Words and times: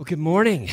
Well, 0.00 0.06
good 0.06 0.18
morning. 0.18 0.70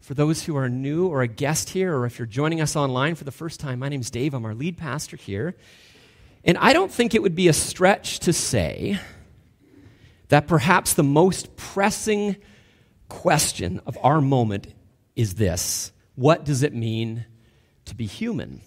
For 0.00 0.14
those 0.14 0.42
who 0.42 0.56
are 0.56 0.68
new 0.68 1.06
or 1.06 1.22
a 1.22 1.28
guest 1.28 1.70
here, 1.70 1.94
or 1.94 2.04
if 2.04 2.18
you're 2.18 2.26
joining 2.26 2.60
us 2.60 2.74
online 2.74 3.14
for 3.14 3.22
the 3.22 3.30
first 3.30 3.60
time, 3.60 3.78
my 3.78 3.88
name 3.88 4.00
is 4.00 4.10
Dave. 4.10 4.34
I'm 4.34 4.44
our 4.44 4.56
lead 4.56 4.76
pastor 4.76 5.16
here. 5.16 5.54
And 6.42 6.58
I 6.58 6.72
don't 6.72 6.90
think 6.90 7.14
it 7.14 7.22
would 7.22 7.36
be 7.36 7.46
a 7.46 7.52
stretch 7.52 8.18
to 8.20 8.32
say 8.32 8.98
that 10.30 10.48
perhaps 10.48 10.94
the 10.94 11.04
most 11.04 11.54
pressing 11.54 12.34
question 13.08 13.80
of 13.86 13.96
our 14.02 14.20
moment 14.20 14.66
is 15.14 15.36
this 15.36 15.92
What 16.16 16.44
does 16.44 16.64
it 16.64 16.74
mean 16.74 17.24
to 17.84 17.94
be 17.94 18.06
human? 18.06 18.62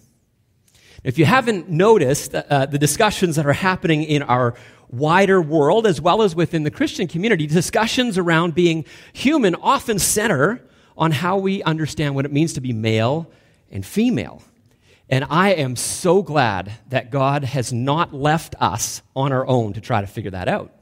If 1.04 1.18
you 1.18 1.26
haven't 1.26 1.68
noticed 1.68 2.34
uh, 2.34 2.64
the 2.64 2.78
discussions 2.78 3.36
that 3.36 3.44
are 3.44 3.52
happening 3.52 4.04
in 4.04 4.22
our 4.22 4.54
wider 4.88 5.42
world, 5.42 5.86
as 5.86 6.00
well 6.00 6.22
as 6.22 6.34
within 6.34 6.62
the 6.62 6.70
Christian 6.70 7.06
community, 7.06 7.46
discussions 7.46 8.16
around 8.16 8.54
being 8.54 8.86
human 9.12 9.54
often 9.56 9.98
center 9.98 10.66
on 10.96 11.10
how 11.10 11.36
we 11.36 11.62
understand 11.62 12.14
what 12.14 12.24
it 12.24 12.32
means 12.32 12.54
to 12.54 12.62
be 12.62 12.72
male 12.72 13.30
and 13.70 13.84
female. 13.84 14.42
And 15.10 15.26
I 15.28 15.50
am 15.50 15.76
so 15.76 16.22
glad 16.22 16.72
that 16.88 17.10
God 17.10 17.44
has 17.44 17.70
not 17.70 18.14
left 18.14 18.54
us 18.58 19.02
on 19.14 19.30
our 19.30 19.46
own 19.46 19.74
to 19.74 19.82
try 19.82 20.00
to 20.00 20.06
figure 20.06 20.30
that 20.30 20.48
out. 20.48 20.72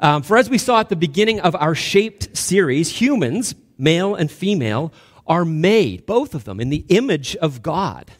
Um, 0.00 0.22
for 0.22 0.36
as 0.36 0.50
we 0.50 0.58
saw 0.58 0.80
at 0.80 0.88
the 0.88 0.96
beginning 0.96 1.38
of 1.38 1.54
our 1.54 1.76
Shaped 1.76 2.36
series, 2.36 3.00
humans, 3.00 3.54
male 3.78 4.16
and 4.16 4.28
female, 4.28 4.92
are 5.28 5.44
made, 5.44 6.06
both 6.06 6.34
of 6.34 6.42
them, 6.42 6.58
in 6.58 6.70
the 6.70 6.84
image 6.88 7.36
of 7.36 7.62
God. 7.62 8.10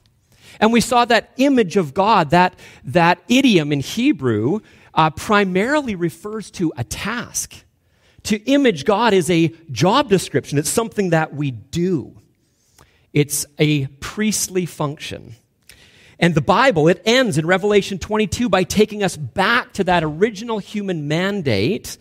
And 0.61 0.73
we 0.73 0.81
saw 0.81 1.05
that 1.05 1.33
image 1.37 1.77
of 1.77 1.95
God, 1.95 2.31
that, 2.31 2.59
that 2.85 3.21
idiom 3.29 3.73
in 3.73 3.81
Hebrew, 3.81 4.61
uh, 4.95 5.11
primarily 5.11 5.95
refers 5.95 6.51
to 6.53 6.73
a 6.77 6.85
task. 6.85 7.65
To 8.25 8.37
image 8.45 8.85
God 8.85 9.15
is 9.15 9.31
a 9.31 9.49
job 9.71 10.09
description, 10.09 10.59
it's 10.59 10.69
something 10.69 11.11
that 11.11 11.35
we 11.35 11.51
do, 11.51 12.21
it's 13.13 13.47
a 13.59 13.87
priestly 13.87 14.67
function. 14.67 15.37
And 16.21 16.35
the 16.35 16.41
Bible, 16.41 16.89
it 16.89 17.01
ends 17.05 17.39
in 17.39 17.47
Revelation 17.47 17.99
22 17.99 18.49
by 18.49 18.65
taking 18.65 19.05
us 19.05 19.17
back 19.17 19.73
to 19.75 19.85
that 19.85 20.03
original 20.03 20.59
human 20.59 21.07
mandate 21.07 21.97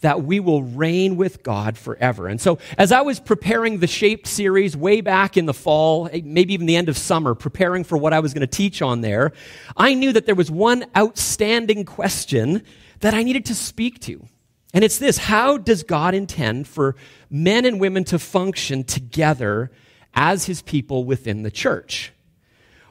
that 0.00 0.22
we 0.22 0.38
will 0.38 0.62
reign 0.62 1.16
with 1.16 1.42
God 1.42 1.76
forever. 1.76 2.28
And 2.28 2.40
so, 2.40 2.58
as 2.76 2.92
I 2.92 3.00
was 3.00 3.18
preparing 3.18 3.78
the 3.78 3.86
Shaped 3.86 4.26
series 4.26 4.76
way 4.76 5.00
back 5.00 5.36
in 5.36 5.46
the 5.46 5.54
fall, 5.54 6.08
maybe 6.12 6.54
even 6.54 6.66
the 6.66 6.76
end 6.76 6.88
of 6.88 6.96
summer, 6.96 7.34
preparing 7.34 7.84
for 7.84 7.98
what 7.98 8.12
I 8.12 8.20
was 8.20 8.32
going 8.32 8.42
to 8.42 8.46
teach 8.46 8.80
on 8.80 9.00
there, 9.00 9.32
I 9.76 9.94
knew 9.94 10.12
that 10.12 10.26
there 10.26 10.34
was 10.36 10.50
one 10.50 10.86
outstanding 10.96 11.84
question 11.84 12.62
that 13.00 13.14
I 13.14 13.22
needed 13.22 13.46
to 13.46 13.54
speak 13.54 14.00
to. 14.02 14.24
And 14.72 14.84
it's 14.84 14.98
this 14.98 15.18
How 15.18 15.58
does 15.58 15.82
God 15.82 16.14
intend 16.14 16.68
for 16.68 16.94
men 17.30 17.64
and 17.64 17.80
women 17.80 18.04
to 18.04 18.18
function 18.18 18.84
together 18.84 19.70
as 20.14 20.44
his 20.44 20.62
people 20.62 21.04
within 21.04 21.42
the 21.42 21.50
church? 21.50 22.12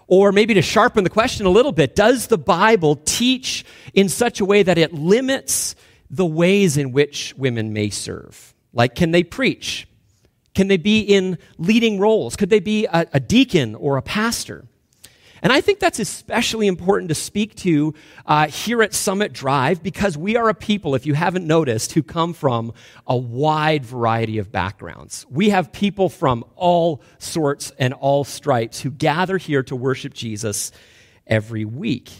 Or 0.09 0.31
maybe 0.31 0.53
to 0.53 0.61
sharpen 0.61 1.03
the 1.03 1.09
question 1.09 1.45
a 1.45 1.49
little 1.49 1.73
bit, 1.73 1.95
does 1.95 2.27
the 2.27 2.37
Bible 2.37 2.95
teach 2.95 3.65
in 3.93 4.07
such 4.07 4.39
a 4.39 4.45
way 4.45 4.63
that 4.63 4.77
it 4.77 4.93
limits 4.93 5.75
the 6.09 6.25
ways 6.25 6.77
in 6.77 6.91
which 6.91 7.33
women 7.37 7.73
may 7.73 7.89
serve. 7.89 8.53
Like, 8.73 8.95
can 8.95 9.11
they 9.11 9.23
preach? 9.23 9.87
Can 10.53 10.67
they 10.67 10.77
be 10.77 11.01
in 11.01 11.37
leading 11.57 11.99
roles? 11.99 12.35
Could 12.35 12.49
they 12.49 12.59
be 12.59 12.85
a, 12.85 13.05
a 13.13 13.19
deacon 13.19 13.75
or 13.75 13.97
a 13.97 14.01
pastor? 14.01 14.65
And 15.41 15.53
I 15.53 15.61
think 15.61 15.79
that's 15.79 15.99
especially 15.99 16.67
important 16.67 17.09
to 17.09 17.15
speak 17.15 17.55
to 17.57 17.93
uh, 18.25 18.47
here 18.47 18.81
at 18.81 18.93
Summit 18.93 19.33
Drive 19.33 19.83
because 19.83 20.17
we 20.17 20.35
are 20.35 20.49
a 20.49 20.53
people, 20.53 20.95
if 20.95 21.05
you 21.05 21.13
haven't 21.13 21.45
noticed, 21.45 21.93
who 21.93 22.01
come 22.01 22.33
from 22.33 22.73
a 23.05 23.15
wide 23.15 23.85
variety 23.85 24.39
of 24.39 24.51
backgrounds. 24.51 25.25
We 25.29 25.49
have 25.49 25.71
people 25.71 26.09
from 26.09 26.43
all 26.55 27.03
sorts 27.19 27.71
and 27.77 27.93
all 27.93 28.23
stripes 28.23 28.81
who 28.81 28.89
gather 28.89 29.37
here 29.37 29.63
to 29.63 29.75
worship 29.75 30.13
Jesus 30.13 30.71
every 31.27 31.65
week. 31.65 32.11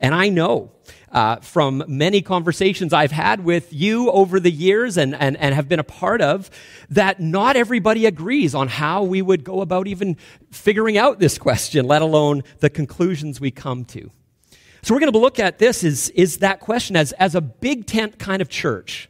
And 0.00 0.14
I 0.14 0.28
know 0.28 0.72
uh, 1.12 1.36
from 1.36 1.84
many 1.88 2.22
conversations 2.22 2.92
I've 2.92 3.12
had 3.12 3.44
with 3.44 3.72
you 3.72 4.10
over 4.10 4.40
the 4.40 4.50
years 4.50 4.96
and, 4.96 5.14
and, 5.14 5.36
and 5.36 5.54
have 5.54 5.68
been 5.68 5.80
a 5.80 5.84
part 5.84 6.20
of 6.20 6.50
that 6.90 7.20
not 7.20 7.56
everybody 7.56 8.06
agrees 8.06 8.54
on 8.54 8.68
how 8.68 9.02
we 9.02 9.22
would 9.22 9.44
go 9.44 9.60
about 9.60 9.86
even 9.86 10.16
figuring 10.50 10.98
out 10.98 11.18
this 11.18 11.38
question, 11.38 11.86
let 11.86 12.02
alone 12.02 12.42
the 12.60 12.70
conclusions 12.70 13.40
we 13.40 13.50
come 13.50 13.84
to. 13.86 14.10
So 14.82 14.94
we're 14.94 15.00
going 15.00 15.12
to 15.12 15.18
look 15.18 15.38
at 15.38 15.58
this 15.58 15.82
is, 15.82 16.10
is 16.10 16.38
that 16.38 16.60
question 16.60 16.96
as, 16.96 17.12
as 17.12 17.34
a 17.34 17.40
big 17.40 17.86
tent 17.86 18.18
kind 18.18 18.40
of 18.40 18.48
church. 18.48 19.08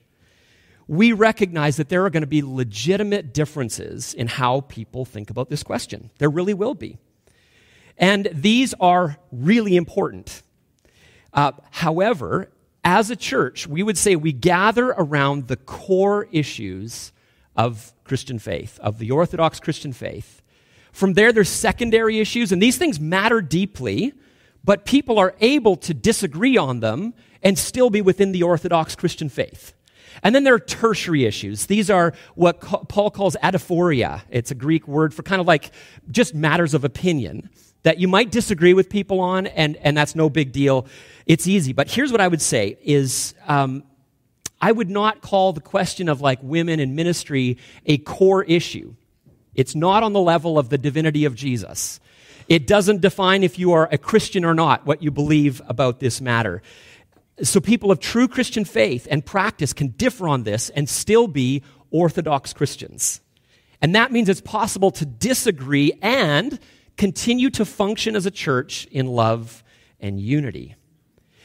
We 0.87 1.13
recognize 1.13 1.77
that 1.77 1.91
there 1.91 2.05
are 2.07 2.11
going 2.11 2.23
to 2.23 2.27
be 2.27 2.41
legitimate 2.43 3.35
differences 3.35 4.15
in 4.15 4.27
how 4.27 4.63
people 4.63 5.05
think 5.05 5.29
about 5.29 5.51
this 5.51 5.63
question. 5.63 6.11
There 6.19 6.31
really 6.31 6.55
will 6.55 6.75
be. 6.75 6.97
And 7.99 8.29
these 8.33 8.73
are 8.81 9.19
really 9.31 9.77
important. 9.77 10.43
Uh, 11.33 11.53
however, 11.71 12.51
as 12.85 13.11
a 13.11 13.17
church, 13.17 13.67
we 13.67 13.83
would 13.83 13.99
say 13.99 14.17
we 14.17 14.33
gather 14.33 14.89
around 14.89 15.49
the 15.49 15.57
core 15.57 16.27
issues 16.33 17.13
of 17.57 17.93
Christian 18.05 18.39
faith, 18.39 18.79
of 18.81 18.99
the 18.99 19.11
Orthodox 19.11 19.61
Christian 19.61 19.93
faith. 19.93 20.43
From 20.93 21.15
there, 21.15 21.33
there's 21.33 21.49
secondary 21.49 22.19
issues, 22.21 22.51
and 22.51 22.63
these 22.63 22.79
things 22.79 22.99
matter 22.99 23.41
deeply, 23.43 24.15
but 24.65 24.85
people 24.85 25.19
are 25.19 25.35
able 25.41 25.77
to 25.77 25.95
disagree 25.95 26.57
on 26.57 26.81
them 26.81 27.15
and 27.43 27.59
still 27.59 27.91
be 27.91 28.01
within 28.01 28.33
the 28.33 28.43
Orthodox 28.43 28.97
Christian 28.97 29.29
faith. 29.29 29.75
And 30.23 30.35
then 30.35 30.45
there 30.45 30.55
are 30.55 30.59
tertiary 30.59 31.25
issues. 31.25 31.67
These 31.67 31.91
are 31.91 32.13
what 32.35 32.61
Paul 32.61 33.11
calls 33.11 33.37
adiaphora. 33.43 34.23
It's 34.31 34.51
a 34.51 34.55
Greek 34.55 34.89
word 34.89 35.15
for 35.15 35.23
kind 35.23 35.41
of 35.41 35.47
like 35.47 35.71
just 36.11 36.35
matters 36.35 36.75
of 36.75 36.85
opinion 36.85 37.51
that 37.83 37.99
you 37.99 38.09
might 38.09 38.31
disagree 38.31 38.75
with 38.75 38.89
people 38.91 39.21
on, 39.21 39.47
and, 39.47 39.77
and 39.77 39.97
that's 39.97 40.15
no 40.15 40.29
big 40.29 40.53
deal. 40.53 40.87
It's 41.27 41.47
easy. 41.47 41.73
But 41.73 41.91
here's 41.91 42.13
what 42.13 42.21
I 42.21 42.29
would 42.29 42.43
say 42.43 42.79
is 42.83 43.35
um, 43.47 43.85
I 44.61 44.73
would 44.73 44.91
not 44.91 45.21
call 45.23 45.53
the 45.53 45.61
question 45.61 46.09
of 46.09 46.21
like 46.21 46.41
women 46.43 46.81
in 46.81 46.95
ministry 46.95 47.59
a 47.87 47.99
core 47.99 48.45
issue. 48.45 48.95
It's 49.55 49.75
not 49.75 50.03
on 50.03 50.13
the 50.13 50.21
level 50.21 50.59
of 50.59 50.69
the 50.69 50.79
divinity 50.79 51.25
of 51.25 51.35
Jesus. 51.35 52.01
It 52.49 52.67
doesn't 52.67 53.01
define 53.03 53.43
if 53.43 53.59
you 53.59 53.73
are 53.73 53.89
a 53.93 53.99
Christian 53.99 54.45
or 54.45 54.55
not, 54.55 54.87
what 54.87 55.03
you 55.03 55.11
believe 55.11 55.61
about 55.69 56.01
this 56.01 56.21
matter. 56.21 56.63
So 57.43 57.61
people 57.61 57.93
of 57.93 58.01
true 58.01 58.27
Christian 58.27 58.65
faith 58.65 59.07
and 59.11 59.25
practice 59.25 59.73
can 59.73 59.89
differ 59.89 60.29
on 60.29 60.43
this 60.43 60.71
and 60.71 60.89
still 60.89 61.29
be 61.29 61.63
Orthodox 61.91 62.53
Christians. 62.53 63.21
And 63.81 63.95
that 63.95 64.11
means 64.11 64.29
it's 64.29 64.41
possible 64.41 64.91
to 64.93 65.07
disagree 65.07 65.93
and 66.03 66.59
continue 66.99 67.49
to 67.51 67.65
function 67.65 68.15
as 68.15 68.27
a 68.27 68.31
church 68.31 68.87
in 68.91 69.07
love 69.07 69.65
and 70.01 70.21
unity. 70.21 70.75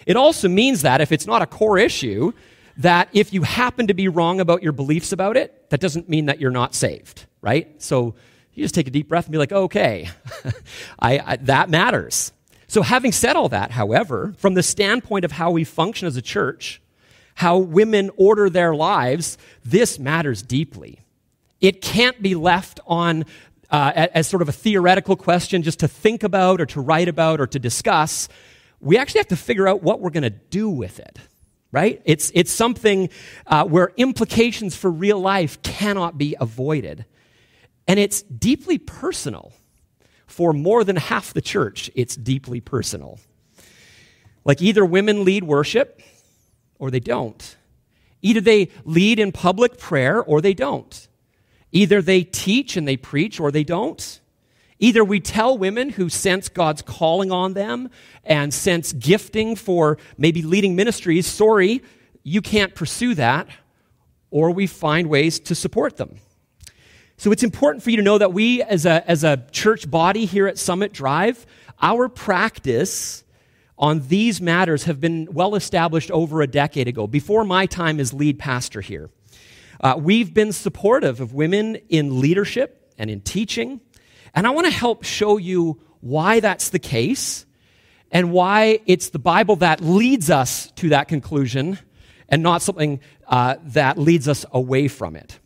It 0.06 0.18
also 0.18 0.50
means 0.50 0.82
that 0.82 1.00
if 1.00 1.12
it's 1.14 1.26
not 1.26 1.42
a 1.42 1.46
core 1.46 1.78
issue, 1.78 2.34
that 2.78 3.08
if 3.14 3.32
you 3.32 3.44
happen 3.44 3.88
to 3.88 3.94
be 3.94 4.08
wrong 4.08 4.40
about 4.40 4.64
your 4.64 4.74
beliefs 4.74 5.12
about 5.12 5.38
it, 5.38 5.70
that 5.70 5.80
doesn't 5.80 6.10
mean 6.10 6.26
that 6.26 6.42
you're 6.42 6.52
not 6.52 6.76
saved, 6.76 7.26
right? 7.42 7.82
So 7.82 8.16
you 8.54 8.64
just 8.64 8.76
take 8.76 8.88
a 8.88 8.92
deep 8.92 9.08
breath 9.08 9.26
and 9.26 9.32
be 9.32 9.38
like, 9.38 9.52
okay, 9.52 10.10
I, 11.00 11.20
I, 11.20 11.36
that 11.38 11.70
matters. 11.70 12.34
So, 12.68 12.82
having 12.82 13.12
said 13.12 13.36
all 13.36 13.50
that, 13.50 13.70
however, 13.70 14.34
from 14.38 14.56
the 14.56 14.64
standpoint 14.64 15.26
of 15.26 15.32
how 15.32 15.52
we 15.52 15.64
function 15.64 16.08
as 16.08 16.18
a 16.18 16.24
church, 16.24 16.82
how 17.36 17.60
women 17.60 18.10
order 18.18 18.50
their 18.50 18.74
lives, 18.74 19.38
this 19.64 20.00
matters 20.00 20.42
deeply. 20.42 21.00
It 21.62 21.82
can't 21.82 22.20
be 22.22 22.34
left 22.34 22.80
on 22.88 23.26
uh, 23.74 24.08
as 24.14 24.28
sort 24.28 24.44
of 24.44 24.48
a 24.48 24.52
theoretical 24.52 25.16
question 25.16 25.64
just 25.64 25.80
to 25.80 25.88
think 25.88 26.22
about 26.22 26.62
or 26.62 26.66
to 26.68 26.80
write 26.80 27.08
about 27.08 27.42
or 27.42 27.48
to 27.48 27.58
discuss. 27.58 28.30
We 28.80 29.00
actually 29.00 29.22
have 29.22 29.30
to 29.30 29.36
figure 29.36 29.68
out 29.68 29.82
what 29.82 30.00
we're 30.00 30.12
going 30.12 30.24
to 30.24 30.30
do 30.30 30.70
with 30.70 31.00
it, 31.00 31.18
right? 31.72 32.00
It's, 32.06 32.32
it's 32.36 32.52
something 32.52 33.10
uh, 33.48 33.66
where 33.66 33.92
implications 33.98 34.76
for 34.76 34.92
real 34.92 35.20
life 35.20 35.60
cannot 35.64 36.20
be 36.20 36.36
avoided. 36.40 37.06
And 37.88 38.00
it's 38.00 38.22
deeply 38.22 38.78
personal. 38.78 39.54
For 40.28 40.54
more 40.54 40.84
than 40.84 40.96
half 40.96 41.34
the 41.34 41.42
church, 41.42 41.90
it's 41.96 42.16
deeply 42.16 42.62
personal. 42.62 43.20
Like 44.46 44.62
either 44.62 44.86
women 44.86 45.26
lead 45.26 45.44
worship 45.44 46.00
or 46.78 46.92
they 46.92 47.00
don't. 47.00 47.56
Either 48.22 48.42
they 48.42 48.70
lead 48.86 49.20
in 49.20 49.32
public 49.32 49.78
prayer 49.78 50.24
or 50.24 50.42
they 50.42 50.54
don't. 50.54 51.08
Either 51.74 52.02
they 52.02 52.24
teach 52.24 52.78
and 52.78 52.88
they 52.88 52.96
preach 52.96 53.40
or 53.40 53.52
they 53.52 53.64
don't. 53.64 54.22
Either 54.80 55.04
we 55.04 55.20
tell 55.20 55.58
women 55.58 55.90
who 55.90 56.08
sense 56.08 56.48
God's 56.48 56.82
calling 56.82 57.32
on 57.32 57.54
them 57.54 57.90
and 58.24 58.54
sense 58.54 58.94
gifting 58.94 59.56
for 59.56 59.98
maybe 60.18 60.44
leading 60.44 60.76
ministries, 60.76 61.26
sorry, 61.26 61.82
you 62.22 62.42
can't 62.42 62.76
pursue 62.76 63.16
that, 63.16 63.48
or 64.30 64.52
we 64.52 64.68
find 64.68 65.10
ways 65.10 65.40
to 65.40 65.56
support 65.56 65.98
them. 65.98 66.18
So 67.18 67.32
it's 67.32 67.44
important 67.44 67.84
for 67.84 67.90
you 67.90 67.98
to 67.98 68.04
know 68.04 68.18
that 68.18 68.34
we, 68.34 68.62
as 68.62 68.86
a, 68.86 69.10
as 69.10 69.24
a 69.24 69.44
church 69.52 69.90
body 69.90 70.26
here 70.26 70.48
at 70.48 70.58
Summit 70.58 70.94
Drive, 70.94 71.46
our 71.82 72.08
practice 72.08 73.24
on 73.78 74.08
these 74.08 74.40
matters 74.42 74.84
have 74.84 75.00
been 75.00 75.28
well 75.32 75.56
established 75.56 76.12
over 76.12 76.42
a 76.42 76.48
decade 76.48 76.88
ago, 76.88 77.08
before 77.08 77.44
my 77.44 77.66
time 77.66 78.00
as 78.00 78.14
lead 78.14 78.38
pastor 78.38 78.82
here. 78.82 79.10
Uh, 79.84 79.96
we've 80.00 80.34
been 80.34 80.54
supportive 80.54 81.20
of 81.20 81.34
women 81.34 81.76
in 81.90 82.22
leadership 82.22 82.94
and 82.98 83.10
in 83.10 83.20
teaching. 83.20 83.82
And 84.34 84.48
I 84.48 84.52
want 84.52 84.66
to 84.66 84.72
help 84.72 85.04
show 85.04 85.36
you 85.36 85.82
why 86.00 86.40
that's 86.40 86.70
the 86.70 86.80
case 86.80 87.46
and 88.10 88.32
why 88.32 88.80
it's 88.86 89.10
the 89.10 89.20
Bible 89.20 89.58
that 89.58 89.82
leads 89.82 90.30
us 90.30 90.72
to 90.78 90.90
that 90.90 91.10
conclusion 91.10 91.78
and 92.30 92.42
not 92.42 92.62
something 92.62 93.02
uh, 93.28 93.56
that 93.66 93.98
leads 93.98 94.30
us 94.30 94.46
away 94.54 94.88
from 94.88 95.18
it. 95.18 95.38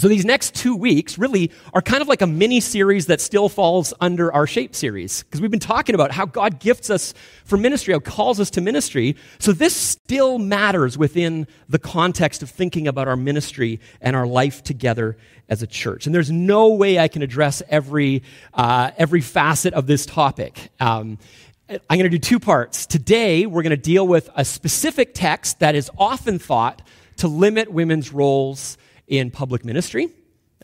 So 0.00 0.08
these 0.08 0.24
next 0.24 0.54
two 0.54 0.74
weeks 0.74 1.18
really 1.18 1.50
are 1.74 1.82
kind 1.82 2.00
of 2.00 2.08
like 2.08 2.22
a 2.22 2.26
mini 2.26 2.60
series 2.60 3.04
that 3.06 3.20
still 3.20 3.50
falls 3.50 3.92
under 4.00 4.32
our 4.32 4.46
shape 4.46 4.74
series 4.74 5.24
because 5.24 5.42
we've 5.42 5.50
been 5.50 5.60
talking 5.60 5.94
about 5.94 6.10
how 6.10 6.24
God 6.24 6.58
gifts 6.58 6.88
us 6.88 7.12
for 7.44 7.58
ministry, 7.58 7.92
how 7.92 8.00
calls 8.00 8.40
us 8.40 8.48
to 8.52 8.62
ministry. 8.62 9.14
So 9.40 9.52
this 9.52 9.76
still 9.76 10.38
matters 10.38 10.96
within 10.96 11.46
the 11.68 11.78
context 11.78 12.42
of 12.42 12.48
thinking 12.48 12.88
about 12.88 13.08
our 13.08 13.16
ministry 13.16 13.78
and 14.00 14.16
our 14.16 14.26
life 14.26 14.62
together 14.62 15.18
as 15.50 15.62
a 15.62 15.66
church. 15.66 16.06
And 16.06 16.14
there's 16.14 16.30
no 16.30 16.68
way 16.70 16.98
I 16.98 17.08
can 17.08 17.20
address 17.20 17.62
every 17.68 18.22
uh, 18.54 18.92
every 18.96 19.20
facet 19.20 19.74
of 19.74 19.86
this 19.86 20.06
topic. 20.06 20.70
Um, 20.80 21.18
I'm 21.68 21.98
going 21.98 22.04
to 22.04 22.08
do 22.08 22.18
two 22.18 22.40
parts. 22.40 22.86
Today 22.86 23.44
we're 23.44 23.62
going 23.62 23.68
to 23.70 23.76
deal 23.76 24.08
with 24.08 24.30
a 24.34 24.46
specific 24.46 25.10
text 25.12 25.58
that 25.58 25.74
is 25.74 25.90
often 25.98 26.38
thought 26.38 26.80
to 27.18 27.28
limit 27.28 27.70
women's 27.70 28.14
roles 28.14 28.78
in 29.10 29.30
public 29.30 29.64
ministry. 29.64 30.04
And 30.04 30.12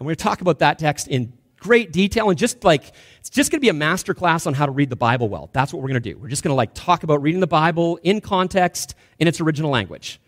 we're 0.01 0.11
going 0.11 0.17
to 0.17 0.23
talk 0.23 0.41
about 0.41 0.61
that 0.61 0.79
text 0.79 1.09
in 1.09 1.33
great 1.59 1.93
detail 1.93 2.29
and 2.29 2.39
just 2.39 2.63
like 2.65 2.93
it's 3.19 3.31
just 3.31 3.51
going 3.51 3.59
to 3.59 3.63
be 3.63 3.69
a 3.69 3.75
master 3.75 4.15
class 4.15 4.47
on 4.47 4.55
how 4.55 4.67
to 4.67 4.73
read 4.73 4.89
the 4.89 4.97
bible 4.97 5.29
well. 5.29 5.51
That's 5.53 5.73
what 5.73 5.83
we're 5.83 5.89
going 5.89 6.03
to 6.03 6.13
do. 6.13 6.19
We're 6.19 6.29
just 6.29 6.43
going 6.43 6.53
to 6.53 6.57
like 6.57 6.75
talk 6.75 7.03
about 7.03 7.23
reading 7.23 7.41
the 7.41 7.47
bible 7.47 7.99
in 8.03 8.21
context 8.21 8.95
in 9.19 9.27
its 9.27 9.41
original 9.41 9.71
language. 9.71 10.21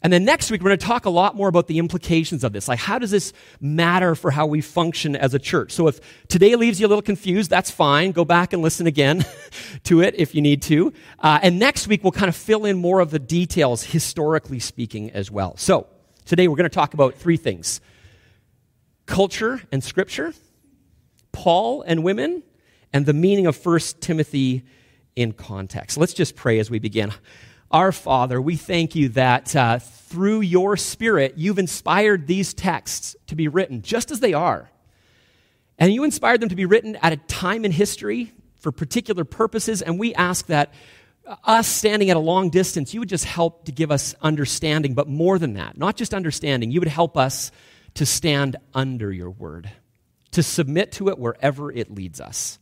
And 0.00 0.12
then 0.12 0.24
next 0.24 0.50
week 0.50 0.62
we're 0.62 0.68
going 0.70 0.78
to 0.78 0.86
talk 0.86 1.04
a 1.06 1.10
lot 1.10 1.34
more 1.34 1.48
about 1.48 1.66
the 1.66 1.78
implications 1.78 2.44
of 2.44 2.52
this. 2.52 2.68
Like 2.68 2.78
how 2.78 2.98
does 2.98 3.10
this 3.10 3.32
matter 3.60 4.14
for 4.14 4.30
how 4.30 4.46
we 4.46 4.60
function 4.60 5.16
as 5.16 5.34
a 5.34 5.38
church? 5.38 5.72
So 5.72 5.88
if 5.88 6.00
today 6.28 6.54
leaves 6.54 6.80
you 6.80 6.86
a 6.86 6.88
little 6.88 7.02
confused 7.02 7.50
that's 7.50 7.70
fine. 7.70 8.12
Go 8.12 8.24
back 8.24 8.52
and 8.52 8.62
listen 8.62 8.86
again 8.86 9.26
to 9.84 10.00
it 10.00 10.14
if 10.16 10.34
you 10.34 10.40
need 10.40 10.62
to. 10.62 10.92
Uh, 11.18 11.40
and 11.42 11.58
next 11.58 11.88
week 11.88 12.02
we'll 12.04 12.12
kind 12.12 12.28
of 12.28 12.36
fill 12.36 12.64
in 12.64 12.78
more 12.78 13.00
of 13.00 13.10
the 13.10 13.18
details 13.18 13.82
historically 13.82 14.60
speaking 14.60 15.10
as 15.10 15.30
well. 15.30 15.56
So 15.56 15.88
Today 16.28 16.46
we're 16.46 16.56
going 16.56 16.64
to 16.64 16.68
talk 16.68 16.92
about 16.92 17.14
three 17.14 17.38
things 17.38 17.80
culture 19.06 19.62
and 19.72 19.82
scripture, 19.82 20.34
Paul 21.32 21.80
and 21.80 22.04
women, 22.04 22.42
and 22.92 23.06
the 23.06 23.14
meaning 23.14 23.46
of 23.46 23.64
1 23.64 23.80
Timothy 24.00 24.62
in 25.16 25.32
context. 25.32 25.96
Let's 25.96 26.12
just 26.12 26.36
pray 26.36 26.58
as 26.58 26.70
we 26.70 26.80
begin. 26.80 27.14
Our 27.70 27.92
Father, 27.92 28.42
we 28.42 28.56
thank 28.56 28.94
you 28.94 29.08
that 29.10 29.56
uh, 29.56 29.78
through 29.78 30.42
your 30.42 30.76
Spirit, 30.76 31.38
you've 31.38 31.58
inspired 31.58 32.26
these 32.26 32.52
texts 32.52 33.16
to 33.28 33.34
be 33.34 33.48
written 33.48 33.80
just 33.80 34.10
as 34.10 34.20
they 34.20 34.34
are. 34.34 34.70
And 35.78 35.94
you 35.94 36.04
inspired 36.04 36.40
them 36.40 36.50
to 36.50 36.56
be 36.56 36.66
written 36.66 36.96
at 36.96 37.14
a 37.14 37.16
time 37.16 37.64
in 37.64 37.72
history 37.72 38.34
for 38.56 38.70
particular 38.70 39.24
purposes, 39.24 39.80
and 39.80 39.98
we 39.98 40.14
ask 40.14 40.44
that 40.48 40.74
us 41.44 41.68
standing 41.68 42.10
at 42.10 42.16
a 42.16 42.20
long 42.20 42.50
distance, 42.50 42.94
you 42.94 43.00
would 43.00 43.08
just 43.08 43.24
help 43.24 43.66
to 43.66 43.72
give 43.72 43.90
us 43.90 44.14
understanding, 44.20 44.94
but 44.94 45.08
more 45.08 45.38
than 45.38 45.54
that, 45.54 45.76
not 45.76 45.96
just 45.96 46.14
understanding, 46.14 46.70
you 46.70 46.80
would 46.80 46.88
help 46.88 47.16
us 47.16 47.50
to 47.94 48.06
stand 48.06 48.56
under 48.74 49.12
your 49.12 49.30
word, 49.30 49.70
to 50.32 50.42
submit 50.42 50.92
to 50.92 51.08
it 51.08 51.18
wherever 51.18 51.70
it 51.70 51.90
leads 51.90 52.20
us. 52.20 52.58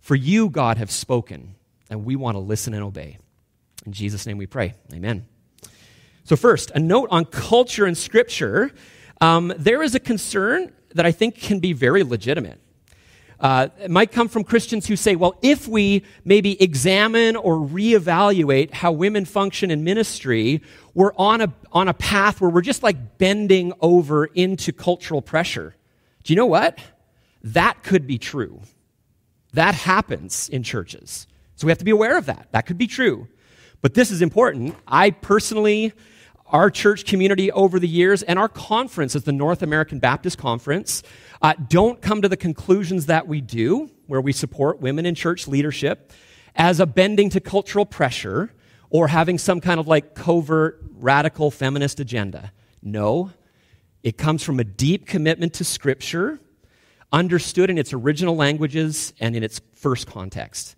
For 0.00 0.16
you, 0.16 0.48
God, 0.48 0.78
have 0.78 0.90
spoken, 0.90 1.54
and 1.90 2.04
we 2.04 2.16
want 2.16 2.34
to 2.34 2.40
listen 2.40 2.74
and 2.74 2.82
obey. 2.82 3.18
In 3.86 3.92
Jesus' 3.92 4.26
name 4.26 4.38
we 4.38 4.46
pray. 4.46 4.74
Amen. 4.92 5.26
So, 6.24 6.36
first, 6.36 6.70
a 6.74 6.78
note 6.78 7.08
on 7.10 7.24
culture 7.24 7.84
and 7.84 7.96
scripture. 7.98 8.72
Um, 9.20 9.52
there 9.56 9.82
is 9.82 9.94
a 9.94 10.00
concern 10.00 10.72
that 10.94 11.06
I 11.06 11.12
think 11.12 11.36
can 11.36 11.60
be 11.60 11.72
very 11.72 12.02
legitimate. 12.02 12.60
Uh, 13.42 13.68
it 13.80 13.90
might 13.90 14.12
come 14.12 14.28
from 14.28 14.44
Christians 14.44 14.86
who 14.86 14.94
say, 14.94 15.16
well, 15.16 15.36
if 15.42 15.66
we 15.66 16.04
maybe 16.24 16.62
examine 16.62 17.34
or 17.34 17.56
reevaluate 17.56 18.72
how 18.72 18.92
women 18.92 19.24
function 19.24 19.72
in 19.72 19.82
ministry, 19.82 20.62
we're 20.94 21.12
on 21.16 21.40
a, 21.40 21.52
on 21.72 21.88
a 21.88 21.94
path 21.94 22.40
where 22.40 22.48
we're 22.48 22.62
just 22.62 22.84
like 22.84 23.18
bending 23.18 23.72
over 23.80 24.26
into 24.26 24.72
cultural 24.72 25.20
pressure. 25.20 25.74
Do 26.22 26.32
you 26.32 26.36
know 26.36 26.46
what? 26.46 26.78
That 27.42 27.82
could 27.82 28.06
be 28.06 28.16
true. 28.16 28.60
That 29.54 29.74
happens 29.74 30.48
in 30.48 30.62
churches. 30.62 31.26
So 31.56 31.66
we 31.66 31.72
have 31.72 31.78
to 31.78 31.84
be 31.84 31.90
aware 31.90 32.16
of 32.16 32.26
that. 32.26 32.46
That 32.52 32.66
could 32.66 32.78
be 32.78 32.86
true. 32.86 33.26
But 33.80 33.94
this 33.94 34.12
is 34.12 34.22
important. 34.22 34.76
I 34.86 35.10
personally 35.10 35.92
our 36.52 36.70
church 36.70 37.06
community 37.06 37.50
over 37.50 37.80
the 37.80 37.88
years 37.88 38.22
and 38.22 38.38
our 38.38 38.48
conference 38.48 39.16
as 39.16 39.24
the 39.24 39.32
North 39.32 39.62
American 39.62 39.98
Baptist 39.98 40.36
Conference 40.36 41.02
uh, 41.40 41.54
don't 41.68 42.02
come 42.02 42.22
to 42.22 42.28
the 42.28 42.36
conclusions 42.36 43.06
that 43.06 43.26
we 43.26 43.40
do, 43.40 43.90
where 44.06 44.20
we 44.20 44.32
support 44.32 44.80
women 44.80 45.06
in 45.06 45.14
church 45.14 45.48
leadership, 45.48 46.12
as 46.54 46.78
a 46.78 46.86
bending 46.86 47.30
to 47.30 47.40
cultural 47.40 47.86
pressure 47.86 48.52
or 48.90 49.08
having 49.08 49.38
some 49.38 49.60
kind 49.60 49.80
of 49.80 49.88
like 49.88 50.14
covert 50.14 50.82
radical 50.92 51.50
feminist 51.50 51.98
agenda. 51.98 52.52
No, 52.82 53.30
it 54.02 54.18
comes 54.18 54.42
from 54.42 54.60
a 54.60 54.64
deep 54.64 55.06
commitment 55.06 55.54
to 55.54 55.64
Scripture, 55.64 56.38
understood 57.10 57.70
in 57.70 57.78
its 57.78 57.94
original 57.94 58.36
languages 58.36 59.14
and 59.18 59.34
in 59.34 59.42
its 59.42 59.60
first 59.72 60.06
context. 60.06 60.76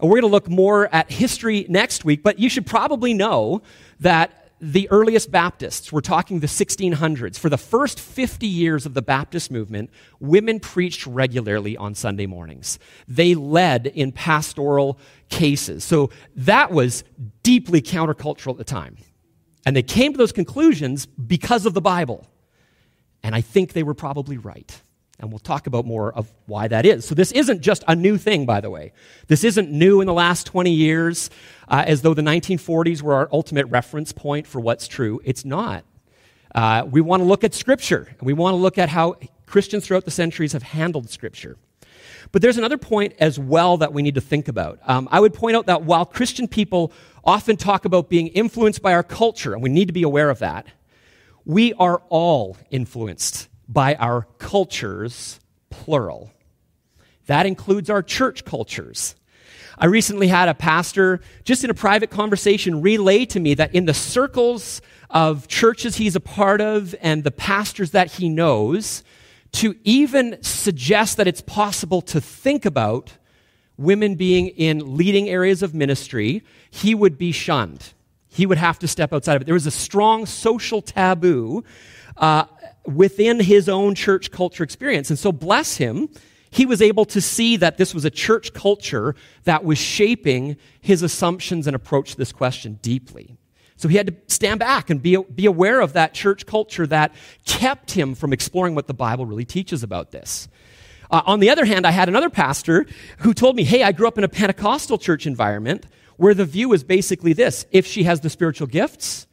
And 0.00 0.08
we're 0.08 0.20
going 0.20 0.30
to 0.30 0.34
look 0.34 0.48
more 0.48 0.88
at 0.94 1.10
history 1.10 1.66
next 1.68 2.04
week, 2.04 2.22
but 2.22 2.38
you 2.38 2.48
should 2.48 2.66
probably 2.66 3.14
know 3.14 3.62
that 3.98 4.47
the 4.60 4.90
earliest 4.90 5.30
Baptists, 5.30 5.92
we're 5.92 6.00
talking 6.00 6.40
the 6.40 6.46
1600s, 6.46 7.38
for 7.38 7.48
the 7.48 7.58
first 7.58 8.00
50 8.00 8.46
years 8.46 8.86
of 8.86 8.94
the 8.94 9.02
Baptist 9.02 9.50
movement, 9.50 9.90
women 10.20 10.58
preached 10.58 11.06
regularly 11.06 11.76
on 11.76 11.94
Sunday 11.94 12.26
mornings. 12.26 12.78
They 13.06 13.34
led 13.34 13.86
in 13.86 14.12
pastoral 14.12 14.98
cases. 15.28 15.84
So 15.84 16.10
that 16.34 16.72
was 16.72 17.04
deeply 17.42 17.80
countercultural 17.80 18.52
at 18.52 18.58
the 18.58 18.64
time. 18.64 18.96
And 19.64 19.76
they 19.76 19.82
came 19.82 20.12
to 20.12 20.18
those 20.18 20.32
conclusions 20.32 21.06
because 21.06 21.66
of 21.66 21.74
the 21.74 21.80
Bible. 21.80 22.26
And 23.22 23.34
I 23.34 23.40
think 23.40 23.72
they 23.72 23.82
were 23.82 23.94
probably 23.94 24.38
right. 24.38 24.80
And 25.20 25.30
we'll 25.30 25.40
talk 25.40 25.66
about 25.66 25.84
more 25.84 26.12
of 26.12 26.32
why 26.46 26.68
that 26.68 26.86
is. 26.86 27.04
So, 27.04 27.14
this 27.14 27.32
isn't 27.32 27.60
just 27.60 27.82
a 27.88 27.96
new 27.96 28.18
thing, 28.18 28.46
by 28.46 28.60
the 28.60 28.70
way. 28.70 28.92
This 29.26 29.42
isn't 29.42 29.70
new 29.70 30.00
in 30.00 30.06
the 30.06 30.12
last 30.12 30.46
20 30.46 30.70
years, 30.70 31.28
uh, 31.66 31.84
as 31.86 32.02
though 32.02 32.14
the 32.14 32.22
1940s 32.22 33.02
were 33.02 33.14
our 33.14 33.28
ultimate 33.32 33.66
reference 33.66 34.12
point 34.12 34.46
for 34.46 34.60
what's 34.60 34.86
true. 34.86 35.20
It's 35.24 35.44
not. 35.44 35.84
Uh, 36.54 36.86
we 36.88 37.00
want 37.00 37.20
to 37.20 37.24
look 37.24 37.42
at 37.42 37.52
Scripture, 37.52 38.06
and 38.18 38.26
we 38.26 38.32
want 38.32 38.52
to 38.54 38.58
look 38.58 38.78
at 38.78 38.88
how 38.88 39.16
Christians 39.46 39.86
throughout 39.86 40.04
the 40.04 40.10
centuries 40.10 40.52
have 40.52 40.62
handled 40.62 41.10
Scripture. 41.10 41.56
But 42.30 42.42
there's 42.42 42.58
another 42.58 42.78
point 42.78 43.14
as 43.18 43.38
well 43.38 43.78
that 43.78 43.92
we 43.92 44.02
need 44.02 44.14
to 44.14 44.20
think 44.20 44.48
about. 44.48 44.78
Um, 44.86 45.08
I 45.10 45.20
would 45.20 45.34
point 45.34 45.56
out 45.56 45.66
that 45.66 45.82
while 45.82 46.04
Christian 46.04 46.46
people 46.46 46.92
often 47.24 47.56
talk 47.56 47.84
about 47.84 48.08
being 48.08 48.28
influenced 48.28 48.82
by 48.82 48.94
our 48.94 49.02
culture, 49.02 49.52
and 49.52 49.62
we 49.62 49.70
need 49.70 49.86
to 49.86 49.92
be 49.92 50.02
aware 50.02 50.30
of 50.30 50.38
that, 50.40 50.66
we 51.44 51.72
are 51.74 52.02
all 52.08 52.56
influenced 52.70 53.48
by 53.68 53.94
our 53.96 54.26
cultures, 54.38 55.38
plural. 55.70 56.32
That 57.26 57.46
includes 57.46 57.90
our 57.90 58.02
church 58.02 58.44
cultures. 58.44 59.14
I 59.76 59.86
recently 59.86 60.28
had 60.28 60.48
a 60.48 60.54
pastor, 60.54 61.20
just 61.44 61.62
in 61.62 61.70
a 61.70 61.74
private 61.74 62.10
conversation, 62.10 62.80
relay 62.80 63.26
to 63.26 63.38
me 63.38 63.54
that 63.54 63.74
in 63.74 63.84
the 63.84 63.94
circles 63.94 64.80
of 65.10 65.46
churches 65.46 65.96
he's 65.96 66.16
a 66.16 66.20
part 66.20 66.60
of 66.60 66.94
and 67.00 67.22
the 67.22 67.30
pastors 67.30 67.92
that 67.92 68.12
he 68.12 68.28
knows, 68.28 69.04
to 69.52 69.76
even 69.84 70.42
suggest 70.42 71.16
that 71.16 71.26
it's 71.28 71.40
possible 71.40 72.02
to 72.02 72.20
think 72.20 72.64
about 72.64 73.12
women 73.76 74.16
being 74.16 74.48
in 74.48 74.96
leading 74.96 75.28
areas 75.28 75.62
of 75.62 75.74
ministry, 75.74 76.42
he 76.70 76.94
would 76.94 77.16
be 77.16 77.30
shunned. 77.30 77.94
He 78.28 78.46
would 78.46 78.58
have 78.58 78.78
to 78.80 78.88
step 78.88 79.12
outside 79.12 79.36
of 79.36 79.42
it. 79.42 79.44
There 79.44 79.54
was 79.54 79.66
a 79.66 79.70
strong 79.70 80.26
social 80.26 80.82
taboo 80.82 81.64
uh, 82.16 82.44
within 82.88 83.40
his 83.40 83.68
own 83.68 83.94
church 83.94 84.30
culture 84.30 84.64
experience. 84.64 85.10
And 85.10 85.18
so, 85.18 85.32
bless 85.32 85.76
him, 85.76 86.08
he 86.50 86.66
was 86.66 86.80
able 86.80 87.04
to 87.06 87.20
see 87.20 87.56
that 87.56 87.76
this 87.76 87.94
was 87.94 88.04
a 88.04 88.10
church 88.10 88.52
culture 88.52 89.14
that 89.44 89.64
was 89.64 89.78
shaping 89.78 90.56
his 90.80 91.02
assumptions 91.02 91.66
and 91.66 91.76
approach 91.76 92.16
this 92.16 92.32
question 92.32 92.78
deeply. 92.82 93.36
So 93.76 93.88
he 93.88 93.96
had 93.96 94.08
to 94.08 94.16
stand 94.26 94.58
back 94.58 94.90
and 94.90 95.00
be, 95.00 95.16
be 95.16 95.46
aware 95.46 95.80
of 95.80 95.92
that 95.92 96.12
church 96.12 96.46
culture 96.46 96.86
that 96.88 97.14
kept 97.46 97.92
him 97.92 98.16
from 98.16 98.32
exploring 98.32 98.74
what 98.74 98.88
the 98.88 98.94
Bible 98.94 99.24
really 99.24 99.44
teaches 99.44 99.84
about 99.84 100.10
this. 100.10 100.48
Uh, 101.10 101.22
on 101.26 101.38
the 101.38 101.48
other 101.48 101.64
hand, 101.64 101.86
I 101.86 101.92
had 101.92 102.08
another 102.08 102.28
pastor 102.28 102.86
who 103.18 103.32
told 103.32 103.54
me, 103.54 103.62
hey, 103.62 103.84
I 103.84 103.92
grew 103.92 104.08
up 104.08 104.18
in 104.18 104.24
a 104.24 104.28
Pentecostal 104.28 104.98
church 104.98 105.26
environment 105.26 105.86
where 106.16 106.34
the 106.34 106.44
view 106.44 106.72
is 106.72 106.82
basically 106.82 107.32
this 107.32 107.66
if 107.70 107.86
she 107.86 108.02
has 108.02 108.20
the 108.20 108.30
spiritual 108.30 108.66
gifts, 108.66 109.28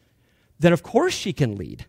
then 0.59 0.73
of 0.73 0.83
course 0.83 1.13
she 1.13 1.33
can 1.33 1.55
lead. 1.55 1.87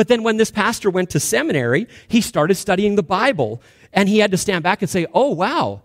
But 0.00 0.08
then 0.08 0.22
when 0.22 0.38
this 0.38 0.50
pastor 0.50 0.88
went 0.88 1.10
to 1.10 1.20
seminary, 1.20 1.86
he 2.08 2.22
started 2.22 2.54
studying 2.54 2.94
the 2.94 3.02
Bible 3.02 3.60
and 3.92 4.08
he 4.08 4.18
had 4.20 4.30
to 4.30 4.38
stand 4.38 4.62
back 4.62 4.80
and 4.80 4.90
say, 4.90 5.06
oh, 5.12 5.28
wow, 5.28 5.82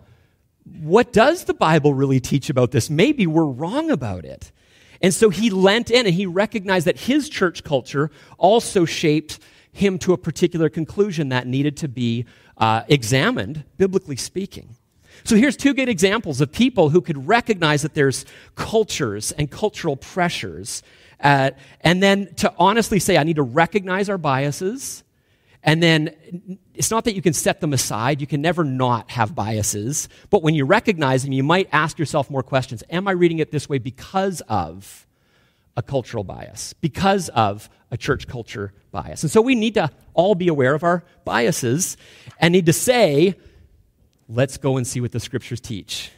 what 0.80 1.12
does 1.12 1.44
the 1.44 1.54
Bible 1.54 1.94
really 1.94 2.22
teach 2.22 2.50
about 2.50 2.72
this? 2.72 2.90
Maybe 2.90 3.28
we're 3.28 3.44
wrong 3.44 3.92
about 3.92 4.24
it. 4.24 4.54
And 5.02 5.14
so 5.14 5.30
he 5.30 5.50
lent 5.50 5.92
in 5.92 6.06
and 6.06 6.16
he 6.16 6.26
recognized 6.26 6.88
that 6.88 6.98
his 6.98 7.28
church 7.28 7.66
culture 7.66 8.10
also 8.38 8.86
shaped 8.86 9.38
him 9.74 10.00
to 10.00 10.14
a 10.14 10.18
particular 10.18 10.70
conclusion 10.70 11.28
that 11.28 11.46
needed 11.46 11.76
to 11.76 11.90
be 11.90 12.24
uh, 12.58 12.84
examined, 12.88 13.66
biblically 13.76 14.16
speaking. 14.16 14.78
So 15.26 15.36
here's 15.36 15.58
two 15.58 15.74
good 15.74 15.90
examples 15.90 16.40
of 16.40 16.54
people 16.54 16.90
who 16.92 17.02
could 17.02 17.28
recognize 17.28 17.82
that 17.82 17.96
there's 17.96 18.26
cultures 18.56 19.34
and 19.34 19.52
cultural 19.52 19.98
pressures. 19.98 20.84
Uh, 21.20 21.52
and 21.82 22.02
then 22.02 22.34
to 22.36 22.54
honestly 22.58 23.00
say, 23.00 23.18
I 23.18 23.24
need 23.24 23.38
to 23.38 23.44
recognize 23.44 24.10
our 24.10 24.18
biases. 24.18 25.04
And 25.64 25.82
then 25.82 26.60
it's 26.76 26.92
not 26.92 27.06
that 27.06 27.16
you 27.16 27.22
can 27.22 27.34
set 27.34 27.60
them 27.60 27.74
aside. 27.74 28.22
You 28.22 28.28
can 28.28 28.42
never 28.42 28.64
not 28.64 29.10
have 29.12 29.34
biases. 29.34 30.08
But 30.30 30.44
when 30.44 30.54
you 30.54 30.66
recognize 30.66 31.24
them, 31.24 31.34
you 31.34 31.44
might 31.44 31.68
ask 31.72 31.98
yourself 31.98 32.30
more 32.30 32.44
questions. 32.44 32.84
Am 32.90 33.08
I 33.08 33.12
reading 33.12 33.40
it 33.40 33.52
this 33.52 33.68
way 33.68 33.80
because 33.80 34.42
of 34.42 35.08
a 35.76 35.82
cultural 35.82 36.24
bias? 36.24 36.74
Because 36.74 37.30
of 37.30 37.70
a 37.90 37.98
church 37.98 38.28
culture 38.28 38.74
bias? 38.92 39.24
And 39.24 39.32
so 39.32 39.42
we 39.42 39.56
need 39.56 39.74
to 39.74 39.90
all 40.14 40.36
be 40.36 40.48
aware 40.50 40.76
of 40.76 40.84
our 40.84 41.04
biases 41.24 41.98
and 42.40 42.52
need 42.52 42.68
to 42.68 42.74
say, 42.74 43.36
let's 44.30 44.58
go 44.58 44.78
and 44.78 44.86
see 44.86 45.02
what 45.02 45.12
the 45.12 45.20
scriptures 45.20 45.60
teach 45.60 46.12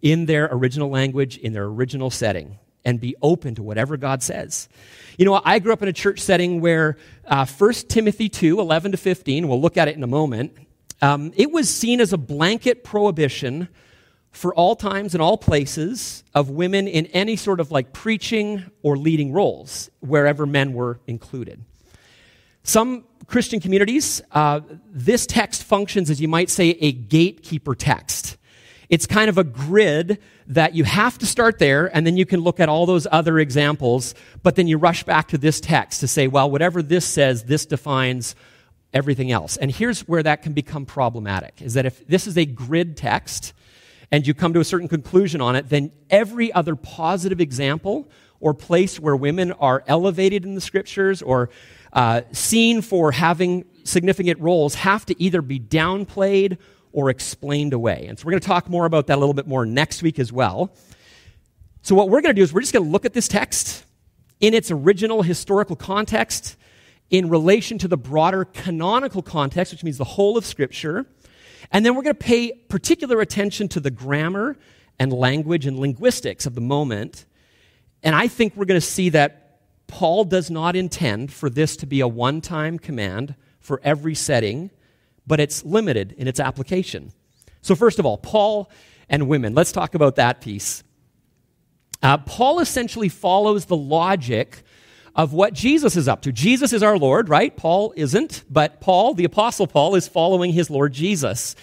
in 0.00 0.26
their 0.26 0.48
original 0.50 0.90
language, 0.90 1.38
in 1.38 1.52
their 1.52 1.64
original 1.64 2.10
setting, 2.10 2.58
and 2.84 3.00
be 3.00 3.14
open 3.22 3.54
to 3.54 3.62
whatever 3.62 3.96
God 3.96 4.22
says. 4.22 4.68
You 5.18 5.24
know, 5.24 5.40
I 5.44 5.58
grew 5.58 5.72
up 5.72 5.82
in 5.82 5.88
a 5.88 5.92
church 5.92 6.20
setting 6.20 6.60
where 6.60 6.96
uh, 7.26 7.46
1 7.46 7.72
Timothy 7.88 8.28
2 8.28 8.60
11 8.60 8.92
to 8.92 8.98
15, 8.98 9.48
we'll 9.48 9.60
look 9.60 9.76
at 9.76 9.88
it 9.88 9.96
in 9.96 10.02
a 10.02 10.08
moment, 10.08 10.56
um, 11.00 11.32
it 11.36 11.50
was 11.50 11.68
seen 11.68 12.00
as 12.00 12.12
a 12.12 12.18
blanket 12.18 12.84
prohibition 12.84 13.68
for 14.30 14.54
all 14.54 14.74
times 14.74 15.14
and 15.14 15.22
all 15.22 15.36
places 15.36 16.24
of 16.34 16.48
women 16.48 16.88
in 16.88 17.06
any 17.06 17.36
sort 17.36 17.60
of 17.60 17.70
like 17.70 17.92
preaching 17.92 18.64
or 18.82 18.96
leading 18.96 19.32
roles, 19.32 19.90
wherever 20.00 20.46
men 20.46 20.72
were 20.72 21.00
included. 21.06 21.62
Some 22.62 23.04
Christian 23.26 23.60
communities, 23.60 24.22
uh, 24.30 24.60
this 24.90 25.26
text 25.26 25.64
functions 25.64 26.08
as 26.08 26.20
you 26.20 26.28
might 26.28 26.48
say 26.48 26.70
a 26.80 26.92
gatekeeper 26.92 27.74
text. 27.74 28.36
It's 28.92 29.06
kind 29.06 29.30
of 29.30 29.38
a 29.38 29.44
grid 29.44 30.18
that 30.48 30.74
you 30.74 30.84
have 30.84 31.16
to 31.16 31.24
start 31.24 31.58
there, 31.58 31.86
and 31.96 32.06
then 32.06 32.18
you 32.18 32.26
can 32.26 32.40
look 32.40 32.60
at 32.60 32.68
all 32.68 32.84
those 32.84 33.06
other 33.10 33.38
examples, 33.38 34.14
but 34.42 34.54
then 34.54 34.66
you 34.68 34.76
rush 34.76 35.02
back 35.02 35.28
to 35.28 35.38
this 35.38 35.60
text 35.60 36.00
to 36.00 36.06
say, 36.06 36.26
well, 36.26 36.50
whatever 36.50 36.82
this 36.82 37.06
says, 37.06 37.44
this 37.44 37.64
defines 37.64 38.34
everything 38.92 39.32
else. 39.32 39.56
And 39.56 39.70
here's 39.70 40.06
where 40.06 40.22
that 40.22 40.42
can 40.42 40.52
become 40.52 40.84
problematic 40.84 41.62
is 41.62 41.72
that 41.72 41.86
if 41.86 42.06
this 42.06 42.26
is 42.26 42.36
a 42.36 42.44
grid 42.44 42.98
text 42.98 43.54
and 44.10 44.26
you 44.26 44.34
come 44.34 44.52
to 44.52 44.60
a 44.60 44.64
certain 44.64 44.88
conclusion 44.88 45.40
on 45.40 45.56
it, 45.56 45.70
then 45.70 45.90
every 46.10 46.52
other 46.52 46.76
positive 46.76 47.40
example 47.40 48.10
or 48.40 48.52
place 48.52 49.00
where 49.00 49.16
women 49.16 49.52
are 49.52 49.82
elevated 49.86 50.44
in 50.44 50.54
the 50.54 50.60
scriptures 50.60 51.22
or 51.22 51.48
uh, 51.94 52.20
seen 52.32 52.82
for 52.82 53.10
having 53.12 53.64
significant 53.84 54.38
roles 54.38 54.74
have 54.74 55.06
to 55.06 55.22
either 55.22 55.40
be 55.40 55.58
downplayed 55.58 56.58
or 56.92 57.10
explained 57.10 57.72
away. 57.72 58.06
And 58.08 58.18
so 58.18 58.24
we're 58.24 58.32
going 58.32 58.40
to 58.40 58.46
talk 58.46 58.68
more 58.68 58.86
about 58.86 59.06
that 59.08 59.16
a 59.16 59.20
little 59.20 59.34
bit 59.34 59.46
more 59.46 59.66
next 59.66 60.02
week 60.02 60.18
as 60.18 60.32
well. 60.32 60.72
So, 61.82 61.94
what 61.94 62.08
we're 62.08 62.20
going 62.20 62.34
to 62.34 62.38
do 62.38 62.42
is 62.42 62.52
we're 62.52 62.60
just 62.60 62.72
going 62.72 62.84
to 62.84 62.90
look 62.90 63.04
at 63.04 63.12
this 63.12 63.26
text 63.26 63.84
in 64.40 64.54
its 64.54 64.70
original 64.70 65.22
historical 65.22 65.76
context, 65.76 66.56
in 67.10 67.28
relation 67.28 67.78
to 67.78 67.88
the 67.88 67.96
broader 67.96 68.44
canonical 68.44 69.22
context, 69.22 69.72
which 69.72 69.82
means 69.82 69.98
the 69.98 70.04
whole 70.04 70.36
of 70.36 70.46
Scripture. 70.46 71.06
And 71.70 71.84
then 71.84 71.94
we're 71.94 72.02
going 72.02 72.14
to 72.14 72.24
pay 72.24 72.52
particular 72.52 73.20
attention 73.20 73.68
to 73.68 73.80
the 73.80 73.90
grammar 73.90 74.56
and 74.98 75.12
language 75.12 75.66
and 75.66 75.78
linguistics 75.78 76.46
of 76.46 76.54
the 76.54 76.60
moment. 76.60 77.24
And 78.02 78.14
I 78.14 78.28
think 78.28 78.56
we're 78.56 78.64
going 78.64 78.80
to 78.80 78.86
see 78.86 79.08
that 79.10 79.60
Paul 79.86 80.24
does 80.24 80.50
not 80.50 80.76
intend 80.76 81.32
for 81.32 81.50
this 81.50 81.76
to 81.76 81.86
be 81.86 82.00
a 82.00 82.08
one 82.08 82.40
time 82.40 82.78
command 82.78 83.34
for 83.60 83.80
every 83.82 84.14
setting 84.14 84.70
but 85.26 85.40
it's 85.40 85.64
limited 85.64 86.12
in 86.18 86.28
its 86.28 86.40
application. 86.40 87.12
So, 87.60 87.74
first 87.74 87.98
of 87.98 88.06
all, 88.06 88.18
Paul 88.18 88.70
and 89.12 89.28
women. 89.28 89.54
Let's 89.54 89.70
talk 89.70 89.94
about 89.94 90.16
that 90.16 90.40
piece. 90.40 90.82
Uh, 92.02 92.18
Paul 92.18 92.58
essentially 92.58 93.08
follows 93.08 93.66
the 93.66 93.76
logic 93.76 94.62
of 95.14 95.34
what 95.34 95.52
Jesus 95.52 95.94
is 95.94 96.08
up 96.08 96.22
to. 96.22 96.32
Jesus 96.32 96.72
is 96.72 96.82
our 96.82 96.98
Lord, 96.98 97.28
right? 97.28 97.54
Paul 97.54 97.92
isn't, 97.96 98.42
but 98.50 98.80
Paul, 98.80 99.14
the 99.14 99.24
Apostle 99.24 99.66
Paul, 99.66 99.94
is 99.94 100.08
following 100.08 100.52
his 100.52 100.70
Lord 100.70 100.94
Jesus, 100.94 101.54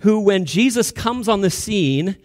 who, 0.00 0.20
when 0.20 0.46
Jesus 0.46 0.90
comes 0.90 1.28
on 1.28 1.42
the 1.42 1.50
scene, 1.50 2.16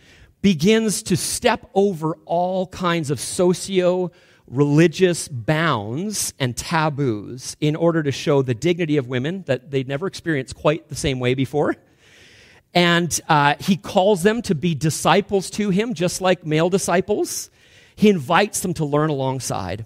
begins 0.42 1.04
to 1.04 1.18
step 1.18 1.70
over 1.74 2.16
all 2.26 2.68
kinds 2.68 3.12
of 3.12 3.20
socio 3.20 4.12
religious 4.50 5.28
bounds 5.28 6.34
and 6.40 6.58
taboos 6.58 7.56
in 7.60 7.76
order 7.76 8.04
to 8.04 8.12
show 8.12 8.42
the 8.42 8.56
dignity 8.56 8.98
of 8.98 9.08
women 9.08 9.44
that 9.44 9.72
they'd 9.72 9.88
never 9.88 10.08
experienced 10.08 10.56
quite 10.56 10.90
the 10.90 10.96
same 10.96 11.20
way 11.20 11.34
before. 11.36 11.76
And 12.74 13.20
uh, 13.30 13.56
he 13.60 13.78
calls 13.78 14.24
them 14.24 14.42
to 14.44 14.56
be 14.56 14.76
disciples 14.76 15.50
to 15.52 15.70
him, 15.70 15.94
just 15.94 16.22
like 16.22 16.46
male 16.46 16.70
disciples. 16.70 17.50
He 17.96 18.10
invites 18.10 18.62
them 18.62 18.74
to 18.76 18.86
learn 18.86 19.10
alongside. 19.10 19.86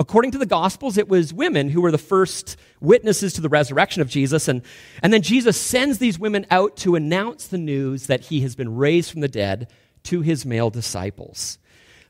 According 0.00 0.30
to 0.32 0.38
the 0.38 0.46
Gospels, 0.46 0.96
it 0.96 1.08
was 1.08 1.32
women 1.32 1.68
who 1.68 1.80
were 1.80 1.90
the 1.90 1.98
first 1.98 2.56
witnesses 2.80 3.32
to 3.34 3.40
the 3.40 3.48
resurrection 3.48 4.00
of 4.00 4.08
Jesus. 4.08 4.46
And, 4.46 4.62
and 5.02 5.12
then 5.12 5.22
Jesus 5.22 5.56
sends 5.56 5.98
these 5.98 6.18
women 6.18 6.46
out 6.50 6.76
to 6.78 6.94
announce 6.94 7.48
the 7.48 7.58
news 7.58 8.06
that 8.06 8.20
he 8.22 8.40
has 8.42 8.54
been 8.54 8.76
raised 8.76 9.10
from 9.10 9.22
the 9.22 9.28
dead 9.28 9.68
to 10.04 10.20
his 10.20 10.46
male 10.46 10.70
disciples. 10.70 11.58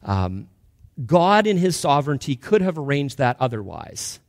Um, 0.03 0.49
God, 1.05 1.47
in 1.47 1.59
his 1.59 1.77
sovereignty, 1.77 2.37
could 2.37 2.61
have 2.61 2.79
arranged 2.79 3.19
that 3.19 3.37
otherwise, 3.39 4.21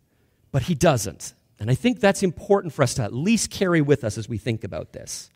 but 0.52 0.64
he 0.64 0.76
doesn't. 0.76 1.34
And 1.60 1.70
I 1.70 1.76
think 1.76 2.00
that's 2.00 2.24
important 2.24 2.74
for 2.74 2.84
us 2.84 2.94
to 2.96 3.04
at 3.04 3.14
least 3.14 3.52
carry 3.52 3.82
with 3.82 4.04
us 4.04 4.18
as 4.18 4.30
we 4.30 4.38
think 4.38 4.64
about 4.64 4.94
this. 4.94 5.30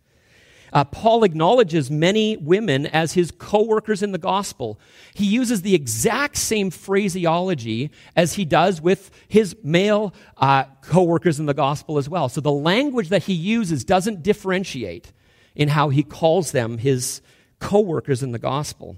Uh, 0.72 0.84
Paul 0.84 1.24
acknowledges 1.24 1.92
many 1.92 2.36
women 2.36 2.88
as 2.88 3.14
his 3.14 3.30
co 3.30 3.64
workers 3.64 4.02
in 4.02 4.12
the 4.12 4.18
gospel. 4.18 4.80
He 5.14 5.26
uses 5.26 5.62
the 5.62 5.76
exact 5.76 6.36
same 6.36 6.72
phraseology 6.72 7.92
as 8.16 8.34
he 8.34 8.44
does 8.44 8.82
with 8.82 9.12
his 9.28 9.56
male 9.64 10.16
uh, 10.38 10.64
co 10.82 11.04
workers 11.04 11.40
in 11.40 11.46
the 11.46 11.54
gospel 11.54 12.00
as 12.00 12.10
well. 12.10 12.28
So 12.28 12.42
the 12.42 12.52
language 12.52 13.10
that 13.10 13.24
he 13.24 13.34
uses 13.34 13.86
doesn't 13.86 14.24
differentiate 14.24 15.12
in 15.54 15.70
how 15.70 15.90
he 15.90 16.02
calls 16.02 16.52
them 16.52 16.80
his 16.80 17.22
co 17.60 17.80
workers 17.80 18.24
in 18.24 18.32
the 18.32 18.40
gospel. 18.40 18.98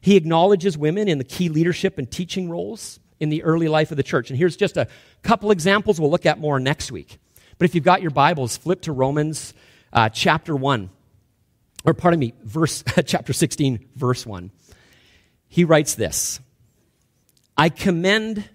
He 0.00 0.16
acknowledges 0.16 0.76
women 0.78 1.08
in 1.08 1.18
the 1.18 1.24
key 1.24 1.48
leadership 1.48 1.98
and 1.98 2.10
teaching 2.10 2.48
roles 2.48 3.00
in 3.18 3.28
the 3.28 3.42
early 3.42 3.68
life 3.68 3.90
of 3.90 3.96
the 3.96 4.02
church. 4.02 4.30
And 4.30 4.38
here's 4.38 4.56
just 4.56 4.76
a 4.76 4.88
couple 5.22 5.50
examples 5.50 6.00
we'll 6.00 6.10
look 6.10 6.26
at 6.26 6.38
more 6.38 6.60
next 6.60 6.92
week. 6.92 7.18
But 7.58 7.64
if 7.64 7.74
you've 7.74 7.84
got 7.84 8.02
your 8.02 8.10
Bibles, 8.10 8.56
flip 8.56 8.82
to 8.82 8.92
Romans 8.92 9.54
uh, 9.92 10.08
chapter 10.10 10.54
1, 10.54 10.90
or 11.84 11.94
pardon 11.94 12.20
me, 12.20 12.34
verse, 12.44 12.84
chapter 13.06 13.32
16, 13.32 13.88
verse 13.94 14.26
1. 14.26 14.50
He 15.48 15.64
writes 15.64 15.94
this 15.94 16.40
I 17.56 17.68
commend 17.68 18.48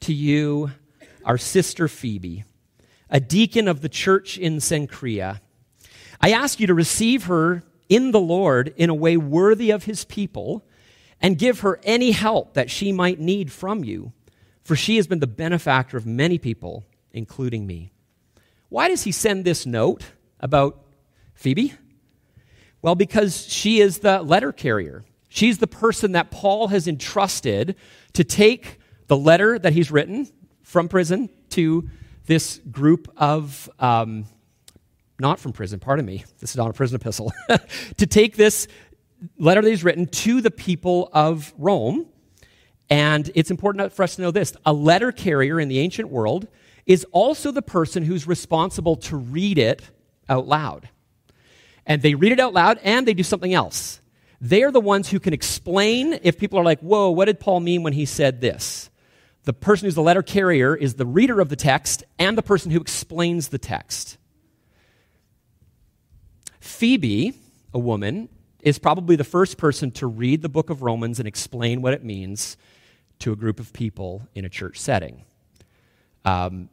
to 0.00 0.12
you 0.12 0.72
our 1.24 1.38
sister 1.38 1.86
Phoebe, 1.86 2.44
a 3.08 3.20
deacon 3.20 3.68
of 3.68 3.80
the 3.80 3.88
church 3.88 4.38
in 4.38 4.56
Cenchrea. 4.56 5.40
I 6.20 6.32
ask 6.32 6.58
you 6.58 6.66
to 6.66 6.74
receive 6.74 7.24
her 7.24 7.62
in 7.88 8.10
the 8.10 8.20
Lord 8.20 8.74
in 8.76 8.90
a 8.90 8.94
way 8.94 9.16
worthy 9.16 9.70
of 9.70 9.84
his 9.84 10.04
people 10.04 10.64
and 11.22 11.38
give 11.38 11.60
her 11.60 11.78
any 11.84 12.10
help 12.10 12.54
that 12.54 12.68
she 12.68 12.92
might 12.92 13.20
need 13.20 13.52
from 13.52 13.84
you, 13.84 14.12
for 14.64 14.74
she 14.74 14.96
has 14.96 15.06
been 15.06 15.20
the 15.20 15.26
benefactor 15.26 15.96
of 15.96 16.04
many 16.04 16.36
people, 16.36 16.84
including 17.12 17.66
me. 17.66 17.92
Why 18.68 18.88
does 18.88 19.04
he 19.04 19.12
send 19.12 19.44
this 19.44 19.64
note 19.64 20.02
about 20.40 20.82
Phoebe? 21.34 21.74
Well, 22.82 22.96
because 22.96 23.46
she 23.46 23.80
is 23.80 23.98
the 23.98 24.20
letter 24.22 24.50
carrier. 24.50 25.04
She's 25.28 25.58
the 25.58 25.66
person 25.66 26.12
that 26.12 26.30
Paul 26.30 26.68
has 26.68 26.88
entrusted 26.88 27.76
to 28.14 28.24
take 28.24 28.80
the 29.06 29.16
letter 29.16 29.58
that 29.58 29.72
he's 29.72 29.90
written 29.90 30.28
from 30.62 30.88
prison 30.88 31.30
to 31.50 31.88
this 32.26 32.60
group 32.70 33.12
of, 33.16 33.70
um, 33.78 34.24
not 35.18 35.38
from 35.38 35.52
prison, 35.52 35.78
pardon 35.78 36.04
me, 36.04 36.24
this 36.40 36.50
is 36.50 36.56
not 36.56 36.70
a 36.70 36.72
prison 36.72 36.96
epistle, 36.96 37.32
to 37.96 38.06
take 38.06 38.36
this 38.36 38.68
letter 39.38 39.62
that 39.62 39.68
he's 39.68 39.84
written 39.84 40.06
to 40.06 40.40
the 40.40 40.50
people 40.50 41.10
of 41.12 41.52
Rome. 41.58 42.06
And 42.90 43.30
it's 43.34 43.50
important 43.50 43.92
for 43.92 44.02
us 44.02 44.16
to 44.16 44.22
know 44.22 44.30
this 44.30 44.54
a 44.66 44.72
letter 44.72 45.12
carrier 45.12 45.58
in 45.58 45.68
the 45.68 45.78
ancient 45.78 46.08
world 46.08 46.48
is 46.86 47.06
also 47.12 47.50
the 47.50 47.62
person 47.62 48.04
who's 48.04 48.26
responsible 48.26 48.96
to 48.96 49.16
read 49.16 49.58
it 49.58 49.82
out 50.28 50.46
loud. 50.46 50.88
And 51.86 52.02
they 52.02 52.14
read 52.14 52.32
it 52.32 52.40
out 52.40 52.52
loud 52.52 52.78
and 52.82 53.06
they 53.06 53.14
do 53.14 53.22
something 53.22 53.54
else. 53.54 54.00
They 54.40 54.64
are 54.64 54.72
the 54.72 54.80
ones 54.80 55.08
who 55.08 55.20
can 55.20 55.32
explain 55.32 56.18
if 56.22 56.38
people 56.38 56.58
are 56.58 56.64
like, 56.64 56.80
whoa, 56.80 57.10
what 57.10 57.26
did 57.26 57.38
Paul 57.38 57.60
mean 57.60 57.82
when 57.82 57.92
he 57.92 58.04
said 58.04 58.40
this? 58.40 58.90
The 59.44 59.52
person 59.52 59.86
who's 59.86 59.94
the 59.94 60.02
letter 60.02 60.22
carrier 60.22 60.76
is 60.76 60.94
the 60.94 61.06
reader 61.06 61.40
of 61.40 61.48
the 61.48 61.56
text 61.56 62.04
and 62.18 62.36
the 62.36 62.42
person 62.42 62.70
who 62.70 62.80
explains 62.80 63.48
the 63.48 63.58
text. 63.58 64.18
Phoebe, 66.60 67.34
a 67.72 67.78
woman, 67.78 68.28
is 68.62 68.78
probably 68.78 69.16
the 69.16 69.24
first 69.24 69.58
person 69.58 69.90
to 69.90 70.06
read 70.06 70.40
the 70.40 70.48
book 70.48 70.70
of 70.70 70.82
Romans 70.82 71.18
and 71.18 71.28
explain 71.28 71.82
what 71.82 71.92
it 71.92 72.04
means 72.04 72.56
to 73.18 73.32
a 73.32 73.36
group 73.36 73.60
of 73.60 73.72
people 73.72 74.26
in 74.34 74.44
a 74.44 74.48
church 74.48 74.78
setting. 74.78 75.24
Um, 76.24 76.70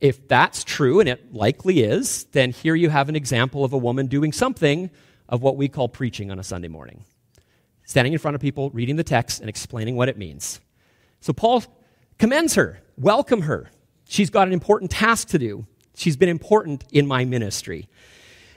if 0.00 0.28
that's 0.28 0.62
true, 0.62 1.00
and 1.00 1.08
it 1.08 1.34
likely 1.34 1.82
is, 1.82 2.24
then 2.32 2.52
here 2.52 2.74
you 2.74 2.88
have 2.90 3.08
an 3.08 3.16
example 3.16 3.64
of 3.64 3.72
a 3.72 3.78
woman 3.78 4.06
doing 4.06 4.32
something 4.32 4.90
of 5.28 5.42
what 5.42 5.56
we 5.56 5.68
call 5.68 5.88
preaching 5.88 6.30
on 6.30 6.38
a 6.38 6.44
Sunday 6.44 6.68
morning. 6.68 7.04
Standing 7.84 8.12
in 8.12 8.18
front 8.18 8.34
of 8.34 8.40
people, 8.40 8.70
reading 8.70 8.96
the 8.96 9.04
text, 9.04 9.40
and 9.40 9.48
explaining 9.48 9.96
what 9.96 10.08
it 10.08 10.16
means. 10.16 10.60
So 11.20 11.32
Paul 11.32 11.64
commends 12.18 12.54
her, 12.54 12.80
welcome 12.96 13.42
her. 13.42 13.70
She's 14.08 14.30
got 14.30 14.46
an 14.46 14.52
important 14.52 14.90
task 14.90 15.28
to 15.28 15.38
do. 15.38 15.66
She's 15.96 16.16
been 16.16 16.28
important 16.28 16.84
in 16.92 17.06
my 17.06 17.24
ministry. 17.24 17.88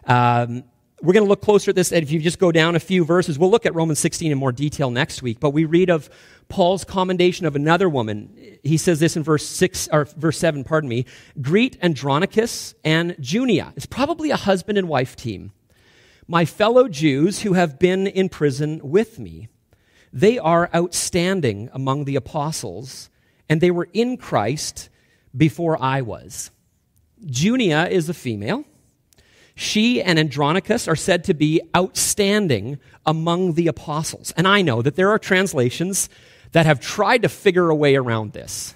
Um, 0.05 0.63
we're 1.01 1.13
going 1.13 1.23
to 1.23 1.29
look 1.29 1.41
closer 1.41 1.69
at 1.69 1.75
this. 1.75 1.91
If 1.91 2.11
you 2.11 2.19
just 2.19 2.39
go 2.39 2.51
down 2.51 2.75
a 2.75 2.79
few 2.79 3.05
verses, 3.05 3.39
we'll 3.39 3.51
look 3.51 3.65
at 3.65 3.73
Romans 3.73 3.99
16 3.99 4.31
in 4.31 4.37
more 4.37 4.51
detail 4.51 4.91
next 4.91 5.21
week. 5.21 5.39
But 5.39 5.51
we 5.51 5.65
read 5.65 5.89
of 5.89 6.09
Paul's 6.49 6.83
commendation 6.83 7.45
of 7.45 7.55
another 7.55 7.87
woman. 7.87 8.57
He 8.63 8.77
says 8.77 8.99
this 8.99 9.15
in 9.15 9.23
verse 9.23 9.45
six 9.45 9.87
or 9.91 10.05
verse 10.05 10.37
seven, 10.37 10.63
pardon 10.63 10.89
me. 10.89 11.05
Greet 11.41 11.77
Andronicus 11.81 12.75
and 12.83 13.15
Junia. 13.19 13.73
It's 13.75 13.85
probably 13.85 14.31
a 14.31 14.35
husband 14.35 14.77
and 14.77 14.89
wife 14.89 15.15
team. 15.15 15.51
My 16.27 16.45
fellow 16.45 16.87
Jews 16.87 17.41
who 17.41 17.53
have 17.53 17.79
been 17.79 18.07
in 18.07 18.29
prison 18.29 18.81
with 18.83 19.19
me. 19.19 19.47
They 20.11 20.39
are 20.39 20.69
outstanding 20.73 21.69
among 21.71 22.05
the 22.05 22.15
apostles, 22.15 23.11
and 23.47 23.61
they 23.61 23.69
were 23.69 23.87
in 23.93 24.17
Christ 24.17 24.89
before 25.37 25.79
I 25.81 26.01
was. 26.01 26.49
Junia 27.23 27.87
is 27.87 28.09
a 28.09 28.13
female. 28.13 28.65
She 29.59 30.01
and 30.01 30.17
Andronicus 30.17 30.87
are 30.87 30.95
said 30.95 31.25
to 31.25 31.33
be 31.33 31.59
outstanding 31.75 32.79
among 33.05 33.55
the 33.55 33.67
apostles. 33.67 34.33
And 34.37 34.47
I 34.47 34.61
know 34.61 34.81
that 34.81 34.95
there 34.95 35.09
are 35.09 35.19
translations 35.19 36.07
that 36.53 36.65
have 36.65 36.79
tried 36.79 37.23
to 37.23 37.29
figure 37.29 37.69
a 37.69 37.75
way 37.75 37.97
around 37.97 38.31
this. 38.31 38.73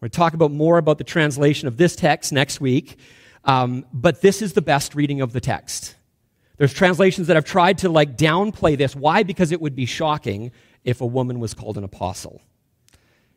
We're 0.00 0.06
going 0.06 0.10
to 0.10 0.16
talk 0.16 0.34
about 0.34 0.50
more 0.50 0.78
about 0.78 0.98
the 0.98 1.04
translation 1.04 1.68
of 1.68 1.76
this 1.76 1.94
text 1.94 2.32
next 2.32 2.60
week, 2.60 2.98
um, 3.44 3.86
but 3.92 4.20
this 4.20 4.42
is 4.42 4.52
the 4.52 4.62
best 4.62 4.96
reading 4.96 5.20
of 5.20 5.32
the 5.32 5.40
text. 5.40 5.94
There's 6.56 6.74
translations 6.74 7.28
that 7.28 7.36
have 7.36 7.44
tried 7.44 7.78
to 7.78 7.88
like 7.88 8.16
downplay 8.16 8.76
this. 8.76 8.96
Why? 8.96 9.22
Because 9.22 9.52
it 9.52 9.60
would 9.60 9.76
be 9.76 9.86
shocking 9.86 10.50
if 10.82 11.00
a 11.00 11.06
woman 11.06 11.38
was 11.38 11.54
called 11.54 11.78
an 11.78 11.84
apostle. 11.84 12.42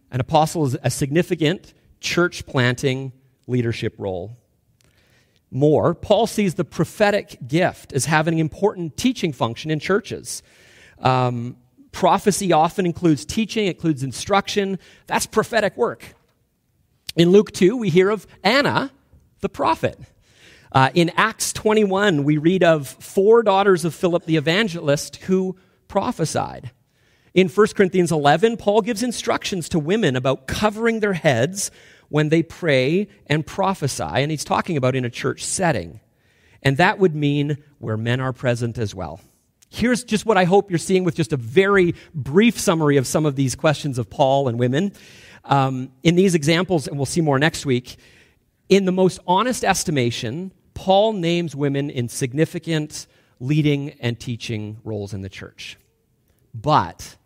An 0.09 0.19
apostle 0.19 0.65
is 0.65 0.75
a 0.81 0.89
significant 0.89 1.75
church 1.99 2.47
planting 2.47 3.11
leadership 3.45 3.93
role 3.99 4.39
more, 5.53 5.93
Paul 5.93 6.27
sees 6.27 6.55
the 6.55 6.65
prophetic 6.65 7.37
gift 7.47 7.93
as 7.93 8.05
having 8.05 8.35
an 8.35 8.39
important 8.39 8.97
teaching 8.97 9.33
function 9.33 9.71
in 9.71 9.79
churches. 9.79 10.43
Um, 10.99 11.57
prophecy 11.91 12.51
often 12.51 12.85
includes 12.85 13.25
teaching, 13.25 13.67
includes 13.67 14.03
instruction. 14.03 14.79
That's 15.07 15.25
prophetic 15.25 15.77
work. 15.77 16.15
In 17.15 17.29
Luke 17.29 17.51
2, 17.51 17.77
we 17.77 17.89
hear 17.89 18.09
of 18.09 18.25
Anna, 18.43 18.91
the 19.41 19.49
prophet. 19.49 19.99
Uh, 20.71 20.89
in 20.95 21.11
Acts 21.15 21.53
21, 21.53 22.23
we 22.23 22.37
read 22.37 22.63
of 22.63 22.87
four 22.87 23.43
daughters 23.43 23.85
of 23.85 23.93
Philip 23.93 24.25
the 24.25 24.37
evangelist 24.37 25.17
who 25.17 25.55
prophesied. 25.87 26.71
In 27.35 27.47
1 27.47 27.67
Corinthians 27.75 28.11
11, 28.11 28.57
Paul 28.57 28.81
gives 28.81 29.03
instructions 29.03 29.69
to 29.69 29.79
women 29.79 30.15
about 30.15 30.47
covering 30.47 30.99
their 30.99 31.13
heads 31.13 31.69
when 32.13 32.29
they 32.29 32.43
pray 32.43 33.07
and 33.25 33.43
prophesy, 33.43 34.03
and 34.03 34.29
he's 34.29 34.43
talking 34.43 34.77
about 34.77 34.95
in 34.95 35.03
a 35.03 35.09
church 35.09 35.43
setting. 35.43 35.99
And 36.61 36.77
that 36.77 36.99
would 36.99 37.15
mean 37.15 37.57
where 37.79 37.97
men 37.97 38.19
are 38.19 38.31
present 38.31 38.77
as 38.77 38.93
well. 38.93 39.19
Here's 39.71 40.03
just 40.03 40.23
what 40.23 40.37
I 40.37 40.43
hope 40.43 40.69
you're 40.69 40.77
seeing 40.77 41.05
with 41.05 41.15
just 41.15 41.33
a 41.33 41.37
very 41.37 41.95
brief 42.13 42.59
summary 42.59 42.97
of 42.97 43.07
some 43.07 43.25
of 43.25 43.35
these 43.35 43.55
questions 43.55 43.97
of 43.97 44.11
Paul 44.11 44.47
and 44.47 44.59
women. 44.59 44.93
Um, 45.43 45.91
in 46.03 46.13
these 46.13 46.35
examples, 46.35 46.87
and 46.87 46.97
we'll 46.97 47.07
see 47.07 47.21
more 47.21 47.39
next 47.39 47.65
week, 47.65 47.95
in 48.69 48.85
the 48.85 48.91
most 48.91 49.19
honest 49.25 49.63
estimation, 49.63 50.51
Paul 50.75 51.13
names 51.13 51.55
women 51.55 51.89
in 51.89 52.09
significant 52.09 53.07
leading 53.39 53.89
and 53.99 54.19
teaching 54.19 54.77
roles 54.83 55.15
in 55.15 55.21
the 55.21 55.29
church. 55.29 55.79
But 56.53 57.17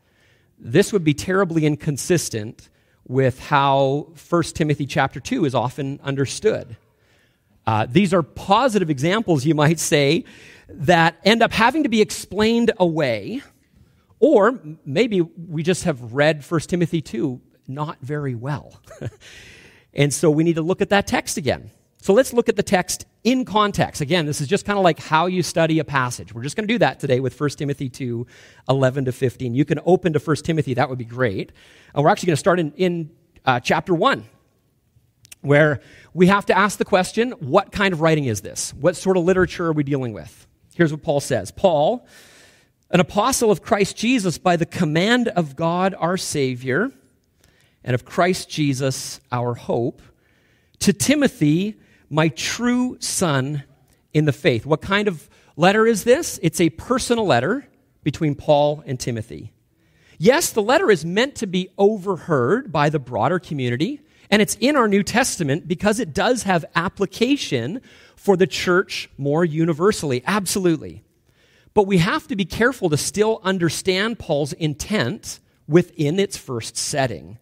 this 0.57 0.93
would 0.93 1.03
be 1.03 1.13
terribly 1.13 1.65
inconsistent 1.65 2.69
with 3.07 3.39
how 3.39 4.07
1 4.29 4.43
Timothy 4.43 4.85
chapter 4.85 5.19
2 5.19 5.45
is 5.45 5.55
often 5.55 5.99
understood. 6.03 6.77
Uh, 7.65 7.85
these 7.89 8.13
are 8.13 8.23
positive 8.23 8.89
examples, 8.89 9.45
you 9.45 9.55
might 9.55 9.79
say, 9.79 10.23
that 10.69 11.17
end 11.23 11.41
up 11.41 11.51
having 11.51 11.83
to 11.83 11.89
be 11.89 12.01
explained 12.01 12.71
away, 12.79 13.41
or 14.19 14.59
maybe 14.85 15.21
we 15.21 15.63
just 15.63 15.83
have 15.83 16.13
read 16.13 16.43
1 16.43 16.59
Timothy 16.61 17.01
2 17.01 17.41
not 17.67 17.97
very 18.01 18.35
well. 18.35 18.79
and 19.93 20.13
so 20.13 20.31
we 20.31 20.43
need 20.43 20.55
to 20.55 20.61
look 20.61 20.81
at 20.81 20.89
that 20.89 21.07
text 21.07 21.37
again. 21.37 21.71
So 22.01 22.13
let's 22.13 22.31
look 22.31 22.47
at 22.47 22.55
the 22.55 22.63
text 22.63 23.05
in 23.23 23.43
context. 23.43 24.01
Again, 24.01 24.25
this 24.25 24.39
is 24.39 24.47
just 24.47 24.65
kind 24.65 24.77
of 24.77 24.83
like 24.83 24.99
how 24.99 25.25
you 25.25 25.43
study 25.43 25.79
a 25.79 25.83
passage. 25.83 26.33
We're 26.33 26.43
just 26.43 26.55
going 26.55 26.67
to 26.67 26.73
do 26.73 26.77
that 26.79 26.99
today 26.99 27.19
with 27.19 27.39
1 27.39 27.49
Timothy 27.51 27.89
2 27.89 28.25
11 28.69 29.05
to 29.05 29.11
15. 29.11 29.53
You 29.53 29.65
can 29.65 29.79
open 29.85 30.13
to 30.13 30.19
1 30.19 30.35
Timothy, 30.37 30.75
that 30.75 30.89
would 30.89 30.97
be 30.97 31.05
great. 31.05 31.51
And 31.93 32.03
we're 32.03 32.09
actually 32.09 32.27
going 32.27 32.35
to 32.35 32.39
start 32.39 32.59
in, 32.59 32.71
in 32.73 33.09
uh, 33.45 33.59
chapter 33.59 33.93
1, 33.93 34.25
where 35.41 35.81
we 36.13 36.27
have 36.27 36.45
to 36.47 36.57
ask 36.57 36.77
the 36.77 36.85
question 36.85 37.31
what 37.31 37.71
kind 37.71 37.93
of 37.93 38.01
writing 38.01 38.25
is 38.25 38.41
this? 38.41 38.73
What 38.73 38.95
sort 38.95 39.17
of 39.17 39.23
literature 39.23 39.65
are 39.67 39.73
we 39.73 39.83
dealing 39.83 40.13
with? 40.13 40.47
Here's 40.75 40.91
what 40.91 41.01
Paul 41.01 41.19
says 41.19 41.51
Paul, 41.51 42.07
an 42.91 42.99
apostle 42.99 43.51
of 43.51 43.61
Christ 43.61 43.97
Jesus 43.97 44.37
by 44.37 44.55
the 44.55 44.65
command 44.65 45.27
of 45.29 45.55
God 45.55 45.95
our 45.97 46.17
Savior, 46.17 46.91
and 47.83 47.95
of 47.95 48.05
Christ 48.05 48.49
Jesus 48.49 49.19
our 49.31 49.55
hope, 49.55 50.01
to 50.79 50.93
Timothy, 50.93 51.79
my 52.09 52.29
true 52.29 52.97
son 52.99 53.63
in 54.13 54.25
the 54.25 54.33
faith. 54.33 54.65
What 54.65 54.81
kind 54.81 55.07
of 55.07 55.29
letter 55.55 55.85
is 55.85 56.03
this? 56.03 56.39
It's 56.41 56.61
a 56.61 56.69
personal 56.69 57.25
letter 57.25 57.67
between 58.03 58.35
Paul 58.35 58.83
and 58.85 58.99
Timothy. 58.99 59.53
Yes, 60.17 60.51
the 60.51 60.61
letter 60.61 60.89
is 60.89 61.05
meant 61.05 61.35
to 61.35 61.47
be 61.47 61.69
overheard 61.77 62.71
by 62.71 62.89
the 62.89 62.99
broader 62.99 63.37
community, 63.37 64.01
and 64.31 64.41
it's 64.41 64.57
in 64.59 64.75
our 64.75 64.87
New 64.87 65.03
Testament 65.03 65.67
because 65.67 65.99
it 65.99 66.13
does 66.13 66.43
have 66.43 66.65
application 66.75 67.81
for 68.15 68.35
the 68.35 68.47
church 68.47 69.09
more 69.17 69.45
universally. 69.45 70.23
Absolutely. 70.25 71.03
But 71.73 71.85
we 71.85 71.99
have 71.99 72.27
to 72.27 72.35
be 72.35 72.45
careful 72.45 72.89
to 72.89 72.97
still 72.97 73.39
understand 73.43 74.17
Paul's 74.17 74.53
intent 74.53 75.39
within 75.67 76.19
its 76.19 76.35
first 76.35 76.75
setting 76.75 77.37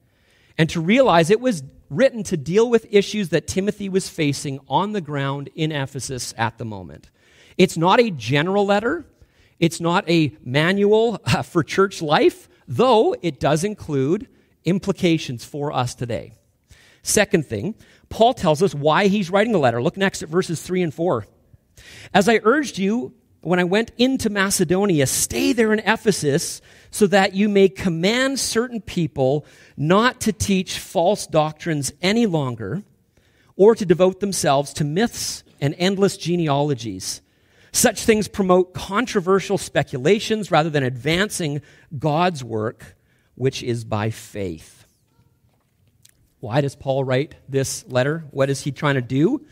and 0.58 0.70
to 0.70 0.82
realize 0.82 1.30
it 1.30 1.40
was 1.40 1.64
written 1.90 2.24
to 2.24 2.38
deal 2.38 2.70
with 2.70 2.88
issues 2.92 3.30
that 3.30 3.48
Timothy 3.48 3.90
was 3.90 4.10
facing 4.10 4.60
on 4.68 4.94
the 4.94 5.02
ground 5.02 5.50
in 5.56 5.72
Ephesus 5.72 6.34
at 6.38 6.58
the 6.58 6.66
moment. 6.66 7.10
It's 7.58 7.78
not 7.78 8.00
a 8.00 8.12
general 8.12 8.66
letter, 8.66 9.06
it's 9.60 9.80
not 9.80 10.08
a 10.10 10.36
manual 10.44 11.22
uh, 11.26 11.42
for 11.42 11.64
church 11.64 12.02
life, 12.02 12.50
though 12.68 13.16
it 13.22 13.40
does 13.40 13.64
include 13.64 14.28
implications 14.64 15.46
for 15.46 15.72
us 15.72 15.96
today. 15.96 16.34
Second 17.04 17.46
thing, 17.46 17.76
Paul 18.10 18.34
tells 18.34 18.64
us 18.64 18.74
why 18.74 19.08
he's 19.08 19.30
writing 19.30 19.54
the 19.54 19.60
letter. 19.60 19.82
Look 19.82 19.98
next 19.98 20.24
at 20.24 20.30
verses 20.30 20.62
3 20.62 20.82
and 20.82 20.94
4. 20.94 21.26
As 22.14 22.28
I 22.28 22.40
urged 22.44 22.78
you 22.78 23.14
when 23.42 23.60
I 23.60 23.64
went 23.64 23.92
into 23.98 24.30
Macedonia, 24.32 25.06
stay 25.06 25.54
there 25.54 25.72
in 25.72 25.80
Ephesus 25.80 26.62
so 26.96 27.08
that 27.08 27.36
you 27.36 27.50
may 27.50 27.68
command 27.68 28.40
certain 28.40 28.80
people 28.80 29.46
not 29.76 30.22
to 30.22 30.32
teach 30.32 30.80
false 30.80 31.28
doctrines 31.28 31.92
any 32.02 32.26
longer 32.26 32.84
or 33.58 33.76
to 33.76 33.86
devote 33.86 34.22
themselves 34.22 34.72
to 34.72 34.86
myths 34.86 35.44
and 35.60 35.76
endless 35.78 36.16
genealogies. 36.16 37.22
Such 37.74 38.06
things 38.06 38.30
promote 38.30 38.74
controversial 38.74 39.58
speculations 39.58 40.52
rather 40.52 40.70
than 40.70 40.84
advancing 40.84 41.62
God's 42.00 42.46
work, 42.46 42.96
which 43.36 43.62
is 43.62 43.84
by 43.84 44.10
faith. 44.10 44.86
Why 46.40 46.62
does 46.62 46.78
Paul 46.78 47.04
write 47.04 47.36
this 47.50 47.86
letter? 47.90 48.24
What 48.32 48.50
is 48.50 48.62
he 48.62 48.72
trying 48.72 48.96
to 48.96 49.02
do? 49.02 49.46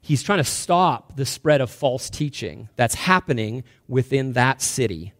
He's 0.00 0.24
trying 0.24 0.38
to 0.38 0.44
stop 0.44 1.14
the 1.14 1.24
spread 1.24 1.60
of 1.60 1.70
false 1.70 2.10
teaching 2.10 2.68
that's 2.74 2.96
happening 2.96 3.62
within 3.86 4.32
that 4.32 4.60
city. 4.60 5.12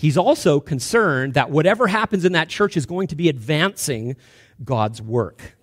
He's 0.00 0.16
also 0.16 0.60
concerned 0.60 1.34
that 1.34 1.50
whatever 1.50 1.86
happens 1.86 2.24
in 2.24 2.32
that 2.32 2.48
church 2.48 2.74
is 2.74 2.86
going 2.86 3.08
to 3.08 3.16
be 3.16 3.28
advancing 3.28 4.16
God's 4.64 5.02
work. 5.02 5.58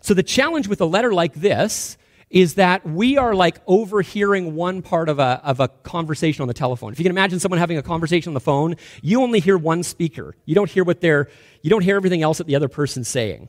So 0.00 0.14
the 0.14 0.22
challenge 0.22 0.68
with 0.68 0.80
a 0.80 0.84
letter 0.84 1.12
like 1.12 1.34
this 1.34 1.98
is 2.30 2.54
that 2.54 2.86
we 2.86 3.18
are 3.18 3.34
like 3.34 3.60
overhearing 3.66 4.54
one 4.54 4.82
part 4.82 5.08
of 5.08 5.18
a, 5.18 5.40
of 5.42 5.58
a 5.58 5.66
conversation 5.66 6.42
on 6.42 6.46
the 6.48 6.54
telephone. 6.54 6.92
If 6.92 7.00
you 7.00 7.02
can 7.02 7.10
imagine 7.10 7.40
someone 7.40 7.58
having 7.58 7.76
a 7.76 7.82
conversation 7.82 8.30
on 8.30 8.34
the 8.34 8.40
phone, 8.40 8.76
you 9.02 9.20
only 9.20 9.40
hear 9.40 9.58
one 9.58 9.82
speaker. 9.82 10.36
You 10.44 10.54
don't 10.54 10.70
hear 10.70 10.84
what 10.84 11.00
they're, 11.00 11.28
you 11.62 11.68
don't 11.68 11.82
hear 11.82 11.96
everything 11.96 12.22
else 12.22 12.38
that 12.38 12.46
the 12.46 12.54
other 12.54 12.68
person's 12.68 13.08
saying. 13.08 13.48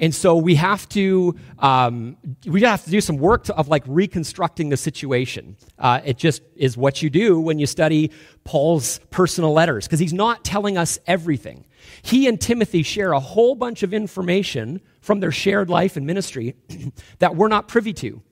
And 0.00 0.14
so 0.14 0.34
we 0.34 0.54
have 0.54 0.88
to 0.90 1.36
um, 1.58 2.16
we 2.46 2.62
have 2.62 2.82
to 2.84 2.90
do 2.90 3.02
some 3.02 3.18
work 3.18 3.44
to, 3.44 3.54
of 3.54 3.68
like 3.68 3.84
reconstructing 3.86 4.70
the 4.70 4.78
situation. 4.78 5.56
Uh, 5.78 6.00
it 6.02 6.16
just 6.16 6.42
is 6.56 6.74
what 6.74 7.02
you 7.02 7.10
do 7.10 7.38
when 7.38 7.58
you 7.58 7.66
study 7.66 8.10
Paul's 8.42 8.98
personal 9.10 9.52
letters 9.52 9.86
because 9.86 10.00
he's 10.00 10.14
not 10.14 10.42
telling 10.42 10.78
us 10.78 10.98
everything. 11.06 11.66
He 12.00 12.26
and 12.26 12.40
Timothy 12.40 12.82
share 12.82 13.12
a 13.12 13.20
whole 13.20 13.54
bunch 13.54 13.82
of 13.82 13.92
information 13.92 14.80
from 15.02 15.20
their 15.20 15.32
shared 15.32 15.68
life 15.68 15.98
and 15.98 16.06
ministry 16.06 16.56
that 17.18 17.36
we're 17.36 17.48
not 17.48 17.68
privy 17.68 17.92
to. 17.92 18.22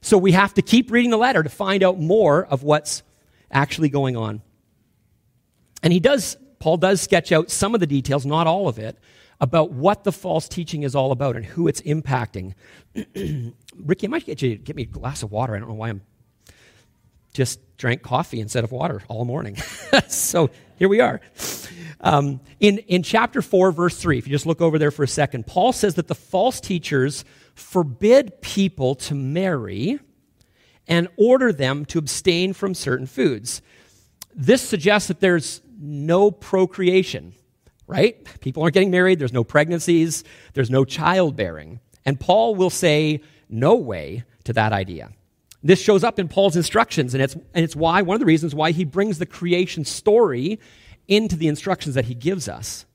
So 0.00 0.16
we 0.16 0.32
have 0.32 0.54
to 0.54 0.62
keep 0.62 0.90
reading 0.90 1.10
the 1.10 1.18
letter 1.18 1.42
to 1.42 1.50
find 1.50 1.82
out 1.82 1.98
more 1.98 2.46
of 2.46 2.62
what's 2.62 3.02
actually 3.50 3.90
going 3.90 4.16
on. 4.16 4.40
And 5.82 5.92
he 5.92 6.00
does, 6.00 6.38
Paul 6.58 6.78
does 6.78 7.02
sketch 7.02 7.30
out 7.30 7.50
some 7.50 7.74
of 7.74 7.80
the 7.80 7.86
details, 7.86 8.24
not 8.24 8.46
all 8.46 8.68
of 8.68 8.78
it, 8.78 8.98
about 9.40 9.72
what 9.72 10.04
the 10.04 10.12
false 10.12 10.48
teaching 10.48 10.82
is 10.82 10.94
all 10.94 11.12
about 11.12 11.36
and 11.36 11.44
who 11.44 11.66
it's 11.66 11.80
impacting. 11.82 12.54
Ricky, 13.76 14.06
I 14.06 14.10
might 14.10 14.26
get 14.26 14.42
you 14.42 14.56
get 14.56 14.76
me 14.76 14.82
a 14.82 14.86
glass 14.86 15.22
of 15.22 15.32
water. 15.32 15.56
I 15.56 15.58
don't 15.58 15.68
know 15.68 15.74
why 15.74 15.88
I'm 15.88 16.02
just 17.32 17.60
drank 17.76 18.02
coffee 18.02 18.40
instead 18.40 18.64
of 18.64 18.72
water 18.72 19.02
all 19.08 19.24
morning. 19.24 19.56
so 20.08 20.50
here 20.76 20.88
we 20.88 21.00
are. 21.00 21.20
Um, 22.00 22.40
in, 22.60 22.78
in 22.78 23.02
chapter 23.02 23.42
4, 23.42 23.72
verse 23.72 23.96
3, 23.98 24.18
if 24.18 24.26
you 24.26 24.32
just 24.32 24.46
look 24.46 24.60
over 24.60 24.78
there 24.78 24.90
for 24.90 25.02
a 25.02 25.08
second, 25.08 25.46
Paul 25.46 25.72
says 25.72 25.94
that 25.96 26.08
the 26.08 26.14
false 26.14 26.60
teachers 26.60 27.24
forbid 27.54 28.40
people 28.40 28.94
to 28.96 29.14
marry 29.14 30.00
and 30.88 31.08
order 31.16 31.52
them 31.52 31.84
to 31.86 31.98
abstain 31.98 32.52
from 32.52 32.74
certain 32.74 33.06
foods. 33.06 33.62
This 34.34 34.62
suggests 34.62 35.08
that 35.08 35.20
there's 35.20 35.60
no 35.78 36.30
procreation, 36.30 37.34
right? 37.90 38.40
People 38.40 38.62
aren't 38.62 38.74
getting 38.74 38.90
married, 38.90 39.18
there's 39.18 39.32
no 39.32 39.44
pregnancies, 39.44 40.22
there's 40.54 40.70
no 40.70 40.84
childbearing. 40.84 41.80
And 42.04 42.18
Paul 42.18 42.54
will 42.54 42.70
say 42.70 43.20
no 43.48 43.74
way 43.74 44.24
to 44.44 44.52
that 44.52 44.72
idea. 44.72 45.10
This 45.62 45.80
shows 45.80 46.04
up 46.04 46.18
in 46.18 46.28
Paul's 46.28 46.56
instructions, 46.56 47.12
and 47.14 47.22
it's, 47.22 47.34
and 47.34 47.64
it's 47.64 47.76
why, 47.76 48.00
one 48.02 48.14
of 48.14 48.20
the 48.20 48.26
reasons 48.26 48.54
why 48.54 48.70
he 48.70 48.84
brings 48.84 49.18
the 49.18 49.26
creation 49.26 49.84
story 49.84 50.58
into 51.08 51.36
the 51.36 51.48
instructions 51.48 51.96
that 51.96 52.06
he 52.06 52.14
gives 52.14 52.48
us. 52.48 52.86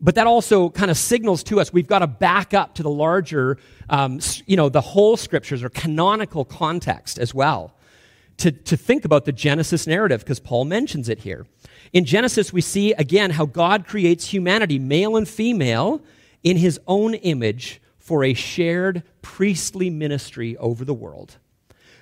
But 0.00 0.16
that 0.16 0.26
also 0.26 0.68
kind 0.68 0.90
of 0.90 0.98
signals 0.98 1.44
to 1.44 1.60
us 1.60 1.72
we've 1.72 1.86
got 1.86 2.00
to 2.00 2.06
back 2.06 2.52
up 2.52 2.74
to 2.74 2.82
the 2.82 2.90
larger, 2.90 3.56
um, 3.88 4.20
you 4.46 4.56
know, 4.56 4.68
the 4.68 4.80
whole 4.80 5.16
scriptures 5.16 5.62
or 5.62 5.70
canonical 5.70 6.44
context 6.44 7.18
as 7.18 7.32
well 7.32 7.73
to, 8.38 8.50
to 8.50 8.76
think 8.76 9.04
about 9.04 9.24
the 9.24 9.32
Genesis 9.32 9.86
narrative 9.86 10.20
because 10.20 10.40
Paul 10.40 10.64
mentions 10.64 11.08
it 11.08 11.20
here. 11.20 11.46
In 11.92 12.04
Genesis, 12.04 12.52
we 12.52 12.60
see 12.60 12.92
again 12.92 13.30
how 13.30 13.46
God 13.46 13.86
creates 13.86 14.26
humanity, 14.26 14.78
male 14.78 15.16
and 15.16 15.28
female, 15.28 16.02
in 16.42 16.56
his 16.56 16.80
own 16.86 17.14
image 17.14 17.80
for 17.98 18.22
a 18.24 18.34
shared 18.34 19.02
priestly 19.22 19.88
ministry 19.88 20.56
over 20.58 20.84
the 20.84 20.94
world. 20.94 21.38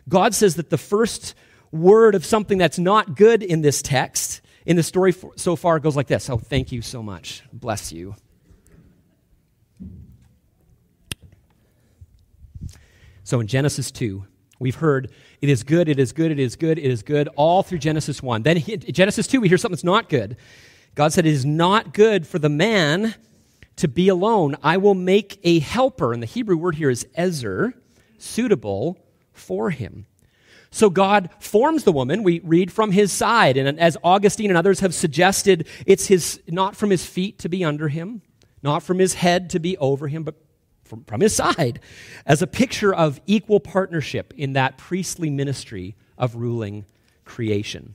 God 0.09 0.35
says 0.35 0.57
that 0.57 0.71
the 0.71 0.79
first 0.79 1.35
word 1.71 2.14
of 2.14 2.25
something 2.25 2.59
that's 2.59 2.79
not 2.79 3.16
good 3.16 3.42
in 3.42 3.62
this 3.62 3.83
text, 3.83 4.40
in 4.66 4.77
the 4.77 4.83
story 4.83 5.14
so 5.37 5.57
far, 5.57 5.79
goes 5.79 5.97
like 5.97 6.09
this 6.09 6.29
Oh, 6.29 6.38
thank 6.38 6.73
you 6.73 6.83
so 6.83 7.03
much. 7.03 7.42
Bless 7.53 7.92
you. 7.92 8.16
So 13.25 13.40
in 13.40 13.47
Genesis 13.47 13.90
2, 13.90 14.25
we've 14.59 14.75
heard 14.75 15.11
it 15.42 15.48
is 15.48 15.64
good, 15.64 15.88
it 15.88 15.98
is 15.98 16.12
good, 16.12 16.31
it 16.31 16.38
is 16.38 16.55
good, 16.55 16.78
it 16.78 16.85
is 16.85 17.02
good, 17.02 17.28
all 17.35 17.64
through 17.64 17.78
Genesis 17.78 18.22
1. 18.22 18.44
Then 18.44 18.59
in 18.59 18.81
Genesis 18.81 19.26
2, 19.26 19.40
we 19.40 19.48
hear 19.48 19.59
something 19.59 19.74
that's 19.74 19.85
not 19.85 20.09
good. 20.09 20.37
God 20.94 21.12
said, 21.12 21.26
It 21.26 21.33
is 21.33 21.44
not 21.44 21.92
good 21.92 22.28
for 22.28 22.38
the 22.38 22.48
man 22.48 23.16
to 23.76 23.88
be 23.88 24.07
alone. 24.07 24.57
I 24.62 24.76
will 24.76 24.94
make 24.94 25.40
a 25.42 25.59
helper, 25.59 26.12
and 26.12 26.22
the 26.22 26.28
Hebrew 26.28 26.57
word 26.57 26.76
here 26.76 26.90
is 26.90 27.07
ezer, 27.16 27.74
suitable 28.18 28.98
for 29.33 29.70
him. 29.70 30.07
So 30.70 30.88
God 30.88 31.28
forms 31.40 31.83
the 31.83 31.92
woman, 31.92 32.22
we 32.22 32.40
read 32.44 32.72
from 32.72 32.92
his 32.92 33.11
side. 33.11 33.57
And 33.57 33.81
as 33.81 33.96
Augustine 34.05 34.48
and 34.48 34.57
others 34.57 34.78
have 34.78 34.94
suggested, 34.94 35.66
it's 35.87 36.07
his, 36.07 36.40
not 36.46 36.76
from 36.76 36.90
his 36.90 37.05
feet 37.05 37.40
to 37.40 37.48
be 37.48 37.64
under 37.64 37.88
him, 37.88 38.22
not 38.62 38.85
from 38.85 39.00
his 39.00 39.14
head 39.14 39.50
to 39.50 39.59
be 39.59 39.76
over 39.78 40.07
him, 40.07 40.22
but 40.22 40.37
from, 40.85 41.05
from 41.05 41.21
his 41.21 41.35
side, 41.35 41.81
as 42.27 42.42
a 42.42 42.47
picture 42.47 42.95
of 42.95 43.21
equal 43.27 43.61
partnership 43.61 44.33
in 44.37 44.53
that 44.55 44.79
priestly 44.79 45.31
ministry 45.31 45.95
of 46.18 46.35
ruling 46.37 46.85
creation. 47.25 47.95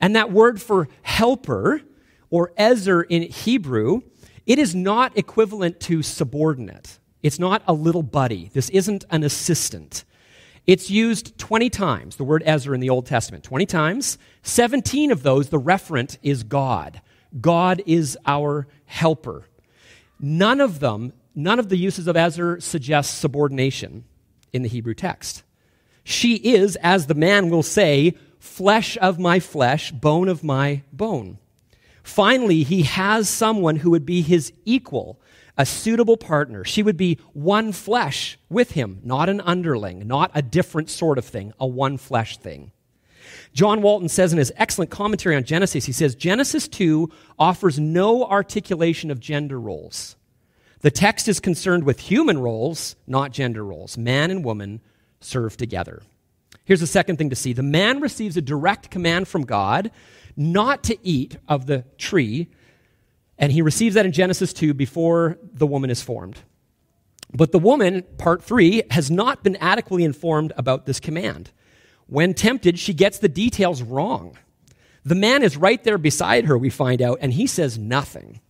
And 0.00 0.14
that 0.16 0.30
word 0.30 0.60
for 0.60 0.88
helper, 1.02 1.82
or 2.30 2.52
ezer 2.56 3.02
in 3.02 3.22
Hebrew, 3.22 4.02
it 4.46 4.58
is 4.58 4.74
not 4.74 5.16
equivalent 5.16 5.80
to 5.80 6.02
subordinate. 6.02 6.98
It's 7.22 7.38
not 7.38 7.62
a 7.68 7.72
little 7.72 8.02
buddy. 8.02 8.50
This 8.52 8.68
isn't 8.70 9.04
an 9.10 9.22
assistant. 9.22 10.04
It's 10.66 10.90
used 10.90 11.38
20 11.38 11.70
times, 11.70 12.16
the 12.16 12.24
word 12.24 12.42
Ezer 12.46 12.74
in 12.74 12.80
the 12.80 12.90
Old 12.90 13.06
Testament, 13.06 13.44
20 13.44 13.66
times. 13.66 14.18
17 14.42 15.10
of 15.10 15.22
those, 15.22 15.48
the 15.48 15.60
referent 15.60 16.18
is 16.22 16.42
God. 16.42 17.00
God 17.40 17.82
is 17.86 18.16
our 18.26 18.68
helper. 18.84 19.46
None 20.20 20.60
of 20.60 20.80
them, 20.80 21.12
none 21.34 21.58
of 21.58 21.68
the 21.68 21.76
uses 21.76 22.06
of 22.06 22.16
Ezer 22.16 22.60
suggests 22.60 23.16
subordination 23.16 24.04
in 24.52 24.62
the 24.62 24.68
Hebrew 24.68 24.94
text. 24.94 25.42
She 26.04 26.36
is, 26.36 26.76
as 26.76 27.06
the 27.06 27.14
man 27.14 27.48
will 27.48 27.62
say, 27.62 28.14
flesh 28.38 28.98
of 29.00 29.18
my 29.18 29.40
flesh, 29.40 29.92
bone 29.92 30.28
of 30.28 30.42
my 30.42 30.82
bone. 30.92 31.38
Finally, 32.02 32.64
he 32.64 32.82
has 32.82 33.28
someone 33.28 33.76
who 33.76 33.90
would 33.90 34.04
be 34.04 34.22
his 34.22 34.52
equal 34.64 35.20
a 35.56 35.66
suitable 35.66 36.16
partner. 36.16 36.64
She 36.64 36.82
would 36.82 36.96
be 36.96 37.18
one 37.32 37.72
flesh 37.72 38.38
with 38.48 38.72
him, 38.72 39.00
not 39.04 39.28
an 39.28 39.40
underling, 39.42 40.06
not 40.06 40.30
a 40.34 40.42
different 40.42 40.88
sort 40.88 41.18
of 41.18 41.24
thing, 41.24 41.52
a 41.60 41.66
one 41.66 41.98
flesh 41.98 42.38
thing. 42.38 42.72
John 43.52 43.82
Walton 43.82 44.08
says 44.08 44.32
in 44.32 44.38
his 44.38 44.52
excellent 44.56 44.90
commentary 44.90 45.36
on 45.36 45.44
Genesis, 45.44 45.84
he 45.84 45.92
says, 45.92 46.14
Genesis 46.14 46.68
2 46.68 47.10
offers 47.38 47.78
no 47.78 48.24
articulation 48.24 49.10
of 49.10 49.20
gender 49.20 49.60
roles. 49.60 50.16
The 50.82 50.90
text 50.90 51.28
is 51.28 51.40
concerned 51.40 51.84
with 51.84 52.00
human 52.00 52.38
roles, 52.38 52.96
not 53.06 53.32
gender 53.32 53.64
roles. 53.64 53.96
Man 53.96 54.30
and 54.30 54.44
woman 54.44 54.80
serve 55.20 55.56
together. 55.56 56.02
Here's 56.64 56.80
the 56.80 56.86
second 56.86 57.16
thing 57.16 57.30
to 57.30 57.36
see 57.36 57.52
the 57.52 57.62
man 57.62 58.00
receives 58.00 58.36
a 58.36 58.42
direct 58.42 58.90
command 58.90 59.26
from 59.26 59.42
God 59.42 59.90
not 60.36 60.84
to 60.84 60.96
eat 61.06 61.36
of 61.48 61.66
the 61.66 61.84
tree 61.98 62.48
and 63.42 63.50
he 63.50 63.60
receives 63.60 63.96
that 63.96 64.06
in 64.06 64.12
Genesis 64.12 64.52
2 64.52 64.72
before 64.72 65.36
the 65.42 65.66
woman 65.66 65.90
is 65.90 66.00
formed. 66.00 66.38
But 67.34 67.50
the 67.50 67.58
woman, 67.58 68.04
part 68.16 68.42
3, 68.42 68.84
has 68.90 69.10
not 69.10 69.42
been 69.42 69.56
adequately 69.56 70.04
informed 70.04 70.52
about 70.56 70.86
this 70.86 71.00
command. 71.00 71.50
When 72.06 72.34
tempted, 72.34 72.78
she 72.78 72.94
gets 72.94 73.18
the 73.18 73.28
details 73.28 73.82
wrong. 73.82 74.38
The 75.04 75.14
man 75.16 75.42
is 75.42 75.56
right 75.56 75.82
there 75.82 75.98
beside 75.98 76.44
her, 76.44 76.56
we 76.56 76.70
find 76.70 77.02
out, 77.02 77.18
and 77.20 77.32
he 77.32 77.48
says 77.48 77.76
nothing. 77.76 78.40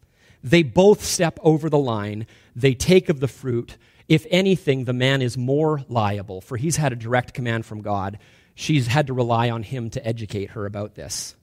They 0.42 0.62
both 0.62 1.04
step 1.04 1.38
over 1.42 1.70
the 1.70 1.78
line. 1.78 2.26
They 2.56 2.74
take 2.74 3.08
of 3.08 3.20
the 3.20 3.28
fruit. 3.28 3.76
If 4.08 4.26
anything, 4.30 4.84
the 4.84 4.92
man 4.92 5.22
is 5.22 5.38
more 5.38 5.84
liable, 5.88 6.40
for 6.40 6.56
he's 6.56 6.76
had 6.76 6.92
a 6.92 6.96
direct 6.96 7.34
command 7.34 7.64
from 7.64 7.82
God. 7.82 8.18
She's 8.54 8.86
had 8.86 9.06
to 9.06 9.12
rely 9.12 9.50
on 9.50 9.62
him 9.62 9.90
to 9.90 10.06
educate 10.06 10.50
her 10.50 10.66
about 10.66 10.94
this. 10.94 11.34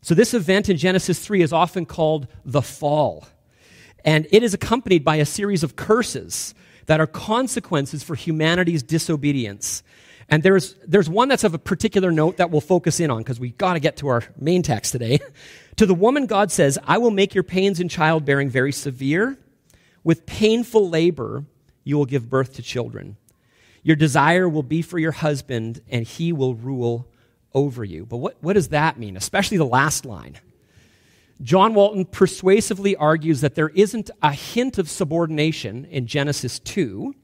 So, 0.00 0.14
this 0.14 0.32
event 0.32 0.68
in 0.68 0.76
Genesis 0.76 1.18
3 1.18 1.42
is 1.42 1.52
often 1.52 1.84
called 1.84 2.28
the 2.44 2.62
fall. 2.62 3.26
And 4.04 4.26
it 4.30 4.42
is 4.42 4.54
accompanied 4.54 5.04
by 5.04 5.16
a 5.16 5.26
series 5.26 5.62
of 5.62 5.76
curses 5.76 6.54
that 6.86 7.00
are 7.00 7.06
consequences 7.06 8.02
for 8.02 8.14
humanity's 8.14 8.82
disobedience. 8.82 9.82
And 10.28 10.42
there's, 10.42 10.74
there's 10.86 11.08
one 11.08 11.28
that's 11.28 11.44
of 11.44 11.54
a 11.54 11.58
particular 11.58 12.10
note 12.10 12.36
that 12.36 12.50
we'll 12.50 12.60
focus 12.60 13.00
in 13.00 13.10
on 13.10 13.18
because 13.18 13.40
we 13.40 13.50
got 13.50 13.74
to 13.74 13.80
get 13.80 13.98
to 13.98 14.08
our 14.08 14.22
main 14.38 14.62
text 14.62 14.92
today. 14.92 15.18
to 15.78 15.86
the 15.86 15.94
woman, 15.94 16.26
God 16.26 16.50
says, 16.50 16.76
I 16.84 16.98
will 16.98 17.12
make 17.12 17.34
your 17.34 17.44
pains 17.44 17.78
in 17.78 17.88
childbearing 17.88 18.50
very 18.50 18.72
severe. 18.72 19.38
With 20.02 20.26
painful 20.26 20.90
labor, 20.90 21.44
you 21.84 21.96
will 21.96 22.04
give 22.04 22.28
birth 22.28 22.54
to 22.54 22.62
children. 22.62 23.16
Your 23.84 23.94
desire 23.94 24.48
will 24.48 24.64
be 24.64 24.82
for 24.82 24.98
your 24.98 25.12
husband, 25.12 25.80
and 25.88 26.04
he 26.04 26.32
will 26.32 26.54
rule 26.54 27.06
over 27.54 27.84
you. 27.84 28.04
But 28.04 28.16
what, 28.16 28.36
what 28.40 28.54
does 28.54 28.68
that 28.68 28.98
mean, 28.98 29.16
especially 29.16 29.56
the 29.56 29.64
last 29.64 30.04
line? 30.04 30.38
John 31.42 31.74
Walton 31.74 32.04
persuasively 32.04 32.96
argues 32.96 33.40
that 33.42 33.54
there 33.54 33.68
isn't 33.68 34.10
a 34.20 34.32
hint 34.32 34.78
of 34.78 34.90
subordination 34.90 35.84
in 35.84 36.08
Genesis 36.08 36.58
2. 36.58 37.14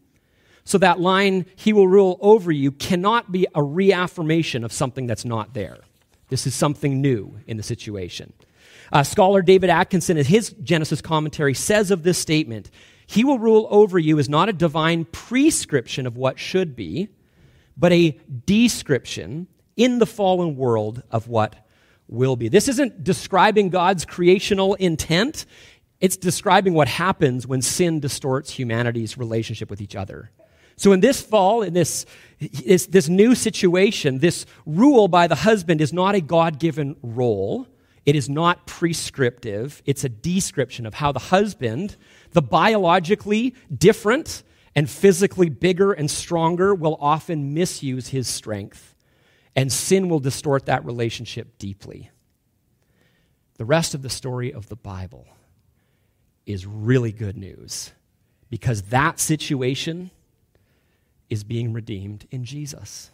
So 0.63 0.79
that 0.79 1.01
line, 1.01 1.47
he 1.57 1.73
will 1.73 1.89
rule 1.89 2.19
over 2.21 2.53
you, 2.53 2.71
cannot 2.71 3.33
be 3.33 3.49
a 3.53 3.63
reaffirmation 3.63 4.63
of 4.63 4.73
something 4.73 5.09
that's 5.09 5.25
not 5.25 5.55
there. 5.55 5.79
This 6.29 6.47
is 6.47 6.55
something 6.55 7.01
new 7.01 7.39
in 7.47 7.57
the 7.57 7.63
situation. 7.63 8.33
Uh, 8.93 9.03
scholar 9.03 9.43
David 9.43 9.71
Atkinson, 9.71 10.17
in 10.17 10.25
his 10.25 10.51
Genesis 10.63 11.01
commentary, 11.01 11.55
says 11.55 11.91
of 11.91 12.03
this 12.03 12.19
statement, 12.19 12.71
He 13.07 13.25
will 13.25 13.39
rule 13.39 13.67
over 13.71 13.99
you 13.99 14.19
is 14.19 14.29
not 14.29 14.49
a 14.49 14.53
divine 14.53 15.05
prescription 15.07 16.07
of 16.07 16.17
what 16.17 16.39
should 16.39 16.77
be, 16.77 17.09
but 17.77 17.93
a 17.93 18.19
description 18.47 19.49
in 19.77 19.99
the 19.99 20.07
fallen 20.07 20.57
world 20.57 21.03
of 21.11 21.29
what 21.29 21.57
will 22.09 22.37
be. 22.37 22.49
This 22.49 22.69
isn't 22.69 23.03
describing 23.03 23.71
God's 23.71 24.05
creational 24.05 24.75
intent, 24.75 25.47
it's 26.01 26.17
describing 26.17 26.75
what 26.75 26.89
happens 26.89 27.47
when 27.47 27.63
sin 27.63 28.01
distorts 28.01 28.51
humanity's 28.51 29.17
relationship 29.17 29.71
with 29.71 29.81
each 29.81 29.97
other. 29.97 30.31
So, 30.77 30.93
in 30.93 31.01
this 31.01 31.23
fall, 31.23 31.63
in 31.63 31.73
this, 31.73 32.07
this, 32.41 32.87
this 32.87 33.09
new 33.09 33.35
situation, 33.35 34.19
this 34.19 34.47
rule 34.67 35.09
by 35.09 35.27
the 35.27 35.37
husband 35.37 35.81
is 35.81 35.93
not 35.93 36.15
a 36.15 36.21
God 36.21 36.59
given 36.59 36.97
role. 37.03 37.69
It 38.05 38.17
is 38.17 38.29
not 38.29 38.67
prescriptive, 38.67 39.83
it's 39.87 40.05
a 40.05 40.11
description 40.11 40.85
of 40.85 40.95
how 40.95 41.13
the 41.13 41.19
husband, 41.19 41.97
the 42.33 42.43
biologically 42.43 43.55
different 43.75 44.43
and 44.77 44.91
physically 44.91 45.49
bigger 45.49 45.93
and 45.93 46.11
stronger, 46.11 46.75
will 46.75 46.99
often 47.01 47.55
misuse 47.55 48.09
his 48.09 48.29
strength, 48.29 48.95
and 49.57 49.73
sin 49.73 50.11
will 50.11 50.19
distort 50.19 50.67
that 50.67 50.85
relationship 50.85 51.57
deeply. 51.59 52.11
The 53.57 53.65
rest 53.65 53.95
of 53.95 54.03
the 54.03 54.11
story 54.11 54.53
of 54.53 54.69
the 54.69 54.77
Bible 54.77 55.27
is 56.45 56.67
really 56.67 57.13
good 57.13 57.39
news 57.39 57.93
because 58.51 58.83
that 58.83 59.19
situation 59.19 60.11
is 61.35 61.45
being 61.45 61.75
redeemed 61.75 62.27
in 62.31 62.45
Jesus. 62.45 63.11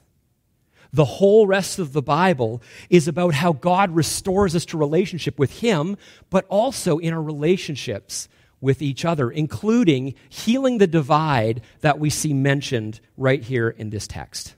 The 0.92 1.04
whole 1.04 1.46
rest 1.46 1.78
of 1.78 1.92
the 1.92 2.02
Bible 2.02 2.62
is 2.88 3.08
about 3.08 3.34
how 3.34 3.52
God 3.52 3.94
restores 3.94 4.54
us 4.54 4.64
to 4.66 4.78
relationship 4.78 5.38
with 5.38 5.60
Him, 5.60 5.96
but 6.30 6.46
also 6.48 6.98
in 6.98 7.12
our 7.12 7.22
relationships 7.22 8.28
with 8.60 8.82
each 8.82 9.04
other, 9.04 9.30
including 9.30 10.14
healing 10.28 10.78
the 10.78 10.86
divide 10.86 11.62
that 11.80 11.98
we 11.98 12.10
see 12.10 12.34
mentioned 12.34 13.00
right 13.16 13.42
here 13.42 13.70
in 13.70 13.90
this 13.90 14.06
text. 14.06 14.54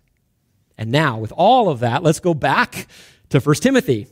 And 0.77 0.90
now, 0.90 1.18
with 1.18 1.33
all 1.37 1.68
of 1.68 1.81
that, 1.81 2.03
let's 2.03 2.20
go 2.20 2.35
back 2.35 2.88
to 3.29 3.38
1 3.38 3.55
Timothy. 3.57 4.09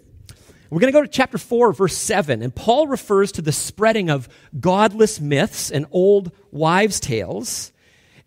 We're 0.68 0.78
going 0.78 0.92
to 0.92 0.98
go 0.98 1.02
to 1.02 1.08
chapter 1.08 1.38
4, 1.38 1.72
verse 1.72 1.96
7, 1.96 2.42
and 2.42 2.54
Paul 2.54 2.86
refers 2.86 3.32
to 3.32 3.42
the 3.42 3.50
spreading 3.50 4.08
of 4.08 4.28
godless 4.60 5.20
myths 5.20 5.70
and 5.70 5.86
old 5.90 6.30
wives' 6.52 7.00
tales. 7.00 7.72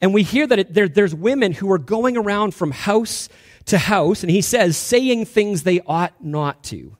And 0.04 0.14
we 0.14 0.24
hear 0.24 0.46
that 0.46 0.60
it, 0.60 0.74
there, 0.74 0.90
there's 0.90 1.16
women 1.16 1.54
who 1.54 1.72
are 1.72 1.78
going 1.78 2.18
around 2.18 2.54
from 2.54 2.72
house 2.72 3.30
to 3.68 3.78
house, 3.78 4.22
and 4.22 4.30
he 4.30 4.42
says, 4.42 4.76
saying 4.76 5.24
things 5.24 5.64
they 5.64 5.80
ought 5.88 6.22
not 6.22 6.62
to. 6.66 6.98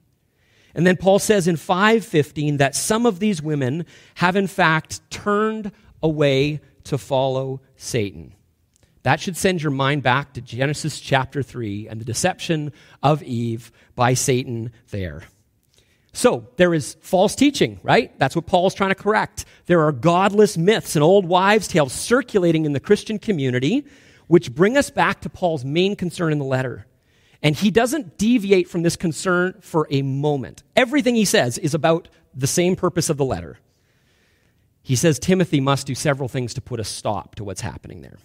And 0.74 0.88
then 0.88 0.96
Paul 0.96 1.20
says 1.20 1.46
in 1.46 1.58
515 1.58 2.58
that 2.58 2.76
some 2.76 3.06
of 3.06 3.20
these 3.20 3.42
women 3.42 3.86
have 4.16 4.38
in 4.38 4.48
fact 4.48 5.02
turned 5.12 5.74
away 6.02 6.62
to 6.86 6.98
follow 6.98 7.60
Satan. 7.76 8.36
That 9.02 9.20
should 9.20 9.36
send 9.36 9.62
your 9.62 9.74
mind 9.74 10.02
back 10.02 10.32
to 10.36 10.42
Genesis 10.42 11.02
chapter 11.02 11.44
3 11.44 11.90
and 11.90 12.00
the 12.00 12.06
deception 12.06 12.72
of 13.04 13.22
Eve 13.22 13.70
by 13.96 14.14
Satan 14.14 14.72
there. 14.92 15.24
So, 16.16 16.48
there 16.58 16.76
is 16.76 16.96
false 17.02 17.34
teaching, 17.34 17.80
right? 17.82 18.18
That's 18.20 18.36
what 18.36 18.46
Paul's 18.46 18.76
trying 18.76 18.92
to 18.92 18.96
correct. 18.96 19.46
There 19.66 19.82
are 19.82 19.92
godless 19.92 20.58
myths 20.58 20.96
and 20.96 21.04
old 21.04 21.26
wives' 21.26 21.68
tales 21.68 21.92
circulating 21.92 22.66
in 22.66 22.74
the 22.74 22.80
Christian 22.80 23.18
community 23.18 23.86
which 24.28 24.54
bring 24.54 24.78
us 24.78 24.90
back 24.90 25.22
to 25.22 25.30
Paul's 25.30 25.66
main 25.66 25.96
concern 25.96 26.32
in 26.32 26.40
the 26.40 26.46
letter. 26.46 26.86
And 27.42 27.56
he 27.56 27.72
doesn't 27.72 28.18
deviate 28.18 28.70
from 28.70 28.84
this 28.84 28.96
concern 28.96 29.56
for 29.62 29.88
a 29.90 30.02
moment. 30.02 30.64
Everything 30.76 31.16
he 31.16 31.26
says 31.26 31.58
is 31.58 31.74
about 31.74 32.08
the 32.34 32.48
same 32.48 32.76
purpose 32.76 33.10
of 33.10 33.18
the 33.18 33.26
letter. 33.26 33.60
He 34.82 34.96
says 34.96 35.20
Timothy 35.20 35.60
must 35.60 35.88
do 35.88 35.96
several 35.96 36.30
things 36.30 36.54
to 36.54 36.62
put 36.62 36.80
a 36.80 36.84
stop 36.84 37.36
to 37.36 37.44
what's 37.44 37.62
happening 37.62 38.02
there. 38.02 38.18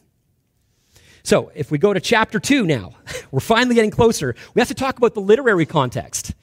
So, 1.24 1.50
if 1.54 1.70
we 1.70 1.78
go 1.78 1.92
to 1.92 2.00
chapter 2.00 2.38
2 2.38 2.64
now, 2.64 2.94
we're 3.30 3.40
finally 3.40 3.74
getting 3.74 3.90
closer. 3.90 4.34
We 4.54 4.60
have 4.60 4.68
to 4.68 4.74
talk 4.74 4.98
about 4.98 5.14
the 5.14 5.20
literary 5.20 5.66
context. 5.66 6.34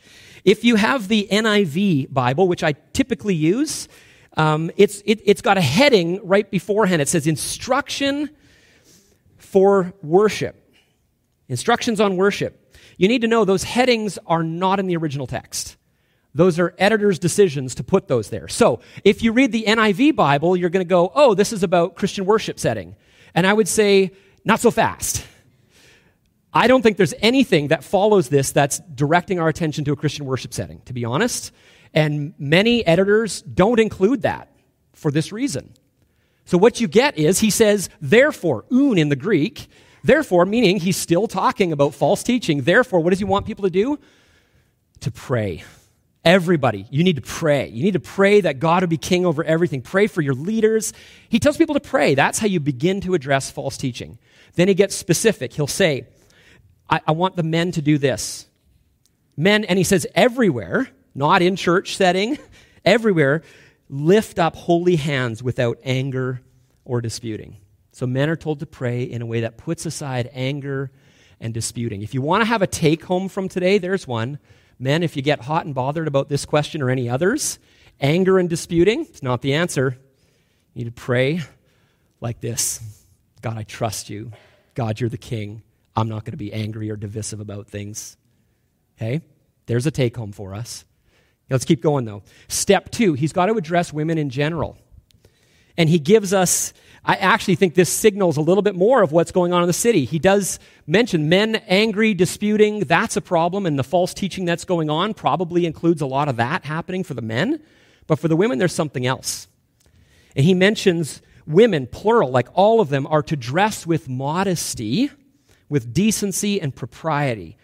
If 0.46 0.64
you 0.64 0.76
have 0.76 1.08
the 1.08 1.28
NIV 1.32 2.14
Bible, 2.14 2.48
which 2.48 2.64
I 2.64 2.74
typically 2.94 3.34
use, 3.34 3.88
um, 4.38 4.70
it's, 4.78 5.02
it, 5.06 5.28
has 5.28 5.42
got 5.42 5.58
a 5.58 5.62
heading 5.62 6.26
right 6.26 6.50
beforehand. 6.50 7.02
It 7.02 7.10
says 7.10 7.26
Instruction 7.26 8.30
for 9.38 9.94
worship. 10.04 10.62
Instructions 11.50 12.00
on 12.00 12.16
worship. 12.16 12.78
You 12.98 13.08
need 13.08 13.22
to 13.22 13.28
know 13.28 13.44
those 13.44 13.64
headings 13.64 14.20
are 14.28 14.44
not 14.44 14.80
in 14.80 14.86
the 14.86 14.96
original 14.98 15.26
text. 15.26 15.78
Those 16.36 16.60
are 16.60 16.76
editors' 16.78 17.18
decisions 17.18 17.76
to 17.76 17.84
put 17.84 18.08
those 18.08 18.30
there. 18.30 18.48
So, 18.48 18.82
if 19.04 19.24
you 19.24 19.32
read 19.32 19.52
the 19.52 19.64
NIV 19.68 20.16
Bible, 20.16 20.56
you're 20.56 20.70
going 20.70 20.86
to 20.86 20.90
go, 20.90 21.12
oh, 21.16 21.34
this 21.34 21.54
is 21.54 21.64
about 21.64 21.96
Christian 21.96 22.26
worship 22.26 22.60
setting. 22.60 22.96
And 23.34 23.48
I 23.48 23.54
would 23.54 23.68
say, 23.68 24.12
not 24.44 24.60
so 24.60 24.70
fast. 24.70 25.26
I 26.56 26.68
don't 26.68 26.82
think 26.82 26.96
there's 26.96 27.14
anything 27.20 27.68
that 27.68 27.84
follows 27.84 28.30
this 28.30 28.54
that's 28.54 28.80
directing 28.80 29.42
our 29.42 29.50
attention 29.50 29.84
to 29.86 29.92
a 29.92 29.96
Christian 29.98 30.26
worship 30.26 30.54
setting, 30.54 30.80
to 30.86 30.94
be 30.94 31.04
honest. 31.04 31.52
And 31.94 32.34
many 32.40 32.86
editors 32.88 33.42
don't 33.42 33.80
include 33.80 34.22
that 34.22 34.50
for 34.94 35.12
this 35.12 35.34
reason. 35.34 35.74
So 36.46 36.58
what 36.58 36.80
you 36.80 36.88
get 36.88 37.18
is 37.18 37.40
he 37.40 37.50
says, 37.50 37.90
therefore, 38.00 38.64
oun 38.72 38.98
in 38.98 39.10
the 39.10 39.18
Greek, 39.18 39.68
therefore, 40.04 40.46
meaning 40.46 40.80
he's 40.80 40.96
still 40.96 41.28
talking 41.28 41.74
about 41.74 41.94
false 41.94 42.24
teaching. 42.24 42.62
Therefore, 42.62 43.02
what 43.02 43.10
does 43.10 43.20
he 43.20 43.26
want 43.26 43.46
people 43.46 43.64
to 43.64 43.70
do? 43.70 44.00
To 45.02 45.12
pray. 45.12 45.64
Everybody, 46.24 46.88
you 46.90 47.04
need 47.04 47.18
to 47.18 47.22
pray. 47.22 47.68
You 47.68 47.84
need 47.84 47.94
to 47.94 48.00
pray 48.00 48.42
that 48.42 48.60
God 48.60 48.82
will 48.82 48.88
be 48.88 48.98
king 48.98 49.26
over 49.26 49.44
everything. 49.44 49.82
Pray 49.82 50.08
for 50.08 50.22
your 50.22 50.34
leaders. 50.34 50.94
He 51.30 51.40
tells 51.40 51.58
people 51.58 51.76
to 51.76 51.82
pray. 51.82 52.16
That's 52.16 52.40
how 52.40 52.48
you 52.48 52.60
begin 52.60 53.02
to 53.02 53.14
address 53.14 53.52
false 53.52 53.78
teaching. 53.78 54.18
Then 54.54 54.68
he 54.68 54.74
gets 54.74 54.96
specific. 54.96 55.54
He'll 55.54 55.68
say, 55.68 56.08
I, 56.90 57.02
I 57.08 57.12
want 57.12 57.36
the 57.36 57.44
men 57.44 57.72
to 57.74 57.82
do 57.82 57.98
this. 57.98 58.48
Men, 59.38 59.66
and 59.66 59.78
he 59.78 59.84
says 59.84 60.08
everywhere, 60.16 60.90
not 61.14 61.42
in 61.42 61.56
church 61.56 61.96
setting, 61.96 62.38
everywhere, 62.86 63.44
lift 63.90 64.40
up 64.40 64.56
holy 64.56 64.96
hands 64.96 65.44
without 65.44 65.78
anger 65.84 66.42
or 66.84 67.02
disputing. 67.02 67.58
So 67.92 68.06
men 68.06 68.30
are 68.30 68.36
told 68.36 68.60
to 68.60 68.66
pray 68.66 69.04
in 69.04 69.22
a 69.22 69.26
way 69.26 69.42
that 69.42 69.58
puts 69.58 69.86
aside 69.86 70.30
anger 70.34 70.92
and 71.40 71.54
disputing. 71.54 72.02
If 72.02 72.14
you 72.14 72.22
want 72.22 72.42
to 72.42 72.46
have 72.46 72.62
a 72.62 72.68
take 72.68 73.06
home 73.06 73.30
from 73.30 73.50
today, 73.50 73.78
there's 73.78 74.08
one. 74.08 74.40
Men, 74.78 75.04
if 75.04 75.16
you 75.16 75.22
get 75.22 75.42
hot 75.42 75.66
and 75.66 75.74
bothered 75.74 76.08
about 76.08 76.28
this 76.28 76.46
question 76.46 76.82
or 76.82 76.90
any 76.90 77.10
others, 77.10 77.60
anger 78.02 78.38
and 78.38 78.50
disputing 78.50 79.06
is 79.06 79.24
not 79.24 79.42
the 79.42 79.54
answer. 79.54 79.98
You 80.74 80.84
need 80.84 80.96
to 80.96 81.02
pray 81.02 81.42
like 82.20 82.42
this 82.42 82.82
God, 83.42 83.58
I 83.58 83.64
trust 83.64 84.10
you. 84.10 84.32
God, 84.74 85.00
you're 85.00 85.10
the 85.10 85.18
king. 85.18 85.64
I'm 85.96 86.10
not 86.10 86.26
going 86.26 86.32
to 86.32 86.38
be 86.38 86.52
angry 86.52 86.90
or 86.90 86.96
divisive 86.96 87.40
about 87.40 87.68
things. 87.68 88.18
Okay? 88.98 89.22
There's 89.66 89.86
a 89.86 89.92
take 89.92 90.16
home 90.16 90.32
for 90.32 90.54
us. 90.54 90.86
Let's 91.50 91.66
keep 91.66 91.82
going 91.82 92.06
though. 92.06 92.24
Step 92.48 92.90
two, 92.90 93.14
he's 93.14 93.34
got 93.34 93.48
to 93.48 93.54
address 93.54 93.94
women 93.94 94.18
in 94.18 94.30
general. 94.30 94.78
And 95.78 95.90
he 95.90 96.00
gives 96.00 96.34
us, 96.34 96.74
I 97.04 97.16
actually 97.16 97.56
think 97.56 97.76
this 97.76 97.92
signals 97.92 98.38
a 98.38 98.42
little 98.42 98.62
bit 98.62 98.76
more 98.76 99.02
of 99.04 99.12
what's 99.12 99.32
going 99.32 99.52
on 99.52 99.62
in 99.62 99.68
the 99.68 99.74
city. 99.74 100.06
He 100.06 100.20
does 100.20 100.58
mention 100.88 101.28
men 101.28 101.56
angry, 101.68 102.14
disputing, 102.14 102.82
that's 102.82 103.18
a 103.18 103.22
problem, 103.22 103.66
and 103.66 103.78
the 103.78 103.84
false 103.84 104.14
teaching 104.14 104.46
that's 104.46 104.64
going 104.64 104.90
on 104.90 105.14
probably 105.14 105.66
includes 105.66 106.02
a 106.02 106.06
lot 106.06 106.30
of 106.30 106.38
that 106.38 106.64
happening 106.64 107.04
for 107.04 107.14
the 107.14 107.22
men. 107.22 107.62
But 108.08 108.20
for 108.20 108.30
the 108.30 108.38
women, 108.38 108.58
there's 108.58 108.74
something 108.74 109.06
else. 109.06 109.48
And 110.36 110.46
he 110.46 110.54
mentions 110.54 111.22
women, 111.46 111.88
plural, 111.88 112.32
like 112.32 112.48
all 112.54 112.80
of 112.80 112.90
them, 112.90 113.06
are 113.08 113.24
to 113.24 113.36
dress 113.36 113.86
with 113.86 114.08
modesty, 114.08 115.12
with 115.70 115.94
decency 115.94 116.62
and 116.62 116.76
propriety. 116.76 117.58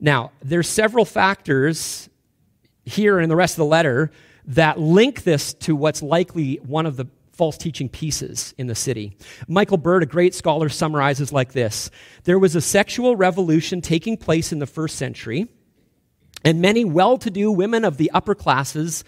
Now, 0.00 0.32
there's 0.42 0.68
several 0.68 1.04
factors 1.04 2.08
here 2.84 3.20
in 3.20 3.28
the 3.28 3.36
rest 3.36 3.54
of 3.54 3.58
the 3.58 3.64
letter 3.66 4.10
that 4.46 4.78
link 4.78 5.24
this 5.24 5.54
to 5.54 5.74
what's 5.74 6.02
likely 6.02 6.56
one 6.56 6.86
of 6.86 6.96
the 6.96 7.06
false 7.32 7.56
teaching 7.56 7.88
pieces 7.88 8.54
in 8.58 8.66
the 8.66 8.74
city. 8.74 9.16
Michael 9.48 9.76
Bird, 9.76 10.02
a 10.02 10.06
great 10.06 10.34
scholar, 10.34 10.68
summarizes 10.68 11.32
like 11.32 11.52
this 11.52 11.90
There 12.24 12.38
was 12.38 12.54
a 12.54 12.60
sexual 12.60 13.16
revolution 13.16 13.80
taking 13.80 14.16
place 14.16 14.52
in 14.52 14.58
the 14.58 14.66
first 14.66 14.96
century, 14.96 15.48
and 16.44 16.60
many 16.60 16.84
well 16.84 17.18
to 17.18 17.30
do 17.30 17.50
women 17.50 17.84
of 17.84 17.96
the 17.96 18.10
upper 18.12 18.34
classes 18.34 19.04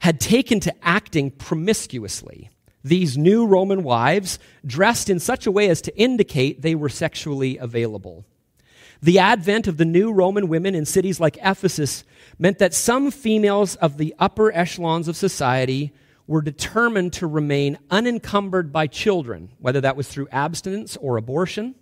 had 0.00 0.20
taken 0.20 0.60
to 0.60 0.74
acting 0.86 1.30
promiscuously. 1.30 2.50
These 2.86 3.18
new 3.18 3.46
Roman 3.46 3.82
wives 3.82 4.38
dressed 4.64 5.10
in 5.10 5.18
such 5.18 5.44
a 5.44 5.50
way 5.50 5.68
as 5.68 5.80
to 5.82 5.96
indicate 5.98 6.62
they 6.62 6.76
were 6.76 6.88
sexually 6.88 7.58
available. 7.58 8.24
The 9.02 9.18
advent 9.18 9.66
of 9.66 9.76
the 9.76 9.84
new 9.84 10.12
Roman 10.12 10.46
women 10.46 10.76
in 10.76 10.86
cities 10.86 11.18
like 11.18 11.36
Ephesus 11.42 12.04
meant 12.38 12.60
that 12.60 12.72
some 12.72 13.10
females 13.10 13.74
of 13.74 13.96
the 13.96 14.14
upper 14.20 14.52
echelons 14.52 15.08
of 15.08 15.16
society 15.16 15.92
were 16.28 16.40
determined 16.40 17.12
to 17.14 17.26
remain 17.26 17.76
unencumbered 17.90 18.72
by 18.72 18.86
children, 18.86 19.50
whether 19.58 19.80
that 19.80 19.96
was 19.96 20.06
through 20.06 20.28
abstinence 20.30 20.96
or 20.98 21.16
abortion. 21.16 21.74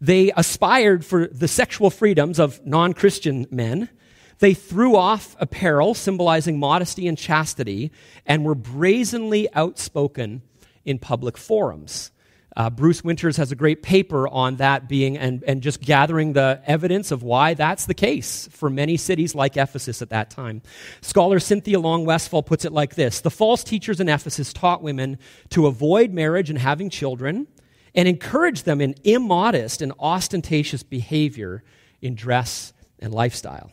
They 0.00 0.32
aspired 0.34 1.04
for 1.04 1.26
the 1.26 1.48
sexual 1.48 1.90
freedoms 1.90 2.38
of 2.38 2.64
non 2.66 2.94
Christian 2.94 3.46
men. 3.50 3.90
They 4.38 4.54
threw 4.54 4.96
off 4.96 5.36
apparel 5.38 5.94
symbolizing 5.94 6.58
modesty 6.58 7.06
and 7.08 7.16
chastity 7.16 7.92
and 8.26 8.44
were 8.44 8.54
brazenly 8.54 9.48
outspoken 9.54 10.42
in 10.84 10.98
public 10.98 11.36
forums. 11.36 12.10
Uh, 12.56 12.70
Bruce 12.70 13.02
Winters 13.02 13.36
has 13.36 13.50
a 13.50 13.56
great 13.56 13.82
paper 13.82 14.28
on 14.28 14.56
that 14.56 14.88
being 14.88 15.18
and, 15.18 15.42
and 15.44 15.60
just 15.60 15.80
gathering 15.80 16.34
the 16.34 16.60
evidence 16.66 17.10
of 17.10 17.24
why 17.24 17.54
that's 17.54 17.86
the 17.86 17.94
case 17.94 18.48
for 18.52 18.70
many 18.70 18.96
cities 18.96 19.34
like 19.34 19.56
Ephesus 19.56 20.00
at 20.00 20.10
that 20.10 20.30
time. 20.30 20.62
Scholar 21.00 21.40
Cynthia 21.40 21.80
Long 21.80 22.04
Westfall 22.04 22.44
puts 22.44 22.64
it 22.64 22.72
like 22.72 22.94
this 22.94 23.20
The 23.20 23.30
false 23.30 23.64
teachers 23.64 23.98
in 23.98 24.08
Ephesus 24.08 24.52
taught 24.52 24.82
women 24.82 25.18
to 25.50 25.66
avoid 25.66 26.12
marriage 26.12 26.48
and 26.48 26.58
having 26.58 26.90
children 26.90 27.48
and 27.92 28.06
encouraged 28.06 28.64
them 28.64 28.80
in 28.80 28.94
immodest 29.02 29.82
and 29.82 29.92
ostentatious 29.98 30.84
behavior 30.84 31.64
in 32.00 32.14
dress 32.14 32.72
and 33.00 33.12
lifestyle. 33.12 33.72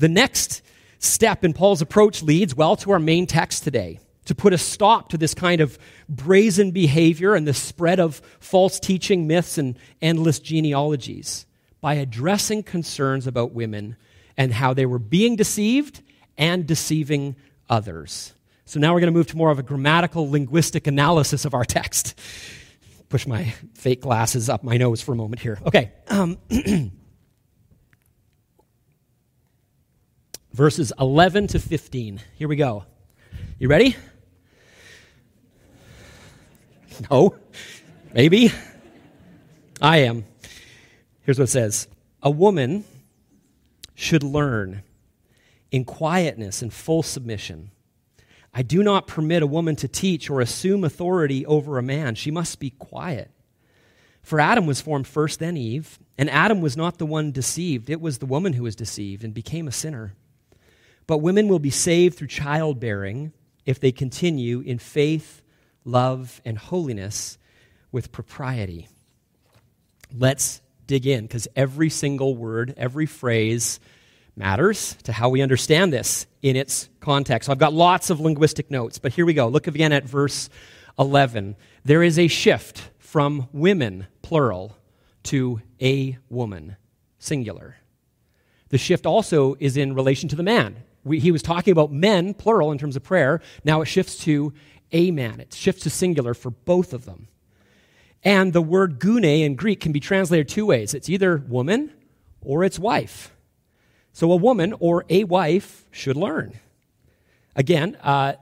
The 0.00 0.08
next 0.08 0.62
step 0.98 1.44
in 1.44 1.52
Paul's 1.52 1.82
approach 1.82 2.22
leads, 2.22 2.54
well, 2.54 2.74
to 2.76 2.90
our 2.92 2.98
main 2.98 3.26
text 3.26 3.64
today 3.64 4.00
to 4.24 4.34
put 4.34 4.54
a 4.54 4.58
stop 4.58 5.10
to 5.10 5.18
this 5.18 5.34
kind 5.34 5.60
of 5.60 5.78
brazen 6.08 6.70
behavior 6.70 7.34
and 7.34 7.46
the 7.46 7.52
spread 7.52 8.00
of 8.00 8.22
false 8.40 8.80
teaching, 8.80 9.26
myths, 9.26 9.58
and 9.58 9.78
endless 10.00 10.38
genealogies 10.38 11.44
by 11.82 11.94
addressing 11.94 12.62
concerns 12.62 13.26
about 13.26 13.52
women 13.52 13.94
and 14.38 14.54
how 14.54 14.72
they 14.72 14.86
were 14.86 14.98
being 14.98 15.36
deceived 15.36 16.00
and 16.38 16.66
deceiving 16.66 17.36
others. 17.68 18.32
So 18.64 18.80
now 18.80 18.94
we're 18.94 19.00
going 19.00 19.12
to 19.12 19.18
move 19.18 19.26
to 19.28 19.36
more 19.36 19.50
of 19.50 19.58
a 19.58 19.62
grammatical 19.62 20.30
linguistic 20.30 20.86
analysis 20.86 21.44
of 21.44 21.52
our 21.52 21.66
text. 21.66 22.18
Push 23.10 23.26
my 23.26 23.52
fake 23.74 24.00
glasses 24.00 24.48
up 24.48 24.64
my 24.64 24.78
nose 24.78 25.02
for 25.02 25.12
a 25.12 25.16
moment 25.16 25.42
here. 25.42 25.58
Okay. 25.66 25.92
Um, 26.08 26.38
verses 30.52 30.92
11 30.98 31.48
to 31.48 31.58
15. 31.58 32.20
Here 32.36 32.48
we 32.48 32.56
go. 32.56 32.84
You 33.58 33.68
ready? 33.68 33.96
No. 37.10 37.34
Maybe. 38.12 38.52
I 39.80 39.98
am. 39.98 40.24
Here's 41.22 41.38
what 41.38 41.44
it 41.44 41.52
says 41.52 41.88
A 42.22 42.30
woman 42.30 42.84
should 43.94 44.22
learn 44.22 44.82
in 45.70 45.84
quietness 45.84 46.62
and 46.62 46.72
full 46.72 47.02
submission. 47.02 47.70
I 48.52 48.62
do 48.62 48.82
not 48.82 49.06
permit 49.06 49.42
a 49.42 49.46
woman 49.46 49.76
to 49.76 49.88
teach 49.88 50.28
or 50.28 50.40
assume 50.40 50.82
authority 50.82 51.46
over 51.46 51.78
a 51.78 51.82
man. 51.82 52.16
She 52.16 52.32
must 52.32 52.58
be 52.58 52.70
quiet. 52.70 53.30
For 54.22 54.40
Adam 54.40 54.66
was 54.66 54.80
formed 54.80 55.06
first, 55.06 55.38
then 55.38 55.56
Eve, 55.56 55.98
and 56.18 56.28
Adam 56.28 56.60
was 56.60 56.76
not 56.76 56.98
the 56.98 57.06
one 57.06 57.30
deceived. 57.30 57.88
It 57.88 58.00
was 58.00 58.18
the 58.18 58.26
woman 58.26 58.54
who 58.54 58.64
was 58.64 58.76
deceived 58.76 59.24
and 59.24 59.32
became 59.32 59.68
a 59.68 59.72
sinner. 59.72 60.14
But 61.10 61.22
women 61.22 61.48
will 61.48 61.58
be 61.58 61.70
saved 61.70 62.16
through 62.16 62.28
childbearing 62.28 63.32
if 63.66 63.80
they 63.80 63.90
continue 63.90 64.60
in 64.60 64.78
faith, 64.78 65.42
love, 65.84 66.40
and 66.44 66.56
holiness 66.56 67.36
with 67.90 68.12
propriety. 68.12 68.86
Let's 70.16 70.60
dig 70.86 71.08
in 71.08 71.22
because 71.22 71.48
every 71.56 71.90
single 71.90 72.36
word, 72.36 72.74
every 72.76 73.06
phrase 73.06 73.80
matters 74.36 74.94
to 75.02 75.12
how 75.12 75.30
we 75.30 75.42
understand 75.42 75.92
this 75.92 76.28
in 76.42 76.54
its 76.54 76.88
context. 77.00 77.46
So 77.46 77.52
I've 77.52 77.58
got 77.58 77.72
lots 77.72 78.10
of 78.10 78.20
linguistic 78.20 78.70
notes, 78.70 79.00
but 79.00 79.12
here 79.12 79.26
we 79.26 79.34
go. 79.34 79.48
Look 79.48 79.66
again 79.66 79.90
at 79.90 80.04
verse 80.04 80.48
11. 80.96 81.56
There 81.84 82.04
is 82.04 82.20
a 82.20 82.28
shift 82.28 82.88
from 83.00 83.48
women, 83.52 84.06
plural, 84.22 84.76
to 85.24 85.60
a 85.82 86.18
woman, 86.28 86.76
singular. 87.18 87.78
The 88.68 88.78
shift 88.78 89.06
also 89.06 89.56
is 89.58 89.76
in 89.76 89.96
relation 89.96 90.28
to 90.28 90.36
the 90.36 90.44
man. 90.44 90.84
We, 91.04 91.18
he 91.18 91.32
was 91.32 91.42
talking 91.42 91.72
about 91.72 91.92
men, 91.92 92.34
plural, 92.34 92.72
in 92.72 92.78
terms 92.78 92.96
of 92.96 93.02
prayer. 93.02 93.40
Now 93.64 93.80
it 93.80 93.86
shifts 93.86 94.18
to 94.24 94.52
a 94.92 95.10
man. 95.10 95.40
It 95.40 95.54
shifts 95.54 95.82
to 95.84 95.90
singular 95.90 96.34
for 96.34 96.50
both 96.50 96.92
of 96.92 97.04
them. 97.04 97.28
And 98.22 98.52
the 98.52 98.60
word 98.60 98.98
gune 98.98 99.24
in 99.24 99.54
Greek 99.54 99.80
can 99.80 99.92
be 99.92 100.00
translated 100.00 100.48
two 100.48 100.66
ways 100.66 100.92
it's 100.92 101.08
either 101.08 101.38
woman 101.38 101.92
or 102.42 102.64
it's 102.64 102.78
wife. 102.78 103.32
So 104.12 104.30
a 104.32 104.36
woman 104.36 104.74
or 104.80 105.04
a 105.08 105.24
wife 105.24 105.84
should 105.90 106.16
learn. 106.16 106.58
Again, 107.56 107.96
uh, 108.02 108.34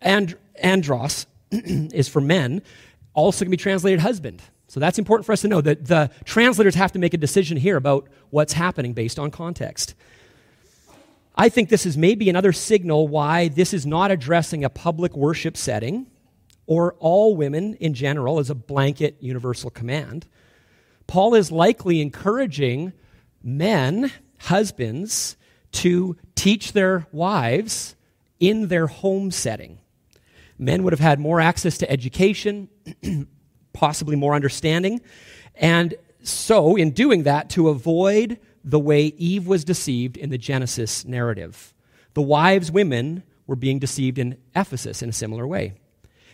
and, 0.00 0.36
andros 0.56 1.26
is 1.50 2.08
for 2.08 2.20
men, 2.20 2.62
also 3.12 3.44
can 3.44 3.50
be 3.50 3.56
translated 3.56 4.00
husband. 4.00 4.42
So 4.68 4.80
that's 4.80 4.98
important 4.98 5.26
for 5.26 5.32
us 5.32 5.40
to 5.42 5.48
know 5.48 5.60
that 5.60 5.86
the 5.86 6.10
translators 6.24 6.74
have 6.74 6.92
to 6.92 6.98
make 6.98 7.14
a 7.14 7.16
decision 7.16 7.56
here 7.56 7.76
about 7.76 8.08
what's 8.30 8.52
happening 8.52 8.92
based 8.92 9.18
on 9.18 9.30
context. 9.30 9.94
I 11.36 11.48
think 11.48 11.68
this 11.68 11.84
is 11.84 11.96
maybe 11.96 12.28
another 12.28 12.52
signal 12.52 13.08
why 13.08 13.48
this 13.48 13.74
is 13.74 13.84
not 13.84 14.10
addressing 14.10 14.64
a 14.64 14.70
public 14.70 15.16
worship 15.16 15.56
setting 15.56 16.06
or 16.66 16.94
all 17.00 17.36
women 17.36 17.74
in 17.74 17.92
general 17.94 18.38
as 18.38 18.50
a 18.50 18.54
blanket 18.54 19.16
universal 19.20 19.70
command. 19.70 20.26
Paul 21.06 21.34
is 21.34 21.50
likely 21.50 22.00
encouraging 22.00 22.92
men, 23.42 24.12
husbands, 24.38 25.36
to 25.72 26.16
teach 26.36 26.72
their 26.72 27.06
wives 27.10 27.96
in 28.38 28.68
their 28.68 28.86
home 28.86 29.30
setting. 29.30 29.80
Men 30.56 30.84
would 30.84 30.92
have 30.92 31.00
had 31.00 31.18
more 31.18 31.40
access 31.40 31.78
to 31.78 31.90
education, 31.90 32.68
possibly 33.72 34.14
more 34.14 34.34
understanding, 34.34 35.00
and 35.56 35.94
so 36.22 36.76
in 36.76 36.92
doing 36.92 37.24
that, 37.24 37.50
to 37.50 37.68
avoid 37.68 38.38
the 38.64 38.78
way 38.78 39.06
Eve 39.18 39.46
was 39.46 39.64
deceived 39.64 40.16
in 40.16 40.30
the 40.30 40.38
Genesis 40.38 41.04
narrative. 41.04 41.74
The 42.14 42.22
wives, 42.22 42.72
women, 42.72 43.22
were 43.46 43.56
being 43.56 43.78
deceived 43.78 44.18
in 44.18 44.38
Ephesus 44.56 45.02
in 45.02 45.10
a 45.10 45.12
similar 45.12 45.46
way. 45.46 45.74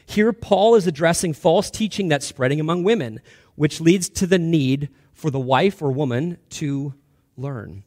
Here, 0.07 0.33
Paul 0.33 0.77
is 0.77 0.87
addressing 0.87 1.35
false 1.35 1.71
teaching 1.71 2.09
that's 2.09 2.27
spreading 2.27 2.61
among 2.61 2.85
women, 2.85 3.21
which 3.57 3.81
leads 3.81 4.09
to 4.11 4.27
the 4.27 4.39
need 4.39 4.89
for 5.13 5.31
the 5.31 5.41
wife 5.41 5.83
or 5.83 5.91
woman 5.91 6.39
to 6.51 6.95
learn. 7.37 7.85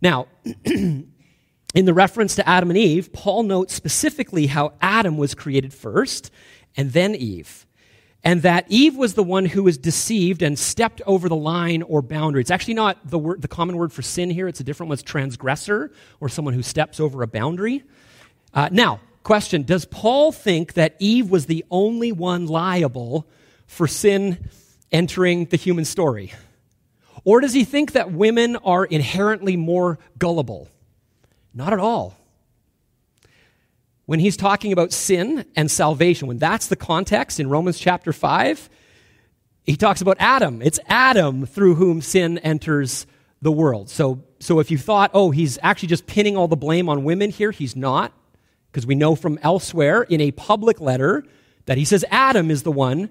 Now, 0.00 0.26
in 0.64 1.06
the 1.74 1.94
reference 1.94 2.34
to 2.36 2.48
Adam 2.48 2.70
and 2.70 2.78
Eve, 2.78 3.12
Paul 3.12 3.44
notes 3.44 3.74
specifically 3.74 4.46
how 4.46 4.72
Adam 4.80 5.16
was 5.16 5.34
created 5.34 5.72
first 5.72 6.30
and 6.76 6.92
then 6.92 7.14
Eve. 7.14 7.66
And 8.24 8.42
that 8.42 8.66
Eve 8.68 8.96
was 8.96 9.14
the 9.14 9.22
one 9.22 9.46
who 9.46 9.64
was 9.64 9.76
deceived 9.78 10.42
and 10.42 10.56
stepped 10.58 11.02
over 11.06 11.28
the 11.28 11.36
line 11.36 11.82
or 11.82 12.02
boundary. 12.02 12.40
It's 12.40 12.52
actually 12.52 12.74
not 12.74 12.98
the, 13.04 13.18
word, 13.18 13.42
the 13.42 13.48
common 13.48 13.76
word 13.76 13.92
for 13.92 14.02
sin 14.02 14.30
here, 14.30 14.46
it's 14.46 14.60
a 14.60 14.64
different 14.64 14.88
one. 14.88 14.94
It's 14.94 15.02
transgressor 15.02 15.90
or 16.20 16.28
someone 16.28 16.54
who 16.54 16.62
steps 16.62 17.00
over 17.00 17.22
a 17.22 17.26
boundary. 17.26 17.82
Uh, 18.54 18.68
now, 18.70 19.00
Question 19.22 19.62
Does 19.62 19.84
Paul 19.84 20.32
think 20.32 20.74
that 20.74 20.96
Eve 20.98 21.30
was 21.30 21.46
the 21.46 21.64
only 21.70 22.12
one 22.12 22.46
liable 22.46 23.26
for 23.66 23.86
sin 23.86 24.48
entering 24.90 25.46
the 25.46 25.56
human 25.56 25.84
story? 25.84 26.32
Or 27.24 27.40
does 27.40 27.52
he 27.52 27.64
think 27.64 27.92
that 27.92 28.12
women 28.12 28.56
are 28.56 28.84
inherently 28.84 29.56
more 29.56 29.98
gullible? 30.18 30.68
Not 31.54 31.72
at 31.72 31.78
all. 31.78 32.16
When 34.06 34.20
he's 34.20 34.36
talking 34.36 34.72
about 34.72 34.92
sin 34.92 35.44
and 35.54 35.70
salvation, 35.70 36.28
when 36.28 36.38
that's 36.38 36.66
the 36.66 36.76
context 36.76 37.38
in 37.38 37.48
Romans 37.48 37.78
chapter 37.78 38.12
5, 38.12 38.68
he 39.64 39.76
talks 39.76 40.00
about 40.00 40.16
Adam. 40.18 40.60
It's 40.60 40.80
Adam 40.88 41.46
through 41.46 41.76
whom 41.76 42.02
sin 42.02 42.38
enters 42.38 43.06
the 43.40 43.52
world. 43.52 43.90
So, 43.90 44.24
so 44.40 44.58
if 44.58 44.70
you 44.70 44.78
thought, 44.78 45.10
oh, 45.14 45.30
he's 45.30 45.58
actually 45.62 45.88
just 45.88 46.06
pinning 46.06 46.36
all 46.36 46.48
the 46.48 46.56
blame 46.56 46.88
on 46.88 47.04
women 47.04 47.30
here, 47.30 47.52
he's 47.52 47.76
not 47.76 48.12
because 48.70 48.86
we 48.86 48.94
know 48.94 49.14
from 49.14 49.38
elsewhere 49.42 50.02
in 50.02 50.20
a 50.20 50.30
public 50.30 50.80
letter 50.80 51.24
that 51.66 51.78
he 51.78 51.84
says 51.84 52.04
Adam 52.10 52.50
is 52.50 52.62
the 52.62 52.72
one 52.72 53.10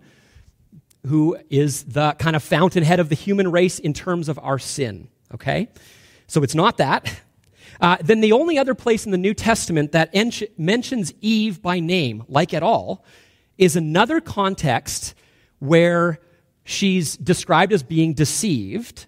who 1.07 1.37
is 1.49 1.83
the 1.83 2.13
kind 2.13 2.35
of 2.35 2.43
fountainhead 2.43 2.99
of 2.99 3.09
the 3.09 3.15
human 3.15 3.51
race 3.51 3.79
in 3.79 3.93
terms 3.93 4.27
of 4.27 4.39
our 4.39 4.59
sin. 4.59 5.07
Okay? 5.33 5.69
So 6.27 6.43
it's 6.43 6.55
not 6.55 6.77
that. 6.77 7.21
Uh, 7.81 7.97
then 8.01 8.21
the 8.21 8.31
only 8.31 8.57
other 8.57 8.75
place 8.75 9.05
in 9.05 9.11
the 9.11 9.17
New 9.17 9.33
Testament 9.33 9.91
that 9.91 10.09
en- 10.13 10.31
mentions 10.57 11.13
Eve 11.19 11.61
by 11.61 11.79
name, 11.79 12.23
like 12.27 12.53
at 12.53 12.63
all, 12.63 13.03
is 13.57 13.75
another 13.75 14.21
context 14.21 15.15
where 15.59 16.19
she's 16.63 17.17
described 17.17 17.73
as 17.73 17.83
being 17.83 18.13
deceived 18.13 19.07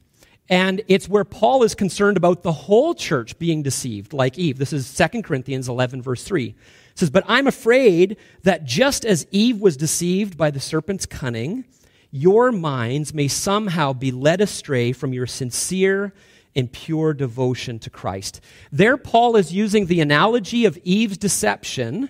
and 0.50 0.82
it's 0.88 1.08
where 1.08 1.24
Paul 1.24 1.64
is 1.64 1.74
concerned 1.74 2.18
about 2.18 2.44
the 2.44 2.52
whole 2.52 2.94
church 2.94 3.40
being 3.40 3.64
deceived, 3.64 4.14
like 4.14 4.38
Eve. 4.38 4.58
This 4.58 4.74
is 4.74 4.94
2 4.94 5.22
Corinthians 5.22 5.70
11, 5.70 6.02
verse 6.02 6.24
3. 6.24 6.48
It 6.48 6.56
says, 6.96 7.10
But 7.10 7.24
I'm 7.28 7.48
afraid 7.48 8.18
that 8.44 8.66
just 8.66 9.06
as 9.06 9.26
Eve 9.32 9.62
was 9.62 9.78
deceived 9.78 10.38
by 10.38 10.52
the 10.52 10.60
serpent's 10.60 11.06
cunning, 11.06 11.66
your 12.12 12.52
minds 12.52 13.14
may 13.14 13.28
somehow 13.28 13.94
be 13.94 14.12
led 14.12 14.42
astray 14.42 14.92
from 14.92 15.14
your 15.14 15.26
sincere 15.26 16.14
and 16.56 16.72
pure 16.72 17.14
devotion 17.14 17.80
to 17.80 17.90
Christ. 17.90 18.42
There, 18.72 18.98
Paul 18.98 19.36
is 19.36 19.54
using 19.54 19.88
the 19.88 20.02
analogy 20.02 20.66
of 20.66 20.78
Eve's 20.84 21.18
deception 21.18 22.10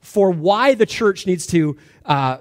for 0.00 0.30
why 0.30 0.74
the 0.74 0.86
church 0.86 1.26
needs 1.26 1.46
to 1.48 1.76
uh, 2.04 2.38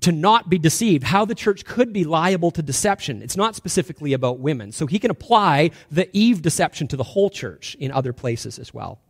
to 0.00 0.12
not 0.12 0.50
be 0.50 0.58
deceived, 0.58 1.04
how 1.04 1.24
the 1.24 1.34
church 1.34 1.64
could 1.64 1.92
be 1.92 2.04
liable 2.04 2.50
to 2.50 2.62
deception. 2.62 3.22
It's 3.22 3.36
not 3.36 3.56
specifically 3.56 4.12
about 4.12 4.38
women. 4.38 4.72
So 4.72 4.86
he 4.86 4.98
can 4.98 5.10
apply 5.10 5.70
the 5.90 6.14
Eve 6.16 6.42
deception 6.42 6.86
to 6.88 6.96
the 6.96 7.02
whole 7.02 7.30
church 7.30 7.76
in 7.80 7.90
other 7.90 8.12
places 8.12 8.58
as 8.58 8.74
well. 8.74 9.00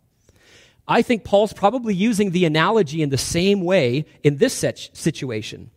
I 0.87 1.03
think 1.03 1.25
Paul's 1.25 1.53
probably 1.53 1.95
using 1.95 2.31
the 2.31 2.45
analogy 2.45 3.03
in 3.03 3.11
the 3.11 3.19
same 3.19 3.63
way 3.63 4.07
in 4.23 4.37
this 4.37 4.65
situation. 4.93 5.71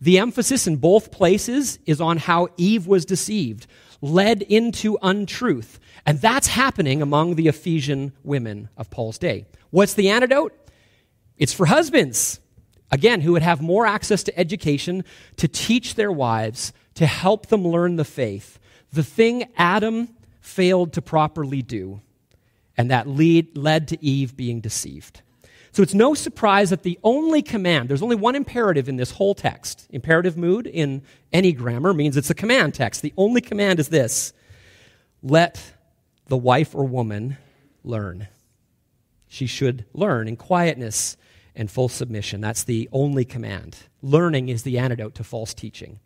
The 0.00 0.18
emphasis 0.18 0.66
in 0.66 0.76
both 0.76 1.12
places 1.12 1.78
is 1.86 2.00
on 2.00 2.18
how 2.18 2.48
Eve 2.56 2.86
was 2.86 3.04
deceived, 3.04 3.66
led 4.00 4.42
into 4.42 4.98
untruth. 5.02 5.80
And 6.06 6.20
that's 6.20 6.46
happening 6.46 7.02
among 7.02 7.34
the 7.34 7.48
Ephesian 7.48 8.12
women 8.22 8.68
of 8.76 8.90
Paul's 8.90 9.18
day. 9.18 9.46
What's 9.70 9.94
the 9.94 10.10
antidote? 10.10 10.52
It's 11.36 11.52
for 11.52 11.66
husbands 11.66 12.40
again, 12.90 13.20
who 13.20 13.32
would 13.32 13.42
have 13.42 13.60
more 13.60 13.86
access 13.86 14.22
to 14.24 14.38
education 14.38 15.04
to 15.36 15.46
teach 15.46 15.94
their 15.94 16.10
wives, 16.12 16.72
to 16.94 17.06
help 17.06 17.46
them 17.46 17.66
learn 17.66 17.96
the 17.96 18.04
faith, 18.04 18.58
the 18.92 19.02
thing 19.02 19.44
Adam 19.56 20.08
failed 20.40 20.92
to 20.94 21.02
properly 21.02 21.62
do. 21.62 22.00
and 22.78 22.92
that 22.92 23.08
lead, 23.08 23.58
led 23.58 23.88
to 23.88 24.02
Eve 24.02 24.36
being 24.36 24.60
deceived. 24.60 25.20
So 25.78 25.82
it's 25.82 25.94
no 25.94 26.12
surprise 26.12 26.70
that 26.70 26.82
the 26.82 26.98
only 27.04 27.40
command, 27.40 27.88
there's 27.88 28.02
only 28.02 28.16
one 28.16 28.34
imperative 28.34 28.88
in 28.88 28.96
this 28.96 29.12
whole 29.12 29.32
text. 29.32 29.86
Imperative 29.90 30.36
mood 30.36 30.66
in 30.66 31.02
any 31.32 31.52
grammar 31.52 31.94
means 31.94 32.16
it's 32.16 32.30
a 32.30 32.34
command 32.34 32.74
text. 32.74 33.00
The 33.00 33.14
only 33.16 33.40
command 33.40 33.78
is 33.78 33.86
this 33.86 34.32
let 35.22 35.74
the 36.26 36.36
wife 36.36 36.74
or 36.74 36.84
woman 36.84 37.36
learn. 37.84 38.26
She 39.28 39.46
should 39.46 39.84
learn 39.92 40.26
in 40.26 40.34
quietness 40.34 41.16
and 41.54 41.70
full 41.70 41.88
submission. 41.88 42.40
That's 42.40 42.64
the 42.64 42.88
only 42.90 43.24
command. 43.24 43.76
Learning 44.02 44.48
is 44.48 44.64
the 44.64 44.80
antidote 44.80 45.14
to 45.14 45.22
false 45.22 45.54
teaching. 45.54 46.00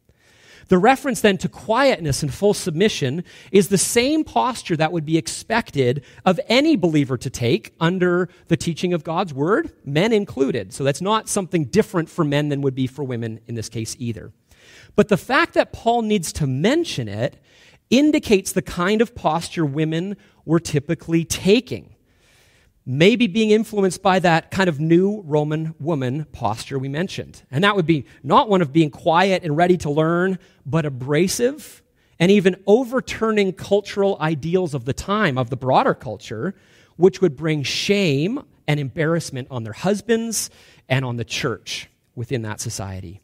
The 0.73 0.79
reference 0.79 1.21
then 1.21 1.37
to 1.37 1.51
quietness 1.51 2.23
and 2.23 2.33
full 2.33 2.55
submission 2.55 3.25
is 3.51 3.69
the 3.69 3.77
same 3.77 4.25
posture 4.25 4.75
that 4.79 4.91
would 4.91 5.05
be 5.05 5.19
expected 5.19 6.03
of 6.25 6.41
any 6.49 6.77
believer 6.77 7.19
to 7.19 7.29
take 7.29 7.75
under 7.79 8.31
the 8.49 8.57
teaching 8.57 8.95
of 8.95 9.05
God's 9.05 9.35
word, 9.35 9.71
men 9.85 10.15
included. 10.15 10.73
So 10.73 10.83
that's 10.83 11.03
not 11.03 11.29
something 11.29 11.67
different 11.67 12.09
for 12.09 12.25
men 12.25 12.49
than 12.49 12.63
would 12.63 12.75
be 12.75 12.87
for 12.87 13.05
women 13.05 13.41
in 13.47 13.55
this 13.55 13.69
case 13.69 13.95
either. 13.99 14.33
But 14.97 15.09
the 15.09 15.19
fact 15.19 15.53
that 15.53 15.75
Paul 15.75 16.01
needs 16.01 16.33
to 16.33 16.47
mention 16.47 17.07
it 17.07 17.37
indicates 17.91 18.53
the 18.53 18.63
kind 18.63 19.03
of 19.03 19.15
posture 19.15 19.67
women 19.67 20.17
were 20.47 20.59
typically 20.59 21.27
taking 21.27 21.92
maybe 22.85 23.27
being 23.27 23.51
influenced 23.51 24.03
by 24.03 24.19
that 24.19 24.51
kind 24.51 24.69
of 24.69 24.81
new 24.81 25.23
Roman 25.25 25.75
woman 25.79 26.27
posture 26.33 26.79
we 26.79 26.89
mentioned. 26.89 27.43
And 27.51 27.63
that 27.65 27.77
would 27.77 27.87
be 27.87 28.07
not 28.23 28.49
one 28.49 28.63
of 28.63 28.73
being 28.73 28.91
quiet 28.91 29.45
and 29.45 29.57
ready 29.57 29.77
to 29.79 29.91
learn, 29.91 30.39
but 30.67 30.85
abrasive 30.85 31.83
and 32.19 32.31
even 32.31 32.57
overturning 32.67 33.53
cultural 33.53 34.17
ideals 34.21 34.75
of 34.75 34.85
the 34.85 34.93
time, 34.93 35.39
of 35.39 35.51
the 35.51 35.57
broader 35.57 35.95
culture, 35.95 36.55
which 36.97 37.21
would 37.21 37.37
bring 37.37 37.63
shame 37.63 38.43
and 38.69 38.79
embarrassment 38.79 39.49
on 39.51 39.65
their 39.65 39.73
husbands 39.73 40.51
and 40.89 41.05
on 41.05 41.17
the 41.17 41.25
church 41.25 41.89
within 42.15 42.43
that 42.43 42.61
society. 42.61 43.21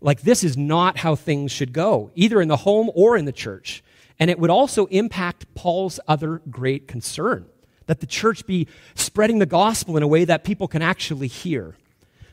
Like, 0.00 0.20
this 0.20 0.44
is 0.44 0.56
not 0.56 0.98
how 0.98 1.14
things 1.14 1.50
should 1.50 1.72
go, 1.72 2.10
either 2.14 2.40
in 2.40 2.48
the 2.48 2.58
home 2.58 2.90
or 2.94 3.16
in 3.16 3.24
the 3.24 3.32
church. 3.32 3.82
And 4.18 4.30
it 4.30 4.38
would 4.38 4.50
also 4.50 4.86
impact 4.86 5.52
Paul's 5.54 5.98
other 6.06 6.42
great 6.50 6.86
concern 6.86 7.46
that 7.86 8.00
the 8.00 8.06
church 8.06 8.46
be 8.46 8.68
spreading 8.94 9.38
the 9.38 9.46
gospel 9.46 9.96
in 9.96 10.02
a 10.02 10.08
way 10.08 10.24
that 10.24 10.44
people 10.44 10.68
can 10.68 10.82
actually 10.82 11.28
hear. 11.28 11.76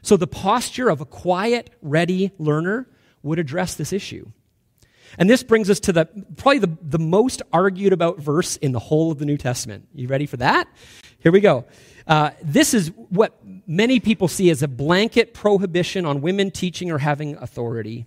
So 0.02 0.18
the 0.18 0.28
posture 0.28 0.90
of 0.90 1.02
a 1.02 1.06
quiet, 1.06 1.70
ready 1.82 2.32
learner 2.38 2.88
would 3.22 3.40
address 3.40 3.76
this 3.76 3.94
issue. 3.94 4.32
And 5.18 5.30
this 5.30 5.44
brings 5.44 5.70
us 5.70 5.80
to 5.82 5.94
the 5.94 6.06
probably 6.38 6.60
the, 6.60 6.78
the 6.82 7.00
most 7.00 7.42
argued 7.52 7.94
about 7.94 8.20
verse 8.20 8.58
in 8.58 8.72
the 8.72 8.80
whole 8.80 9.12
of 9.12 9.20
the 9.20 9.26
New 9.26 9.38
Testament. 9.38 9.88
You 9.94 10.08
ready 10.08 10.26
for 10.26 10.38
that? 10.38 10.68
Here 11.20 11.32
we 11.32 11.40
go. 11.40 11.66
Uh, 12.06 12.32
this 12.42 12.74
is 12.74 12.90
what 13.10 13.40
many 13.66 14.00
people 14.00 14.28
see 14.28 14.50
as 14.50 14.64
a 14.64 14.68
blanket 14.68 15.34
prohibition 15.34 16.06
on 16.06 16.22
women 16.22 16.52
teaching 16.52 16.92
or 16.92 16.98
having 16.98 17.36
authority. 17.38 18.06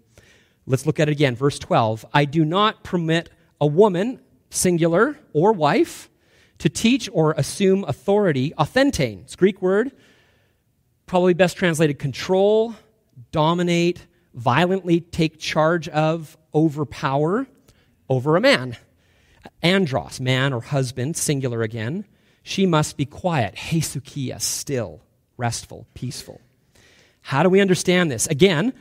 Let's 0.67 0.85
look 0.85 1.01
at 1.01 1.09
it 1.09 1.13
again. 1.13 1.37
Verse 1.37 1.59
12. 1.59 2.05
I 2.13 2.25
do 2.25 2.45
not 2.45 2.83
permit 2.83 3.31
a 3.61 3.67
woman, 3.67 4.21
singular, 4.51 5.19
or 5.33 5.53
wife, 5.53 6.11
to 6.59 6.69
teach 6.69 7.09
or 7.13 7.33
assume 7.33 7.85
authority, 7.85 8.53
authentein, 8.59 9.23
it's 9.23 9.37
Greek 9.37 9.61
word, 9.61 9.93
probably 11.07 11.35
best 11.35 11.57
translated 11.57 11.99
control, 11.99 12.75
dominate, 13.31 14.07
violently 14.35 15.01
take 15.01 15.39
charge 15.39 15.89
of, 15.89 16.37
overpower 16.55 17.47
over 18.09 18.37
a 18.37 18.41
man. 18.41 18.77
Andros, 19.63 20.21
man 20.21 20.53
or 20.53 20.61
husband, 20.61 21.17
singular 21.17 21.63
again. 21.63 22.05
She 22.43 22.67
must 22.67 22.97
be 22.97 23.05
quiet, 23.05 23.55
hesukia, 23.55 24.41
still, 24.41 25.01
restful, 25.37 25.87
peaceful. 25.95 26.41
How 27.21 27.43
do 27.43 27.49
we 27.49 27.61
understand 27.61 28.11
this? 28.11 28.27
Again, 28.29 28.73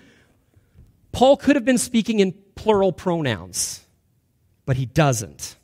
Paul 1.11 1.37
could 1.37 1.55
have 1.55 1.65
been 1.65 1.77
speaking 1.77 2.19
in 2.19 2.33
plural 2.55 2.91
pronouns, 2.91 3.85
but 4.65 4.75
he 4.75 4.85
doesn't. 4.85 5.55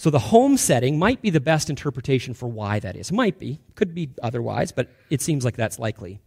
So 0.00 0.08
the 0.08 0.18
home 0.18 0.56
setting 0.56 0.98
might 0.98 1.20
be 1.20 1.28
the 1.28 1.40
best 1.40 1.68
interpretation 1.68 2.32
for 2.32 2.48
why 2.48 2.78
that 2.78 2.96
is. 2.96 3.12
Might 3.12 3.38
be, 3.38 3.60
could 3.74 3.94
be 3.94 4.08
otherwise, 4.22 4.72
but 4.72 4.88
it 5.10 5.20
seems 5.20 5.44
like 5.44 5.56
that's 5.56 5.78
likely. 5.78 6.22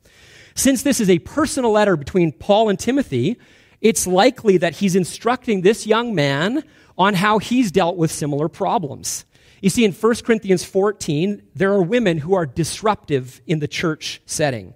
Since 0.53 0.83
this 0.83 0.99
is 0.99 1.09
a 1.09 1.17
personal 1.17 1.71
letter 1.71 1.97
between 1.97 2.33
Paul 2.33 2.69
and 2.69 2.77
Timothy, 2.77 3.35
it's 3.81 4.05
likely 4.05 4.57
that 4.57 4.75
he's 4.75 4.95
instructing 4.95 5.61
this 5.61 5.87
young 5.87 6.13
man 6.13 6.63
on 6.99 7.15
how 7.15 7.39
he's 7.39 7.71
dealt 7.71 7.97
with 7.97 8.11
similar 8.11 8.47
problems. 8.47 9.25
You 9.59 9.71
see, 9.71 9.85
in 9.85 9.91
1 9.91 10.15
Corinthians 10.23 10.63
14, 10.63 11.41
there 11.55 11.73
are 11.73 11.81
women 11.81 12.19
who 12.19 12.35
are 12.35 12.45
disruptive 12.45 13.41
in 13.47 13.57
the 13.57 13.67
church 13.67 14.21
setting. 14.27 14.75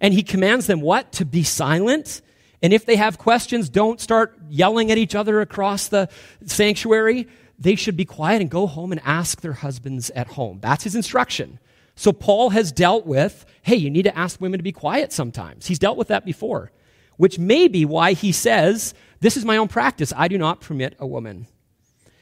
And 0.00 0.14
he 0.14 0.22
commands 0.22 0.68
them 0.68 0.80
what? 0.80 1.10
To 1.14 1.24
be 1.24 1.42
silent. 1.42 2.22
And 2.62 2.72
if 2.72 2.86
they 2.86 2.94
have 2.94 3.18
questions, 3.18 3.68
don't 3.68 4.00
start 4.00 4.38
yelling 4.48 4.92
at 4.92 4.98
each 4.98 5.16
other 5.16 5.40
across 5.40 5.88
the 5.88 6.08
sanctuary 6.44 7.26
they 7.58 7.74
should 7.74 7.96
be 7.96 8.04
quiet 8.04 8.40
and 8.40 8.50
go 8.50 8.66
home 8.66 8.92
and 8.92 9.00
ask 9.04 9.40
their 9.40 9.54
husbands 9.54 10.10
at 10.10 10.28
home. 10.28 10.58
That's 10.60 10.84
his 10.84 10.94
instruction. 10.94 11.58
So 11.94 12.12
Paul 12.12 12.50
has 12.50 12.72
dealt 12.72 13.06
with, 13.06 13.46
hey, 13.62 13.76
you 13.76 13.88
need 13.88 14.02
to 14.02 14.16
ask 14.16 14.40
women 14.40 14.58
to 14.58 14.64
be 14.64 14.72
quiet 14.72 15.12
sometimes. 15.12 15.66
He's 15.66 15.78
dealt 15.78 15.96
with 15.96 16.08
that 16.08 16.26
before, 16.26 16.70
which 17.16 17.38
may 17.38 17.68
be 17.68 17.84
why 17.84 18.12
he 18.12 18.32
says, 18.32 18.92
this 19.20 19.36
is 19.36 19.44
my 19.44 19.56
own 19.56 19.68
practice. 19.68 20.12
I 20.14 20.28
do 20.28 20.36
not 20.36 20.60
permit 20.60 20.94
a 20.98 21.06
woman. 21.06 21.46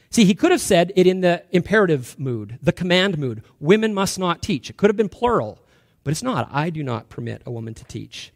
See, 0.09 0.23
he 0.23 0.33
could 0.33 0.51
have 0.51 0.61
said 0.61 0.93
it 0.95 1.07
in 1.07 1.19
the 1.19 1.43
imperative 1.51 2.17
mood, 2.17 2.57
the 2.61 2.71
command 2.71 3.17
mood. 3.17 3.43
Women 3.59 3.93
must 3.93 4.17
not 4.17 4.41
teach. 4.41 4.69
It 4.69 4.77
could 4.77 4.89
have 4.89 4.95
been 4.95 5.09
plural, 5.09 5.59
but 6.05 6.11
it's 6.11 6.23
not. 6.23 6.47
I 6.53 6.69
do 6.69 6.83
not 6.83 7.09
permit 7.09 7.41
a 7.45 7.51
woman 7.51 7.73
to 7.73 7.83
teach. 7.83 8.31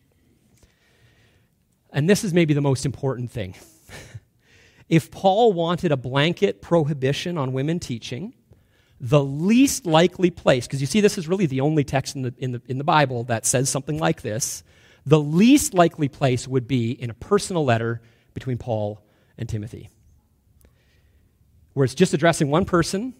And 1.91 2.09
this 2.09 2.25
is 2.25 2.33
maybe 2.33 2.53
the 2.53 2.59
most 2.59 2.85
important 2.85 3.31
thing. 3.31 3.55
If 4.89 5.11
Paul 5.11 5.53
wanted 5.53 5.91
a 5.91 5.97
blanket 5.97 6.61
prohibition 6.61 7.37
on 7.37 7.53
women 7.53 7.79
teaching, 7.79 8.33
the 8.99 9.23
least 9.23 9.85
likely 9.85 10.31
place, 10.31 10.67
because 10.67 10.81
you 10.81 10.87
see, 10.87 10.99
this 10.99 11.17
is 11.17 11.27
really 11.27 11.45
the 11.45 11.61
only 11.61 11.83
text 11.83 12.15
in 12.15 12.23
the, 12.23 12.33
in, 12.37 12.51
the, 12.51 12.61
in 12.67 12.77
the 12.77 12.83
Bible 12.83 13.23
that 13.25 13.45
says 13.45 13.69
something 13.69 13.97
like 13.97 14.21
this, 14.21 14.63
the 15.05 15.19
least 15.19 15.73
likely 15.73 16.09
place 16.09 16.47
would 16.47 16.67
be 16.67 16.91
in 16.91 17.09
a 17.09 17.13
personal 17.13 17.63
letter 17.63 18.01
between 18.33 18.57
Paul 18.57 19.01
and 19.37 19.47
Timothy, 19.47 19.89
where 21.73 21.85
it's 21.85 21.95
just 21.95 22.13
addressing 22.13 22.49
one 22.49 22.65
person 22.65 23.13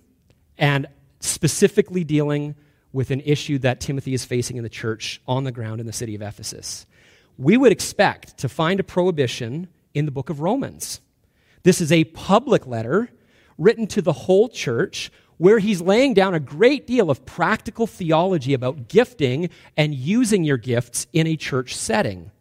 and 0.58 0.88
specifically 1.22 2.04
dealing 2.04 2.56
with 2.92 3.12
an 3.12 3.22
issue 3.22 3.60
that 3.60 3.80
Timothy 3.80 4.14
is 4.14 4.26
facing 4.26 4.58
in 4.58 4.64
the 4.64 4.70
church 4.70 5.22
on 5.28 5.44
the 5.44 5.52
ground 5.52 5.80
in 5.80 5.86
the 5.88 5.94
city 5.94 6.16
of 6.16 6.22
Ephesus. 6.22 6.86
We 7.38 7.56
would 7.56 7.72
expect 7.72 8.38
to 8.40 8.50
find 8.50 8.80
a 8.80 8.84
prohibition 8.84 9.70
in 9.94 10.06
the 10.06 10.12
book 10.12 10.30
of 10.30 10.42
Romans. 10.42 11.00
This 11.64 11.82
is 11.82 11.92
a 11.92 12.06
public 12.06 12.66
letter 12.66 13.10
written 13.58 13.88
to 13.88 14.02
the 14.02 14.14
whole 14.14 14.50
church 14.50 15.12
where 15.38 15.60
he's 15.60 15.82
laying 15.82 16.14
down 16.14 16.34
a 16.34 16.40
great 16.40 16.86
deal 16.86 17.10
of 17.10 17.26
practical 17.26 17.88
theology 17.88 18.54
about 18.54 18.88
gifting 18.90 19.50
and 19.78 19.94
using 19.94 20.44
your 20.44 20.58
gifts 20.58 21.08
in 21.14 21.28
a 21.28 21.36
church 21.36 21.76
setting. 21.76 22.32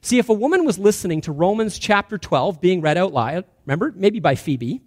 See, 0.00 0.18
if 0.18 0.30
a 0.30 0.34
woman 0.34 0.64
was 0.64 0.78
listening 0.78 1.20
to 1.22 1.32
Romans 1.32 1.78
chapter 1.78 2.16
12 2.16 2.60
being 2.60 2.80
read 2.80 2.96
out 2.96 3.12
loud, 3.12 3.44
remember, 3.66 3.92
maybe 3.94 4.20
by 4.20 4.34
Phoebe, 4.34 4.80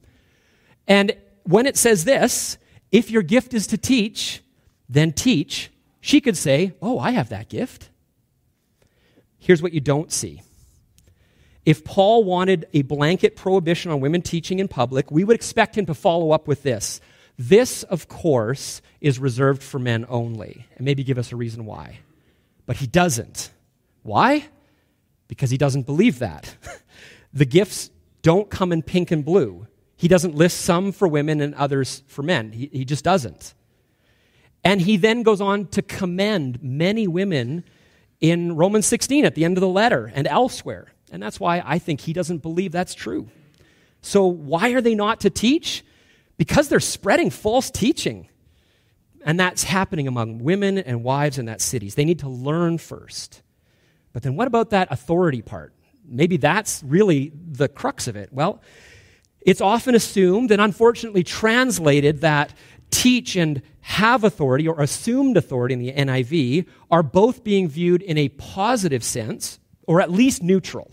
and 0.88 1.16
when 1.44 1.66
it 1.66 1.78
says 1.78 2.06
this, 2.06 2.58
if 2.92 3.12
your 3.12 3.22
gift 3.22 3.54
is 3.54 3.68
to 3.68 3.78
teach, 3.78 4.42
then 4.90 5.12
teach, 5.12 5.72
she 6.02 6.20
could 6.20 6.38
say, 6.38 6.74
Oh, 6.82 7.00
I 7.00 7.12
have 7.12 7.30
that 7.30 7.50
gift. 7.50 7.90
Here's 9.38 9.62
what 9.62 9.74
you 9.74 9.82
don't 9.82 10.12
see 10.12 10.42
if 11.66 11.84
Paul 11.84 12.24
wanted 12.24 12.68
a 12.74 12.82
blanket 12.82 13.36
prohibition 13.36 13.92
on 13.92 14.02
women 14.02 14.22
teaching 14.22 14.60
in 14.60 14.68
public, 14.68 15.12
we 15.12 15.24
would 15.24 15.36
expect 15.36 15.78
him 15.78 15.86
to 15.86 15.94
follow 15.94 16.32
up 16.32 16.48
with 16.48 16.64
this. 16.64 17.00
This, 17.38 17.84
of 17.84 18.08
course, 18.08 18.82
is 19.02 19.18
reserved 19.18 19.64
for 19.64 19.80
men 19.80 20.06
only, 20.10 20.68
and 20.76 20.86
maybe 20.86 21.04
give 21.04 21.18
us 21.18 21.32
a 21.32 21.36
reason 21.36 21.66
why. 21.66 22.00
But 22.66 22.78
he 22.78 22.88
doesn't. 22.88 23.52
Why? 24.04 24.48
Because 25.28 25.50
he 25.50 25.58
doesn't 25.58 25.86
believe 25.86 26.20
that. 26.20 26.56
the 27.34 27.46
gifts 27.46 27.90
don't 28.22 28.50
come 28.50 28.72
in 28.72 28.82
pink 28.82 29.12
and 29.12 29.24
blue. 29.24 29.68
He 29.96 30.08
doesn't 30.08 30.36
list 30.36 30.62
some 30.62 30.92
for 30.92 31.08
women 31.08 31.42
and 31.42 31.56
others 31.56 32.04
for 32.08 32.24
men. 32.24 32.52
He, 32.52 32.70
he 32.72 32.86
just 32.86 33.04
doesn't. 33.04 33.54
And 34.64 34.82
he 34.82 34.98
then 34.98 35.24
goes 35.24 35.42
on 35.42 35.68
to 35.68 35.82
commend 35.82 36.62
many 36.62 37.08
women 37.08 37.64
in 38.22 38.56
Romans 38.56 38.86
16 38.86 39.26
at 39.26 39.36
the 39.36 39.44
end 39.44 39.58
of 39.58 39.62
the 39.62 39.68
letter 39.68 40.12
and 40.14 40.28
elsewhere. 40.28 40.88
And 41.14 41.22
that's 41.22 41.40
why 41.40 41.62
I 41.64 41.78
think 41.78 42.02
he 42.02 42.12
doesn't 42.12 42.40
believe 42.40 42.72
that's 42.72 42.96
true. 42.96 43.30
So, 44.02 44.26
why 44.26 44.72
are 44.72 44.82
they 44.82 44.96
not 44.96 45.22
to 45.22 45.30
teach? 45.30 45.86
Because 46.38 46.70
they're 46.70 46.80
spreading 46.80 47.30
false 47.30 47.70
teaching. 47.70 48.28
And 49.24 49.40
that's 49.40 49.64
happening 49.64 50.08
among 50.08 50.40
women 50.40 50.80
and 50.80 51.04
wives 51.04 51.38
in 51.38 51.46
that 51.46 51.62
cities. 51.62 51.94
They 51.94 52.04
need 52.04 52.20
to 52.20 52.30
learn 52.30 52.80
first. 52.80 53.44
But 54.12 54.24
then, 54.24 54.36
what 54.36 54.48
about 54.48 54.72
that 54.72 54.88
authority 54.92 55.44
part? 55.44 55.74
Maybe 56.04 56.38
that's 56.38 56.82
really 56.84 57.32
the 57.34 57.70
crux 57.70 58.08
of 58.08 58.16
it. 58.16 58.34
Well, 58.34 58.60
it's 59.40 59.62
often 59.62 59.94
assumed 59.94 60.50
and 60.50 60.60
unfortunately 60.60 61.24
translated 61.24 62.22
that 62.22 62.56
teach 62.90 63.36
and 63.36 63.62
have 63.82 64.24
authority 64.24 64.68
or 64.68 64.82
assumed 64.82 65.38
authority 65.38 65.76
in 65.76 65.80
the 65.80 65.92
NIV 65.92 66.68
are 66.90 67.04
both 67.04 67.44
being 67.44 67.68
viewed 67.68 68.02
in 68.02 68.18
a 68.18 68.30
positive 68.30 69.04
sense 69.04 69.60
or 69.88 70.02
at 70.02 70.10
least 70.10 70.42
neutral. 70.42 70.90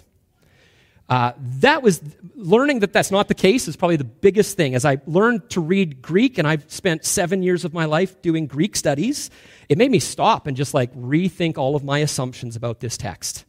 Uh, 1.11 1.33
that 1.39 1.83
was 1.83 2.01
learning 2.37 2.79
that 2.79 2.93
that's 2.93 3.11
not 3.11 3.27
the 3.27 3.35
case 3.35 3.67
is 3.67 3.75
probably 3.75 3.97
the 3.97 4.05
biggest 4.05 4.57
thing. 4.57 4.77
As 4.77 4.85
I 4.85 4.99
learned 5.07 5.51
to 5.51 5.61
read 5.61 6.01
Greek, 6.01 6.39
and 6.39 6.47
I've 6.47 6.71
spent 6.71 7.05
seven 7.05 7.43
years 7.43 7.65
of 7.65 7.75
my 7.75 7.85
life 7.85 8.23
doing 8.23 8.47
Greek 8.47 8.77
studies, 8.77 9.29
it 9.69 9.77
made 9.77 9.91
me 9.91 9.99
stop 9.99 10.47
and 10.47 10.57
just 10.57 10.73
like 10.73 10.95
rethink 10.95 11.59
all 11.59 11.75
of 11.75 11.83
my 11.83 11.99
assumptions 11.99 12.55
about 12.55 12.79
this 12.79 12.97
text. 12.97 13.45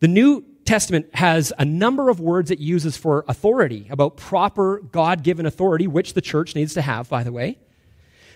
The 0.00 0.08
New 0.08 0.44
Testament 0.64 1.14
has 1.14 1.52
a 1.58 1.64
number 1.64 2.08
of 2.08 2.18
words 2.18 2.50
it 2.50 2.58
uses 2.58 2.96
for 2.96 3.24
authority, 3.28 3.86
about 3.88 4.16
proper 4.16 4.80
God 4.80 5.22
given 5.22 5.46
authority, 5.46 5.86
which 5.86 6.14
the 6.14 6.20
church 6.20 6.56
needs 6.56 6.74
to 6.74 6.82
have, 6.82 7.08
by 7.08 7.22
the 7.22 7.30
way. 7.30 7.56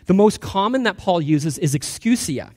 The 0.07 0.15
most 0.15 0.41
common 0.41 0.85
that 0.85 0.97
Paul 0.97 1.21
uses 1.21 1.59
is 1.59 1.75
exousia. 1.75 2.53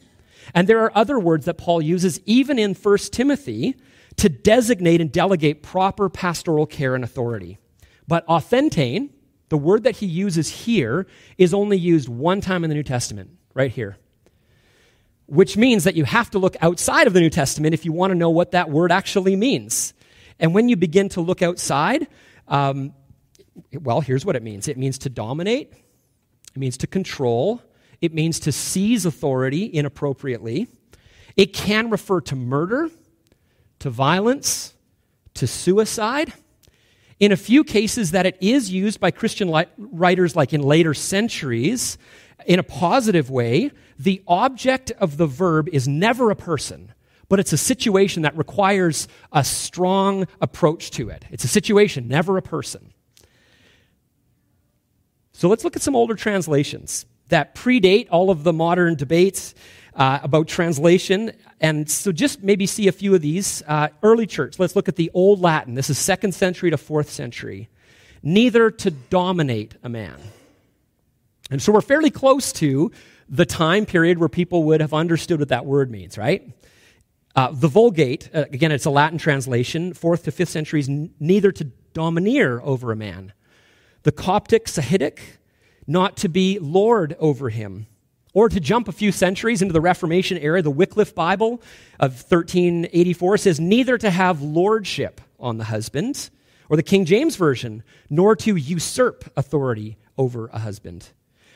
And 0.54 0.68
there 0.68 0.84
are 0.84 0.92
other 0.96 1.20
words 1.20 1.46
that 1.46 1.58
Paul 1.58 1.82
uses, 1.82 2.20
even 2.26 2.60
in 2.60 2.76
1 2.76 2.98
Timothy, 3.12 3.76
to 4.22 4.30
designate 4.30 5.01
and 5.01 5.11
delegate 5.11 5.63
proper 5.63 6.07
pastoral 6.07 6.67
care 6.67 6.93
and 6.93 7.03
authority. 7.03 7.57
But 8.07 8.24
authentein, 8.28 9.09
the 9.49 9.57
word 9.57 9.82
that 9.86 9.95
he 9.95 10.05
uses 10.05 10.47
here, 10.47 11.07
is 11.39 11.55
only 11.55 11.76
used 11.76 12.07
one 12.07 12.39
time 12.39 12.63
in 12.63 12.69
the 12.69 12.76
New 12.76 12.84
Testament, 12.84 13.32
right 13.55 13.72
here. 13.72 13.97
Which 15.26 15.57
means 15.57 15.86
that 15.86 15.95
you 15.95 16.03
have 16.03 16.30
to 16.32 16.38
look 16.38 16.55
outside 16.61 17.07
of 17.07 17.13
the 17.13 17.19
New 17.19 17.32
Testament 17.32 17.74
if 17.74 17.84
you 17.84 17.93
want 17.93 18.11
to 18.11 18.15
know 18.15 18.30
what 18.30 18.51
that 18.51 18.69
word 18.69 18.91
actually 18.91 19.36
means. 19.36 19.95
And 20.39 20.53
when 20.53 20.69
you 20.69 20.76
begin 20.76 21.09
to 21.09 21.22
look 21.22 21.41
outside, 21.41 22.05
um, 22.47 22.93
well, 23.74 24.01
here's 24.01 24.24
what 24.24 24.36
it 24.36 24.43
means 24.43 24.67
it 24.67 24.78
means 24.78 24.99
to 24.99 25.09
dominate, 25.09 25.74
it 26.53 26.59
means 26.59 26.78
to 26.78 26.86
control, 26.86 27.59
it 28.01 28.13
means 28.13 28.39
to 28.41 28.51
seize 28.51 29.07
authority 29.07 29.65
inappropriately. 29.65 30.67
It 31.36 31.53
can 31.53 31.89
refer 31.89 32.22
to 32.22 32.36
murder, 32.36 32.91
to 33.82 33.90
violence, 33.90 34.74
to 35.34 35.48
suicide. 35.48 36.34
In 37.20 37.32
a 37.32 37.38
few 37.38 37.64
cases, 37.64 38.12
that 38.12 38.26
it 38.26 38.38
is 38.42 38.72
used 38.72 39.00
by 39.00 39.12
Christian 39.12 39.54
writers, 39.78 40.36
like 40.36 40.54
in 40.54 40.62
later 40.62 40.94
centuries, 40.94 41.98
in 42.46 42.58
a 42.58 42.64
positive 42.64 43.30
way, 43.30 43.72
the 44.00 44.24
object 44.28 44.92
of 45.00 45.18
the 45.18 45.28
verb 45.28 45.70
is 45.72 45.88
never 45.88 46.32
a 46.32 46.36
person, 46.36 46.94
but 47.30 47.40
it's 47.40 47.54
a 47.54 47.58
situation 47.58 48.24
that 48.24 48.36
requires 48.36 49.08
a 49.32 49.44
strong 49.44 50.28
approach 50.42 50.92
to 50.92 51.10
it. 51.10 51.26
It's 51.30 51.44
a 51.44 51.48
situation, 51.48 52.08
never 52.08 52.38
a 52.38 52.42
person. 52.42 52.94
So 55.34 55.48
let's 55.48 55.64
look 55.64 55.76
at 55.76 55.82
some 55.82 55.96
older 55.96 56.16
translations 56.16 57.06
that 57.30 57.56
predate 57.56 58.08
all 58.12 58.30
of 58.30 58.44
the 58.44 58.54
modern 58.54 58.96
debates 58.96 59.56
uh, 59.96 60.20
about 60.24 60.48
translation. 60.48 61.32
And 61.60 61.89
so 61.89 62.12
just 62.12 62.44
maybe 62.44 62.66
see 62.66 62.88
a 62.88 62.92
few 62.92 63.14
of 63.16 63.22
these. 63.22 63.62
Uh, 63.68 63.89
early 64.04 64.26
church, 64.26 64.60
let's 64.60 64.76
look 64.76 64.88
at 64.88 64.96
the 64.96 65.12
Old 65.14 65.42
Latin. 65.42 65.76
This 65.76 65.89
is 65.89 65.98
second 65.98 66.34
century 66.34 66.72
to 66.72 66.78
fourth 66.78 67.10
century. 67.10 67.70
Neither 68.24 68.72
to 68.72 68.92
dominate 68.92 69.76
a 69.84 69.89
man. 69.89 70.20
And 71.50 71.62
so 71.62 71.72
we're 71.74 71.82
fairly 71.82 72.12
close 72.12 72.54
to 72.54 72.92
the 73.28 73.46
time 73.46 73.86
period 73.86 74.18
where 74.18 74.30
people 74.30 74.64
would 74.66 74.82
have 74.82 74.94
understood 74.94 75.39
what 75.39 75.50
that 75.50 75.66
word 75.66 75.92
means, 75.92 76.18
right? 76.18 76.50
Uh, 77.36 77.52
the 77.52 77.68
Vulgate, 77.68 78.30
uh, 78.34 78.46
again, 78.52 78.72
it's 78.72 78.86
a 78.86 78.89
Latin 78.89 79.18
translation, 79.18 79.94
fourth 79.94 80.24
to 80.24 80.32
fifth 80.32 80.50
centuries, 80.50 80.89
n- 80.89 81.14
neither 81.20 81.52
to 81.52 81.66
domineer 81.94 82.62
over 82.62 82.92
a 82.92 82.96
man. 82.96 83.34
The 84.04 84.12
Coptic 84.12 84.66
Sahidic, 84.66 85.20
not 85.88 86.18
to 86.18 86.30
be 86.30 86.60
lord 86.60 87.16
over 87.20 87.50
him. 87.50 87.88
Or 88.34 88.48
to 88.48 88.60
jump 88.60 88.88
a 88.88 88.94
few 88.94 89.12
centuries 89.12 89.62
into 89.62 89.74
the 89.74 89.82
Reformation 89.82 90.38
era, 90.38 90.62
the 90.62 90.72
Wycliffe 90.72 91.14
Bible 91.14 91.62
of 92.00 92.12
1384 92.14 93.38
says, 93.38 93.60
neither 93.60 93.98
to 93.98 94.10
have 94.10 94.42
lordship 94.42 95.20
on 95.40 95.58
the 95.58 95.66
husband, 95.66 96.30
or 96.70 96.78
the 96.78 96.84
King 96.84 97.04
James 97.04 97.36
Version, 97.36 97.84
nor 98.10 98.36
to 98.38 98.56
usurp 98.56 99.30
authority 99.36 99.98
over 100.18 100.48
a 100.54 100.60
husband. 100.60 101.10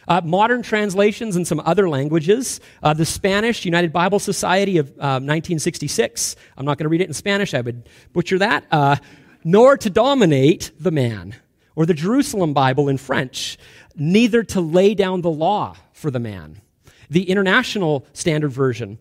Uh, 0.08 0.22
modern 0.24 0.62
translations 0.62 1.36
in 1.36 1.46
some 1.46 1.62
other 1.62 1.90
languages, 1.90 2.60
uh, 2.84 2.94
the 2.94 3.06
Spanish 3.06 3.66
United 3.66 3.92
Bible 3.94 4.20
Society 4.20 4.78
of 4.78 4.90
uh, 4.92 5.24
1966, 5.24 6.36
I'm 6.58 6.66
not 6.66 6.78
going 6.78 6.84
to 6.84 6.90
read 6.90 7.02
it 7.02 7.08
in 7.08 7.14
Spanish, 7.14 7.54
I 7.54 7.62
would 7.62 7.88
butcher 8.14 8.38
that, 8.40 8.66
uh, 8.70 8.98
nor 9.44 9.78
to 9.78 9.90
dominate 9.90 10.72
the 10.80 10.92
man. 10.92 11.36
Or 11.78 11.86
the 11.86 11.94
Jerusalem 11.94 12.54
Bible 12.54 12.88
in 12.88 12.98
French, 12.98 13.58
neither 13.96 14.44
to 14.44 14.62
lay 14.62 14.96
down 14.96 15.22
the 15.22 15.30
law 15.30 15.76
for 15.92 16.10
the 16.10 16.20
man. 16.20 16.62
The 17.10 17.30
International 17.30 18.06
Standard 18.14 18.52
Version, 18.52 19.00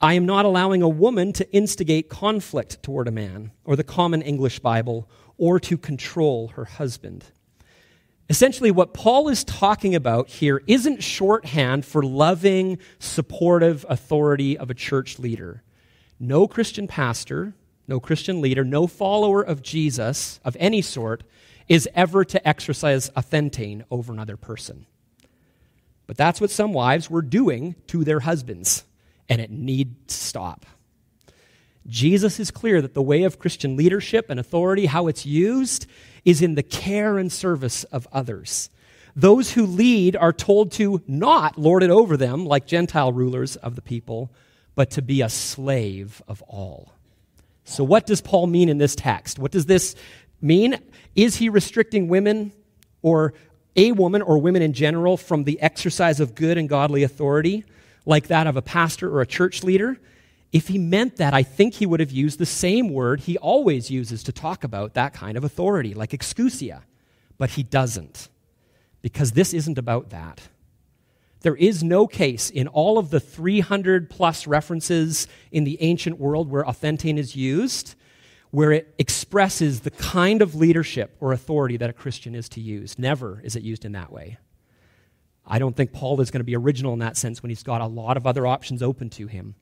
I 0.00 0.14
am 0.14 0.26
not 0.26 0.44
allowing 0.44 0.82
a 0.82 0.88
woman 0.88 1.32
to 1.34 1.50
instigate 1.52 2.08
conflict 2.08 2.82
toward 2.82 3.08
a 3.08 3.12
man, 3.12 3.52
or 3.64 3.76
the 3.76 3.84
Common 3.84 4.22
English 4.22 4.58
Bible, 4.58 5.08
or 5.38 5.58
to 5.60 5.78
control 5.78 6.48
her 6.48 6.64
husband. 6.64 7.24
Essentially, 8.28 8.70
what 8.70 8.92
Paul 8.92 9.28
is 9.28 9.44
talking 9.44 9.94
about 9.94 10.28
here 10.28 10.62
isn't 10.66 11.02
shorthand 11.02 11.84
for 11.86 12.02
loving, 12.02 12.78
supportive 12.98 13.86
authority 13.88 14.58
of 14.58 14.68
a 14.68 14.74
church 14.74 15.18
leader. 15.18 15.62
No 16.18 16.48
Christian 16.48 16.88
pastor, 16.88 17.54
no 17.86 18.00
Christian 18.00 18.40
leader, 18.40 18.64
no 18.64 18.86
follower 18.86 19.42
of 19.42 19.62
Jesus 19.62 20.40
of 20.44 20.56
any 20.58 20.82
sort 20.82 21.22
is 21.68 21.88
ever 21.94 22.24
to 22.24 22.46
exercise 22.46 23.10
authentein 23.16 23.84
over 23.90 24.12
another 24.12 24.36
person. 24.36 24.86
But 26.06 26.16
that's 26.16 26.40
what 26.40 26.50
some 26.50 26.72
wives 26.72 27.10
were 27.10 27.22
doing 27.22 27.74
to 27.88 28.04
their 28.04 28.20
husbands, 28.20 28.84
and 29.28 29.40
it 29.40 29.50
needs 29.50 29.94
to 30.08 30.14
stop. 30.14 30.66
Jesus 31.86 32.40
is 32.40 32.50
clear 32.50 32.82
that 32.82 32.94
the 32.94 33.02
way 33.02 33.22
of 33.22 33.38
Christian 33.38 33.76
leadership 33.76 34.26
and 34.28 34.40
authority, 34.40 34.86
how 34.86 35.06
it's 35.06 35.24
used, 35.24 35.86
is 36.24 36.42
in 36.42 36.54
the 36.54 36.62
care 36.62 37.18
and 37.18 37.30
service 37.30 37.84
of 37.84 38.08
others. 38.12 38.70
Those 39.14 39.52
who 39.52 39.64
lead 39.64 40.16
are 40.16 40.32
told 40.32 40.72
to 40.72 41.00
not 41.06 41.58
lord 41.58 41.82
it 41.82 41.90
over 41.90 42.16
them 42.16 42.44
like 42.44 42.66
Gentile 42.66 43.12
rulers 43.12 43.56
of 43.56 43.74
the 43.76 43.82
people, 43.82 44.30
but 44.74 44.90
to 44.92 45.02
be 45.02 45.22
a 45.22 45.28
slave 45.28 46.20
of 46.28 46.42
all. 46.42 46.92
So, 47.64 47.82
what 47.82 48.06
does 48.06 48.20
Paul 48.20 48.46
mean 48.46 48.68
in 48.68 48.78
this 48.78 48.94
text? 48.94 49.38
What 49.38 49.52
does 49.52 49.66
this 49.66 49.96
mean? 50.40 50.78
Is 51.14 51.36
he 51.36 51.48
restricting 51.48 52.08
women 52.08 52.52
or 53.00 53.32
a 53.76 53.92
woman 53.92 54.22
or 54.22 54.38
women 54.38 54.62
in 54.62 54.72
general 54.72 55.16
from 55.16 55.44
the 55.44 55.60
exercise 55.60 56.18
of 56.18 56.34
good 56.34 56.58
and 56.58 56.68
godly 56.68 57.02
authority, 57.02 57.64
like 58.04 58.28
that 58.28 58.46
of 58.46 58.56
a 58.56 58.62
pastor 58.62 59.14
or 59.14 59.20
a 59.20 59.26
church 59.26 59.62
leader? 59.62 59.98
If 60.52 60.68
he 60.68 60.78
meant 60.78 61.16
that, 61.16 61.34
I 61.34 61.42
think 61.42 61.74
he 61.74 61.86
would 61.86 62.00
have 62.00 62.12
used 62.12 62.38
the 62.38 62.46
same 62.46 62.88
word 62.88 63.20
he 63.20 63.36
always 63.36 63.90
uses 63.90 64.22
to 64.24 64.32
talk 64.32 64.64
about 64.64 64.94
that 64.94 65.12
kind 65.12 65.36
of 65.36 65.44
authority, 65.44 65.92
like 65.92 66.10
exousia. 66.10 66.82
But 67.36 67.50
he 67.50 67.62
doesn't, 67.62 68.28
because 69.02 69.32
this 69.32 69.52
isn't 69.52 69.76
about 69.76 70.10
that. 70.10 70.40
There 71.40 71.56
is 71.56 71.84
no 71.84 72.06
case 72.06 72.48
in 72.48 72.66
all 72.68 72.98
of 72.98 73.10
the 73.10 73.20
300 73.20 74.08
plus 74.08 74.46
references 74.46 75.28
in 75.52 75.64
the 75.64 75.80
ancient 75.82 76.18
world 76.18 76.50
where 76.50 76.64
authentein 76.64 77.18
is 77.18 77.36
used 77.36 77.94
where 78.56 78.72
it 78.72 78.94
expresses 78.96 79.80
the 79.80 79.90
kind 79.90 80.40
of 80.40 80.54
leadership 80.54 81.14
or 81.20 81.34
authority 81.34 81.76
that 81.76 81.90
a 81.90 81.92
Christian 81.92 82.34
is 82.34 82.48
to 82.48 82.58
use. 82.58 82.98
Never 82.98 83.38
is 83.44 83.54
it 83.54 83.62
used 83.62 83.84
in 83.84 83.92
that 83.92 84.10
way. 84.10 84.38
I 85.46 85.58
don't 85.58 85.76
think 85.76 85.92
Paul 85.92 86.18
is 86.22 86.30
going 86.30 86.40
to 86.40 86.44
be 86.44 86.56
original 86.56 86.94
in 86.94 87.00
that 87.00 87.18
sense 87.18 87.42
when 87.42 87.50
he's 87.50 87.62
got 87.62 87.82
a 87.82 87.86
lot 87.86 88.16
of 88.16 88.26
other 88.26 88.46
options 88.46 88.82
open 88.82 89.10
to 89.10 89.26
him. 89.26 89.56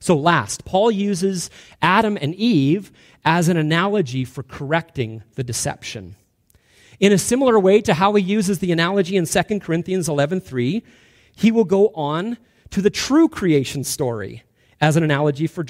So, 0.00 0.14
last, 0.14 0.66
Paul 0.66 0.90
uses 0.90 1.48
Adam 1.80 2.18
and 2.20 2.34
Eve 2.34 2.92
as 3.24 3.48
an 3.48 3.56
analogy 3.56 4.26
for 4.26 4.42
correcting 4.42 5.22
the 5.36 5.42
deception. 5.42 6.16
In 7.00 7.12
a 7.12 7.18
similar 7.18 7.58
way 7.58 7.80
to 7.80 7.94
how 7.94 8.12
he 8.12 8.22
uses 8.22 8.58
the 8.58 8.70
analogy 8.70 9.16
in 9.16 9.24
2 9.24 9.60
Corinthians 9.60 10.10
11:3, 10.10 10.82
he 11.34 11.50
will 11.50 11.64
go 11.64 11.88
on 11.94 12.36
to 12.68 12.82
the 12.82 12.90
true 12.90 13.30
creation 13.30 13.82
story 13.82 14.42
as 14.80 14.96
an 14.96 15.02
analogy 15.02 15.46
for 15.46 15.64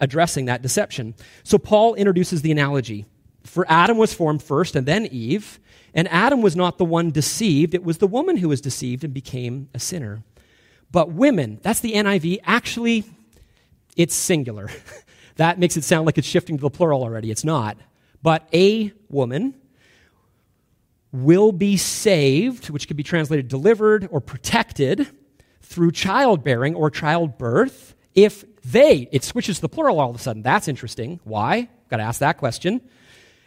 addressing 0.00 0.44
that 0.46 0.62
deception. 0.62 1.14
So 1.42 1.58
Paul 1.58 1.94
introduces 1.94 2.42
the 2.42 2.52
analogy. 2.52 3.04
For 3.42 3.66
Adam 3.68 3.98
was 3.98 4.14
formed 4.14 4.42
first 4.42 4.76
and 4.76 4.86
then 4.86 5.06
Eve, 5.06 5.58
and 5.92 6.08
Adam 6.08 6.40
was 6.40 6.56
not 6.56 6.78
the 6.78 6.84
one 6.84 7.10
deceived, 7.10 7.74
it 7.74 7.84
was 7.84 7.98
the 7.98 8.06
woman 8.06 8.36
who 8.36 8.48
was 8.48 8.60
deceived 8.60 9.04
and 9.04 9.12
became 9.12 9.68
a 9.74 9.78
sinner. 9.78 10.22
But 10.90 11.12
women, 11.12 11.58
that's 11.62 11.80
the 11.80 11.92
NIV, 11.92 12.40
actually, 12.44 13.04
it's 13.96 14.14
singular. 14.14 14.70
that 15.36 15.58
makes 15.58 15.76
it 15.76 15.84
sound 15.84 16.06
like 16.06 16.18
it's 16.18 16.26
shifting 16.26 16.56
to 16.56 16.62
the 16.62 16.70
plural 16.70 17.02
already. 17.02 17.30
It's 17.30 17.44
not. 17.44 17.76
But 18.22 18.48
a 18.52 18.92
woman 19.08 19.54
will 21.12 21.52
be 21.52 21.76
saved, 21.76 22.70
which 22.70 22.88
could 22.88 22.96
be 22.96 23.02
translated 23.02 23.48
delivered 23.48 24.08
or 24.10 24.20
protected, 24.20 25.06
through 25.60 25.92
childbearing 25.92 26.74
or 26.74 26.90
childbirth 26.90 27.94
if 28.14 28.44
they, 28.64 29.08
it 29.12 29.24
switches 29.24 29.56
to 29.56 29.62
the 29.62 29.68
plural 29.68 30.00
all 30.00 30.10
of 30.10 30.16
a 30.16 30.18
sudden. 30.18 30.42
That's 30.42 30.68
interesting. 30.68 31.20
Why? 31.24 31.68
Got 31.90 31.98
to 31.98 32.02
ask 32.04 32.20
that 32.20 32.38
question. 32.38 32.80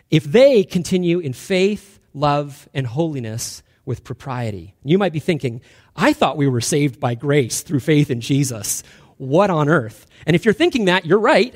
If 0.09 0.23
they 0.23 0.63
continue 0.63 1.19
in 1.19 1.33
faith, 1.33 1.99
love, 2.13 2.69
and 2.73 2.87
holiness 2.87 3.63
with 3.85 4.03
propriety. 4.03 4.75
You 4.83 4.97
might 4.97 5.13
be 5.13 5.19
thinking, 5.19 5.61
I 5.95 6.11
thought 6.13 6.35
we 6.37 6.47
were 6.47 6.61
saved 6.61 6.99
by 6.99 7.15
grace 7.15 7.61
through 7.61 7.79
faith 7.79 8.11
in 8.11 8.19
Jesus. 8.19 8.83
What 9.17 9.49
on 9.49 9.69
earth? 9.69 10.05
And 10.25 10.35
if 10.35 10.43
you're 10.43 10.53
thinking 10.53 10.85
that, 10.85 11.05
you're 11.05 11.19
right. 11.19 11.55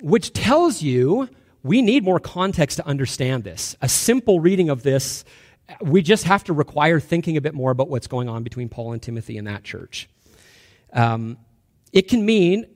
Which 0.00 0.32
tells 0.32 0.82
you 0.82 1.28
we 1.64 1.82
need 1.82 2.04
more 2.04 2.20
context 2.20 2.76
to 2.76 2.86
understand 2.86 3.42
this. 3.42 3.76
A 3.82 3.88
simple 3.88 4.38
reading 4.38 4.70
of 4.70 4.84
this, 4.84 5.24
we 5.80 6.00
just 6.00 6.24
have 6.24 6.44
to 6.44 6.52
require 6.52 7.00
thinking 7.00 7.36
a 7.36 7.40
bit 7.40 7.52
more 7.54 7.72
about 7.72 7.88
what's 7.88 8.06
going 8.06 8.28
on 8.28 8.44
between 8.44 8.68
Paul 8.68 8.92
and 8.92 9.02
Timothy 9.02 9.36
in 9.36 9.46
that 9.46 9.64
church. 9.64 10.08
Um, 10.92 11.38
it 11.92 12.08
can 12.08 12.24
mean, 12.24 12.66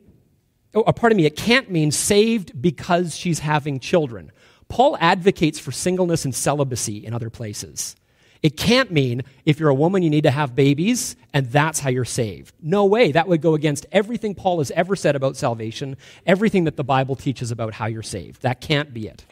oh, 0.74 0.82
uh, 0.82 0.92
pardon 0.92 1.16
me, 1.16 1.26
it 1.26 1.36
can't 1.36 1.70
mean 1.70 1.90
saved 1.90 2.60
because 2.60 3.16
she's 3.16 3.40
having 3.40 3.80
children. 3.80 4.32
Paul 4.68 4.96
advocates 5.00 5.58
for 5.58 5.72
singleness 5.72 6.24
and 6.24 6.34
celibacy 6.34 7.04
in 7.04 7.12
other 7.12 7.30
places. 7.30 7.96
It 8.42 8.56
can't 8.56 8.90
mean 8.90 9.22
if 9.44 9.60
you're 9.60 9.68
a 9.68 9.74
woman, 9.74 10.02
you 10.02 10.08
need 10.08 10.22
to 10.22 10.30
have 10.30 10.54
babies, 10.54 11.16
and 11.34 11.46
that's 11.50 11.78
how 11.78 11.90
you're 11.90 12.06
saved. 12.06 12.54
No 12.62 12.86
way. 12.86 13.12
That 13.12 13.28
would 13.28 13.42
go 13.42 13.54
against 13.54 13.84
everything 13.92 14.34
Paul 14.34 14.58
has 14.58 14.70
ever 14.70 14.96
said 14.96 15.14
about 15.14 15.36
salvation, 15.36 15.96
everything 16.24 16.64
that 16.64 16.76
the 16.76 16.84
Bible 16.84 17.16
teaches 17.16 17.50
about 17.50 17.74
how 17.74 17.86
you're 17.86 18.02
saved. 18.02 18.42
That 18.42 18.60
can't 18.62 18.94
be 18.94 19.08
it. 19.08 19.24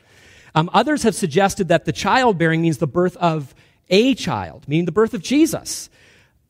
Um, 0.54 0.68
others 0.74 1.04
have 1.04 1.14
suggested 1.14 1.68
that 1.68 1.84
the 1.86 1.92
childbearing 1.92 2.60
means 2.60 2.78
the 2.78 2.86
birth 2.86 3.16
of 3.16 3.54
a 3.88 4.14
child, 4.14 4.68
meaning 4.68 4.84
the 4.84 4.92
birth 4.92 5.14
of 5.14 5.22
Jesus. 5.22 5.88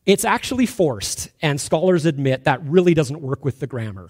It's 0.09 0.25
actually 0.25 0.65
forced, 0.65 1.29
and 1.39 1.61
scholars 1.61 2.07
admit 2.07 2.45
that 2.45 2.63
really 2.63 2.95
doesn't 2.95 3.21
work 3.21 3.45
with 3.45 3.59
the 3.59 3.67
grammar. 3.67 4.09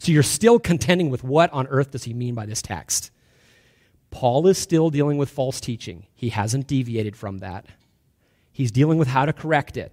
So 0.00 0.10
you're 0.10 0.24
still 0.24 0.58
contending 0.58 1.10
with 1.10 1.22
what 1.22 1.52
on 1.52 1.68
earth 1.68 1.92
does 1.92 2.02
he 2.02 2.12
mean 2.12 2.34
by 2.34 2.44
this 2.44 2.60
text? 2.60 3.12
Paul 4.10 4.48
is 4.48 4.58
still 4.58 4.90
dealing 4.90 5.16
with 5.16 5.30
false 5.30 5.60
teaching. 5.60 6.08
He 6.12 6.30
hasn't 6.30 6.66
deviated 6.66 7.14
from 7.14 7.38
that. 7.38 7.66
He's 8.50 8.72
dealing 8.72 8.98
with 8.98 9.06
how 9.06 9.26
to 9.26 9.32
correct 9.32 9.76
it. 9.76 9.92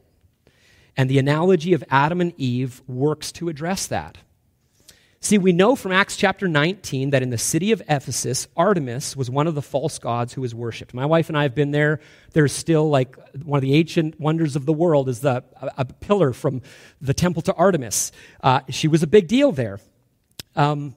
And 0.97 1.11
the 1.11 1.19
analogy 1.19 1.73
of 1.73 1.83
Adam 1.91 2.21
and 2.21 2.33
Eve 2.37 2.81
works 2.87 3.31
to 3.33 3.47
address 3.47 3.85
that. 3.85 4.17
See, 5.25 5.39
we 5.39 5.53
know 5.53 5.75
from 5.75 5.91
Acts 5.91 6.17
chapter 6.17 6.47
19 6.47 7.09
that 7.09 7.23
in 7.23 7.31
the 7.31 7.39
city 7.39 7.71
of 7.71 7.81
Ephesus, 7.89 8.47
Artemis 8.55 9.15
was 9.15 9.27
one 9.27 9.47
of 9.47 9.55
the 9.55 9.61
false 9.63 9.97
gods 9.97 10.33
who 10.33 10.41
was 10.41 10.53
worshipped. 10.53 10.93
My 10.93 11.07
wife 11.07 11.29
and 11.29 11.37
I 11.37 11.41
have 11.41 11.55
been 11.55 11.71
there. 11.71 11.99
There's 12.33 12.51
still 12.51 12.91
like 12.91 13.17
one 13.43 13.57
of 13.57 13.63
the 13.63 13.73
ancient 13.73 14.19
wonders 14.19 14.55
of 14.55 14.67
the 14.67 14.71
world 14.71 15.09
is 15.09 15.21
the, 15.21 15.43
a, 15.59 15.71
a 15.79 15.85
pillar 15.85 16.31
from 16.31 16.61
the 17.01 17.15
temple 17.15 17.41
to 17.41 17.55
Artemis. 17.55 18.11
Uh, 18.43 18.59
she 18.69 18.87
was 18.87 19.01
a 19.01 19.07
big 19.07 19.27
deal 19.27 19.51
there. 19.51 19.79
Um, 20.55 20.95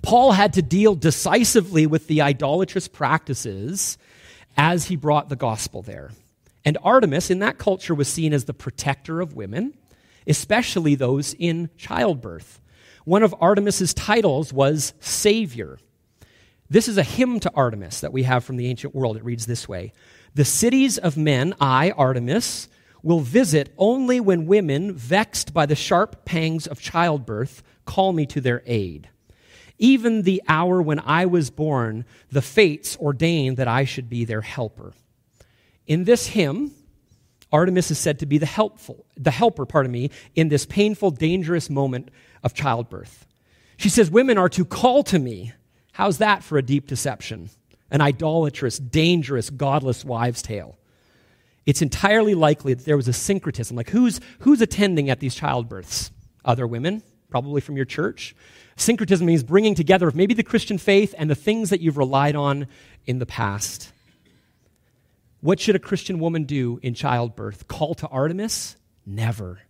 Paul 0.00 0.32
had 0.32 0.54
to 0.54 0.62
deal 0.62 0.94
decisively 0.94 1.86
with 1.86 2.06
the 2.06 2.22
idolatrous 2.22 2.88
practices 2.88 3.98
as 4.56 4.86
he 4.86 4.96
brought 4.96 5.28
the 5.28 5.36
gospel 5.36 5.82
there. 5.82 6.12
And 6.64 6.78
Artemis, 6.82 7.28
in 7.28 7.40
that 7.40 7.58
culture, 7.58 7.94
was 7.94 8.08
seen 8.08 8.32
as 8.32 8.46
the 8.46 8.54
protector 8.54 9.20
of 9.20 9.34
women, 9.34 9.74
especially 10.26 10.94
those 10.94 11.34
in 11.34 11.68
childbirth. 11.76 12.62
One 13.04 13.22
of 13.22 13.34
Artemis's 13.38 13.92
titles 13.92 14.52
was 14.52 14.94
Savior. 14.98 15.78
This 16.70 16.88
is 16.88 16.96
a 16.96 17.02
hymn 17.02 17.38
to 17.40 17.52
Artemis 17.54 18.00
that 18.00 18.12
we 18.12 18.22
have 18.22 18.44
from 18.44 18.56
the 18.56 18.66
ancient 18.66 18.94
world. 18.94 19.16
It 19.16 19.24
reads 19.24 19.46
this 19.46 19.68
way 19.68 19.92
The 20.34 20.44
cities 20.44 20.96
of 20.96 21.16
men, 21.16 21.54
I, 21.60 21.90
Artemis, 21.90 22.68
will 23.02 23.20
visit 23.20 23.74
only 23.76 24.20
when 24.20 24.46
women, 24.46 24.94
vexed 24.94 25.52
by 25.52 25.66
the 25.66 25.76
sharp 25.76 26.24
pangs 26.24 26.66
of 26.66 26.80
childbirth, 26.80 27.62
call 27.84 28.14
me 28.14 28.24
to 28.26 28.40
their 28.40 28.62
aid. 28.64 29.10
Even 29.78 30.22
the 30.22 30.42
hour 30.48 30.80
when 30.80 31.00
I 31.00 31.26
was 31.26 31.50
born, 31.50 32.06
the 32.30 32.40
fates 32.40 32.96
ordained 32.96 33.58
that 33.58 33.68
I 33.68 33.84
should 33.84 34.08
be 34.08 34.24
their 34.24 34.40
helper. 34.40 34.94
In 35.86 36.04
this 36.04 36.28
hymn, 36.28 36.72
Artemis 37.52 37.90
is 37.90 37.98
said 37.98 38.18
to 38.20 38.26
be 38.26 38.38
the 38.38 38.46
helpful, 38.46 39.04
the 39.16 39.30
helper, 39.30 39.66
pardon 39.66 39.92
me, 39.92 40.10
in 40.34 40.48
this 40.48 40.64
painful, 40.64 41.10
dangerous 41.10 41.68
moment 41.68 42.10
of 42.44 42.54
childbirth. 42.54 43.26
She 43.76 43.88
says, 43.88 44.10
Women 44.10 44.38
are 44.38 44.48
to 44.50 44.64
call 44.64 45.02
to 45.04 45.18
me. 45.18 45.52
How's 45.92 46.18
that 46.18 46.44
for 46.44 46.58
a 46.58 46.62
deep 46.62 46.86
deception? 46.86 47.50
An 47.90 48.00
idolatrous, 48.00 48.78
dangerous, 48.78 49.50
godless 49.50 50.04
wives' 50.04 50.42
tale. 50.42 50.76
It's 51.66 51.82
entirely 51.82 52.34
likely 52.34 52.74
that 52.74 52.84
there 52.84 52.96
was 52.96 53.08
a 53.08 53.12
syncretism. 53.12 53.76
Like, 53.76 53.90
who's, 53.90 54.20
who's 54.40 54.60
attending 54.60 55.08
at 55.10 55.20
these 55.20 55.34
childbirths? 55.34 56.10
Other 56.44 56.66
women, 56.66 57.02
probably 57.30 57.60
from 57.60 57.76
your 57.76 57.86
church. 57.86 58.36
Syncretism 58.76 59.26
means 59.26 59.42
bringing 59.42 59.74
together 59.74 60.06
of 60.06 60.14
maybe 60.14 60.34
the 60.34 60.42
Christian 60.42 60.78
faith 60.78 61.14
and 61.16 61.30
the 61.30 61.34
things 61.34 61.70
that 61.70 61.80
you've 61.80 61.96
relied 61.96 62.36
on 62.36 62.66
in 63.06 63.18
the 63.18 63.26
past. 63.26 63.92
What 65.40 65.60
should 65.60 65.76
a 65.76 65.78
Christian 65.80 66.18
woman 66.18 66.44
do 66.44 66.80
in 66.82 66.94
childbirth? 66.94 67.68
Call 67.68 67.94
to 67.96 68.08
Artemis? 68.08 68.76
Never. 69.06 69.60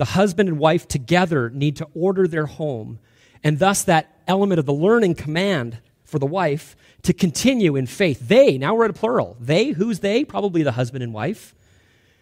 The 0.00 0.06
husband 0.06 0.48
and 0.48 0.58
wife 0.58 0.88
together 0.88 1.50
need 1.50 1.76
to 1.76 1.86
order 1.92 2.26
their 2.26 2.46
home, 2.46 3.00
and 3.44 3.58
thus 3.58 3.82
that 3.82 4.22
element 4.26 4.58
of 4.58 4.64
the 4.64 4.72
learning 4.72 5.14
command 5.14 5.76
for 6.04 6.18
the 6.18 6.24
wife 6.24 6.74
to 7.02 7.12
continue 7.12 7.76
in 7.76 7.84
faith. 7.84 8.26
They, 8.26 8.56
now 8.56 8.74
we're 8.74 8.86
at 8.86 8.92
a 8.92 8.94
plural. 8.94 9.36
They, 9.38 9.72
who's 9.72 9.98
they? 9.98 10.24
Probably 10.24 10.62
the 10.62 10.72
husband 10.72 11.04
and 11.04 11.12
wife. 11.12 11.54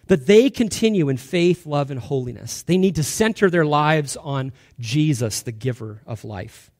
That 0.09 0.27
they 0.27 0.51
continue 0.51 1.09
in 1.09 1.19
faith, 1.19 1.67
love, 1.67 1.93
and 1.93 2.01
holiness. 2.01 2.63
They 2.63 2.79
need 2.79 2.97
to 2.97 3.05
center 3.05 3.49
their 3.49 3.65
lives 3.65 4.17
on 4.17 4.51
Jesus, 4.81 5.43
the 5.43 5.53
giver 5.53 6.03
of 6.05 6.25
life. 6.25 6.73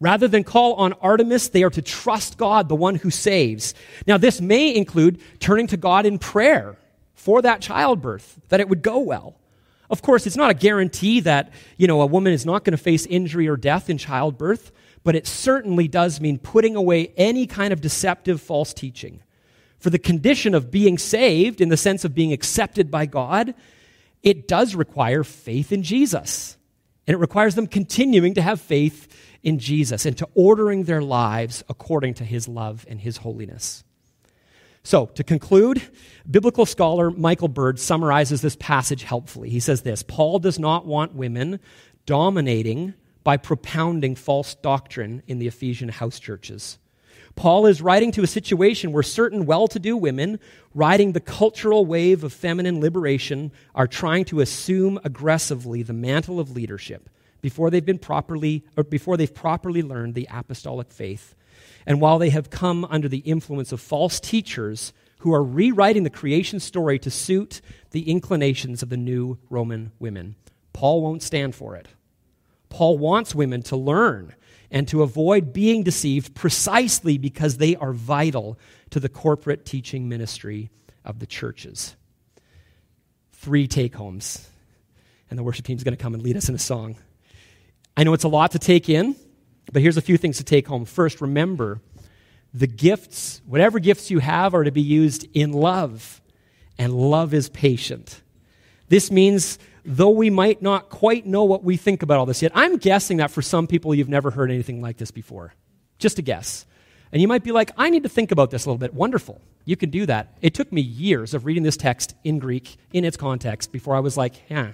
Rather 0.00 0.28
than 0.28 0.44
call 0.44 0.74
on 0.74 0.92
Artemis, 1.00 1.48
they 1.48 1.62
are 1.62 1.70
to 1.70 1.80
trust 1.80 2.36
God, 2.36 2.68
the 2.68 2.76
one 2.76 2.96
who 2.96 3.10
saves. 3.10 3.72
Now, 4.06 4.18
this 4.18 4.42
may 4.42 4.74
include 4.74 5.18
turning 5.40 5.68
to 5.68 5.78
God 5.78 6.04
in 6.04 6.18
prayer 6.18 6.76
for 7.14 7.40
that 7.40 7.62
childbirth, 7.62 8.38
that 8.50 8.60
it 8.60 8.68
would 8.68 8.82
go 8.82 8.98
well. 8.98 9.36
Of 9.90 10.02
course, 10.02 10.26
it's 10.26 10.36
not 10.36 10.50
a 10.50 10.54
guarantee 10.54 11.20
that, 11.20 11.52
you 11.76 11.86
know, 11.86 12.00
a 12.00 12.06
woman 12.06 12.32
is 12.32 12.44
not 12.44 12.64
going 12.64 12.72
to 12.72 12.82
face 12.82 13.06
injury 13.06 13.48
or 13.48 13.56
death 13.56 13.88
in 13.88 13.98
childbirth, 13.98 14.72
but 15.04 15.14
it 15.14 15.26
certainly 15.26 15.86
does 15.86 16.20
mean 16.20 16.38
putting 16.38 16.74
away 16.74 17.12
any 17.16 17.46
kind 17.46 17.72
of 17.72 17.80
deceptive 17.80 18.40
false 18.40 18.74
teaching. 18.74 19.22
For 19.78 19.90
the 19.90 19.98
condition 19.98 20.54
of 20.54 20.70
being 20.70 20.98
saved, 20.98 21.60
in 21.60 21.68
the 21.68 21.76
sense 21.76 22.04
of 22.04 22.14
being 22.14 22.32
accepted 22.32 22.90
by 22.90 23.06
God, 23.06 23.54
it 24.22 24.48
does 24.48 24.74
require 24.74 25.22
faith 25.22 25.70
in 25.70 25.82
Jesus. 25.82 26.56
And 27.06 27.14
it 27.14 27.18
requires 27.18 27.54
them 27.54 27.68
continuing 27.68 28.34
to 28.34 28.42
have 28.42 28.60
faith 28.60 29.06
in 29.44 29.60
Jesus 29.60 30.06
and 30.06 30.18
to 30.18 30.28
ordering 30.34 30.84
their 30.84 31.02
lives 31.02 31.62
according 31.68 32.14
to 32.14 32.24
his 32.24 32.48
love 32.48 32.84
and 32.88 33.00
his 33.00 33.18
holiness. 33.18 33.84
So, 34.86 35.06
to 35.06 35.24
conclude, 35.24 35.82
biblical 36.30 36.64
scholar 36.64 37.10
Michael 37.10 37.48
Bird 37.48 37.80
summarizes 37.80 38.40
this 38.40 38.54
passage 38.54 39.02
helpfully. 39.02 39.50
He 39.50 39.58
says 39.58 39.82
this 39.82 40.04
Paul 40.04 40.38
does 40.38 40.60
not 40.60 40.86
want 40.86 41.12
women 41.12 41.58
dominating 42.06 42.94
by 43.24 43.36
propounding 43.36 44.14
false 44.14 44.54
doctrine 44.54 45.24
in 45.26 45.40
the 45.40 45.48
Ephesian 45.48 45.88
house 45.88 46.20
churches. 46.20 46.78
Paul 47.34 47.66
is 47.66 47.82
writing 47.82 48.12
to 48.12 48.22
a 48.22 48.28
situation 48.28 48.92
where 48.92 49.02
certain 49.02 49.44
well 49.44 49.66
to 49.66 49.80
do 49.80 49.96
women, 49.96 50.38
riding 50.72 51.10
the 51.10 51.20
cultural 51.20 51.84
wave 51.84 52.22
of 52.22 52.32
feminine 52.32 52.80
liberation, 52.80 53.50
are 53.74 53.88
trying 53.88 54.24
to 54.26 54.38
assume 54.38 55.00
aggressively 55.02 55.82
the 55.82 55.94
mantle 55.94 56.38
of 56.38 56.52
leadership 56.52 57.10
before 57.42 57.70
they've 57.70 57.84
been 57.84 57.98
properly 57.98 58.64
or 58.76 58.84
before 58.84 59.16
they've 59.16 59.34
properly 59.34 59.82
learned 59.82 60.14
the 60.14 60.28
apostolic 60.30 60.92
faith 60.92 61.34
and 61.86 62.00
while 62.00 62.18
they 62.18 62.30
have 62.30 62.50
come 62.50 62.84
under 62.86 63.08
the 63.08 63.18
influence 63.18 63.72
of 63.72 63.80
false 63.80 64.18
teachers 64.18 64.92
who 65.20 65.32
are 65.32 65.42
rewriting 65.42 66.02
the 66.02 66.10
creation 66.10 66.60
story 66.60 66.98
to 66.98 67.10
suit 67.10 67.60
the 67.92 68.10
inclinations 68.10 68.82
of 68.82 68.88
the 68.90 68.96
new 68.96 69.38
Roman 69.48 69.92
women. 69.98 70.34
Paul 70.72 71.02
won't 71.02 71.22
stand 71.22 71.54
for 71.54 71.76
it. 71.76 71.88
Paul 72.68 72.98
wants 72.98 73.34
women 73.34 73.62
to 73.64 73.76
learn 73.76 74.34
and 74.70 74.86
to 74.88 75.02
avoid 75.02 75.52
being 75.52 75.82
deceived 75.82 76.34
precisely 76.34 77.18
because 77.18 77.56
they 77.56 77.76
are 77.76 77.92
vital 77.92 78.58
to 78.90 79.00
the 79.00 79.08
corporate 79.08 79.64
teaching 79.64 80.08
ministry 80.08 80.70
of 81.04 81.20
the 81.20 81.26
churches. 81.26 81.96
Three 83.32 83.68
take 83.68 83.94
homes. 83.94 84.48
And 85.30 85.38
the 85.38 85.42
worship 85.42 85.64
team 85.64 85.76
is 85.76 85.84
going 85.84 85.96
to 85.96 86.02
come 86.02 86.14
and 86.14 86.22
lead 86.22 86.36
us 86.36 86.48
in 86.48 86.54
a 86.54 86.58
song. 86.58 86.96
I 87.96 88.04
know 88.04 88.12
it's 88.12 88.24
a 88.24 88.28
lot 88.28 88.52
to 88.52 88.58
take 88.58 88.88
in, 88.88 89.16
but 89.72 89.82
here's 89.82 89.96
a 89.96 90.02
few 90.02 90.16
things 90.16 90.38
to 90.38 90.44
take 90.44 90.66
home. 90.66 90.84
First, 90.84 91.20
remember 91.20 91.80
the 92.54 92.66
gifts, 92.66 93.42
whatever 93.46 93.78
gifts 93.78 94.10
you 94.10 94.18
have, 94.20 94.54
are 94.54 94.64
to 94.64 94.70
be 94.70 94.82
used 94.82 95.26
in 95.34 95.52
love, 95.52 96.20
and 96.78 96.92
love 96.92 97.34
is 97.34 97.48
patient. 97.48 98.22
This 98.88 99.10
means, 99.10 99.58
though 99.84 100.10
we 100.10 100.30
might 100.30 100.62
not 100.62 100.88
quite 100.88 101.26
know 101.26 101.44
what 101.44 101.64
we 101.64 101.76
think 101.76 102.02
about 102.02 102.18
all 102.18 102.26
this 102.26 102.42
yet, 102.42 102.52
I'm 102.54 102.76
guessing 102.76 103.18
that 103.18 103.30
for 103.30 103.42
some 103.42 103.66
people 103.66 103.94
you've 103.94 104.08
never 104.08 104.30
heard 104.30 104.50
anything 104.50 104.80
like 104.80 104.96
this 104.96 105.10
before. 105.10 105.54
Just 105.98 106.18
a 106.18 106.22
guess. 106.22 106.66
And 107.12 107.22
you 107.22 107.28
might 107.28 107.44
be 107.44 107.52
like, 107.52 107.72
I 107.76 107.90
need 107.90 108.02
to 108.04 108.08
think 108.08 108.30
about 108.30 108.50
this 108.50 108.64
a 108.64 108.68
little 108.68 108.78
bit. 108.78 108.94
Wonderful. 108.94 109.40
You 109.64 109.76
can 109.76 109.90
do 109.90 110.06
that. 110.06 110.36
It 110.40 110.54
took 110.54 110.72
me 110.72 110.80
years 110.80 111.34
of 111.34 111.44
reading 111.44 111.62
this 111.62 111.76
text 111.76 112.14
in 112.24 112.38
Greek, 112.38 112.76
in 112.92 113.04
its 113.04 113.16
context, 113.16 113.72
before 113.72 113.96
I 113.96 114.00
was 114.00 114.16
like, 114.16 114.48
yeah, 114.48 114.72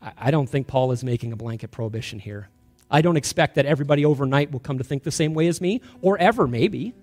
I 0.00 0.30
don't 0.30 0.48
think 0.48 0.66
Paul 0.66 0.92
is 0.92 1.04
making 1.04 1.32
a 1.32 1.36
blanket 1.36 1.70
prohibition 1.70 2.18
here. 2.18 2.48
I 2.90 3.02
don't 3.02 3.16
expect 3.16 3.54
that 3.54 3.66
everybody 3.66 4.04
overnight 4.04 4.50
will 4.50 4.60
come 4.60 4.78
to 4.78 4.84
think 4.84 5.02
the 5.04 5.10
same 5.10 5.34
way 5.34 5.46
as 5.46 5.60
me, 5.60 5.80
or 6.02 6.18
ever, 6.18 6.46
maybe. 6.46 6.94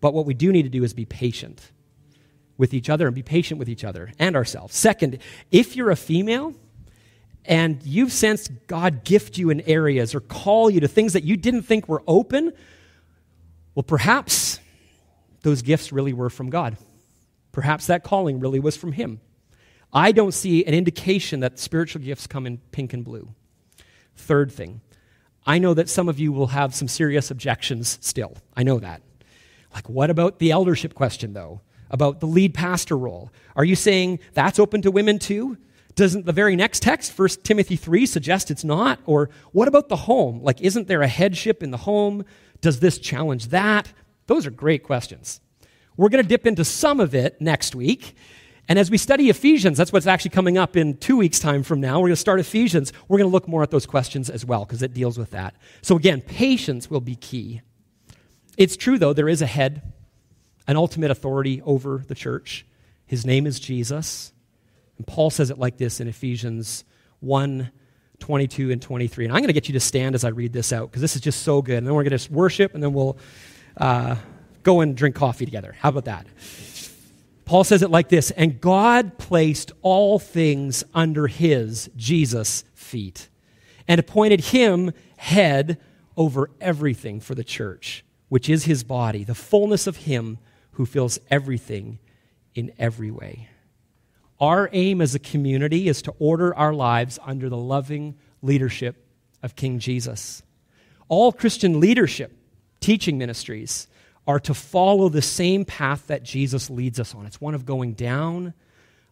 But 0.00 0.14
what 0.14 0.26
we 0.26 0.34
do 0.34 0.50
need 0.52 0.62
to 0.64 0.68
do 0.68 0.82
is 0.84 0.92
be 0.94 1.04
patient. 1.04 1.70
with 2.62 2.74
each 2.74 2.88
other 2.88 3.06
and 3.06 3.14
be 3.14 3.22
patient 3.22 3.58
with 3.58 3.68
each 3.68 3.84
other 3.84 4.12
and 4.18 4.36
ourselves. 4.36 4.76
Second, 4.76 5.18
if 5.50 5.74
you're 5.74 5.90
a 5.90 5.96
female 5.96 6.54
and 7.44 7.82
you've 7.84 8.12
sensed 8.12 8.52
God 8.66 9.04
gift 9.04 9.36
you 9.38 9.50
in 9.50 9.62
areas 9.62 10.14
or 10.14 10.20
call 10.20 10.70
you 10.70 10.80
to 10.80 10.88
things 10.88 11.14
that 11.14 11.24
you 11.24 11.36
didn't 11.36 11.62
think 11.62 11.88
were 11.88 12.02
open, 12.06 12.52
well, 13.74 13.82
perhaps 13.82 14.60
those 15.42 15.62
gifts 15.62 15.92
really 15.92 16.12
were 16.12 16.30
from 16.30 16.50
God. 16.50 16.76
Perhaps 17.50 17.88
that 17.88 18.04
calling 18.04 18.38
really 18.38 18.60
was 18.60 18.76
from 18.76 18.92
Him. 18.92 19.20
I 19.92 20.12
don't 20.12 20.32
see 20.32 20.64
an 20.64 20.72
indication 20.72 21.40
that 21.40 21.58
spiritual 21.58 22.02
gifts 22.02 22.26
come 22.26 22.46
in 22.46 22.58
pink 22.70 22.92
and 22.92 23.04
blue. 23.04 23.34
Third 24.14 24.52
thing, 24.52 24.82
I 25.46 25.58
know 25.58 25.74
that 25.74 25.88
some 25.88 26.08
of 26.08 26.18
you 26.18 26.32
will 26.32 26.48
have 26.48 26.74
some 26.74 26.88
serious 26.88 27.30
objections 27.30 27.98
still. 28.00 28.36
I 28.56 28.62
know 28.62 28.78
that. 28.78 29.02
Like, 29.74 29.88
what 29.88 30.10
about 30.10 30.38
the 30.38 30.50
eldership 30.50 30.94
question, 30.94 31.32
though? 31.32 31.60
About 31.90 32.20
the 32.20 32.26
lead 32.26 32.54
pastor 32.54 32.96
role? 32.96 33.30
Are 33.56 33.64
you 33.64 33.74
saying 33.74 34.20
that's 34.34 34.58
open 34.58 34.82
to 34.82 34.90
women 34.90 35.18
too? 35.18 35.58
Doesn't 35.94 36.24
the 36.24 36.32
very 36.32 36.56
next 36.56 36.80
text, 36.80 37.18
1 37.18 37.28
Timothy 37.42 37.76
3, 37.76 38.06
suggest 38.06 38.50
it's 38.50 38.64
not? 38.64 38.98
Or 39.04 39.28
what 39.52 39.68
about 39.68 39.88
the 39.88 39.96
home? 39.96 40.42
Like, 40.42 40.60
isn't 40.62 40.88
there 40.88 41.02
a 41.02 41.08
headship 41.08 41.62
in 41.62 41.70
the 41.70 41.76
home? 41.76 42.24
Does 42.60 42.80
this 42.80 42.98
challenge 42.98 43.48
that? 43.48 43.92
Those 44.26 44.46
are 44.46 44.50
great 44.50 44.84
questions. 44.84 45.40
We're 45.96 46.08
going 46.08 46.24
to 46.24 46.28
dip 46.28 46.46
into 46.46 46.64
some 46.64 47.00
of 47.00 47.14
it 47.14 47.40
next 47.40 47.74
week. 47.74 48.16
And 48.68 48.78
as 48.78 48.90
we 48.90 48.96
study 48.96 49.28
Ephesians, 49.28 49.76
that's 49.76 49.92
what's 49.92 50.06
actually 50.06 50.30
coming 50.30 50.56
up 50.56 50.76
in 50.76 50.96
two 50.96 51.16
weeks' 51.16 51.38
time 51.38 51.62
from 51.62 51.80
now. 51.80 51.98
We're 51.98 52.08
going 52.08 52.12
to 52.12 52.16
start 52.16 52.40
Ephesians. 52.40 52.92
We're 53.08 53.18
going 53.18 53.28
to 53.28 53.32
look 53.32 53.48
more 53.48 53.62
at 53.62 53.70
those 53.70 53.86
questions 53.86 54.30
as 54.30 54.44
well 54.44 54.64
because 54.64 54.82
it 54.82 54.94
deals 54.94 55.18
with 55.18 55.32
that. 55.32 55.54
So, 55.82 55.96
again, 55.96 56.20
patience 56.20 56.88
will 56.88 57.00
be 57.00 57.16
key. 57.16 57.60
It's 58.56 58.76
true, 58.76 58.98
though, 58.98 59.12
there 59.12 59.28
is 59.28 59.42
a 59.42 59.46
head, 59.46 59.92
an 60.68 60.76
ultimate 60.76 61.10
authority 61.10 61.60
over 61.62 62.04
the 62.06 62.14
church. 62.14 62.64
His 63.06 63.26
name 63.26 63.46
is 63.46 63.58
Jesus. 63.58 64.32
And 64.96 65.06
Paul 65.06 65.30
says 65.30 65.50
it 65.50 65.58
like 65.58 65.76
this 65.78 66.00
in 66.00 66.08
Ephesians 66.08 66.84
1 67.20 67.70
22 68.20 68.70
and 68.70 68.80
23. 68.80 69.24
And 69.24 69.34
I'm 69.34 69.40
going 69.40 69.48
to 69.48 69.52
get 69.52 69.68
you 69.68 69.72
to 69.72 69.80
stand 69.80 70.14
as 70.14 70.22
I 70.22 70.28
read 70.28 70.52
this 70.52 70.72
out 70.72 70.88
because 70.88 71.02
this 71.02 71.16
is 71.16 71.20
just 71.20 71.42
so 71.42 71.60
good. 71.60 71.78
And 71.78 71.86
then 71.86 71.92
we're 71.94 72.04
going 72.04 72.16
to 72.16 72.32
worship 72.32 72.72
and 72.72 72.80
then 72.80 72.92
we'll 72.92 73.18
uh, 73.76 74.14
go 74.62 74.80
and 74.80 74.96
drink 74.96 75.16
coffee 75.16 75.44
together. 75.44 75.74
How 75.76 75.88
about 75.88 76.04
that? 76.04 76.26
Paul 77.52 77.64
says 77.64 77.82
it 77.82 77.90
like 77.90 78.08
this 78.08 78.30
And 78.30 78.62
God 78.62 79.18
placed 79.18 79.72
all 79.82 80.18
things 80.18 80.84
under 80.94 81.26
his, 81.26 81.90
Jesus' 81.96 82.64
feet, 82.72 83.28
and 83.86 84.00
appointed 84.00 84.40
him 84.40 84.92
head 85.18 85.78
over 86.16 86.48
everything 86.62 87.20
for 87.20 87.34
the 87.34 87.44
church, 87.44 88.06
which 88.30 88.48
is 88.48 88.64
his 88.64 88.84
body, 88.84 89.22
the 89.22 89.34
fullness 89.34 89.86
of 89.86 89.98
him 89.98 90.38
who 90.72 90.86
fills 90.86 91.18
everything 91.30 91.98
in 92.54 92.72
every 92.78 93.10
way. 93.10 93.50
Our 94.40 94.70
aim 94.72 95.02
as 95.02 95.14
a 95.14 95.18
community 95.18 95.88
is 95.88 96.00
to 96.02 96.14
order 96.18 96.56
our 96.56 96.72
lives 96.72 97.18
under 97.22 97.50
the 97.50 97.58
loving 97.58 98.14
leadership 98.40 98.96
of 99.42 99.56
King 99.56 99.78
Jesus. 99.78 100.42
All 101.06 101.32
Christian 101.32 101.80
leadership, 101.80 102.32
teaching 102.80 103.18
ministries, 103.18 103.88
are 104.26 104.40
to 104.40 104.54
follow 104.54 105.08
the 105.08 105.22
same 105.22 105.64
path 105.64 106.06
that 106.06 106.22
Jesus 106.22 106.70
leads 106.70 107.00
us 107.00 107.14
on. 107.14 107.26
It's 107.26 107.40
one 107.40 107.54
of 107.54 107.66
going 107.66 107.94
down, 107.94 108.54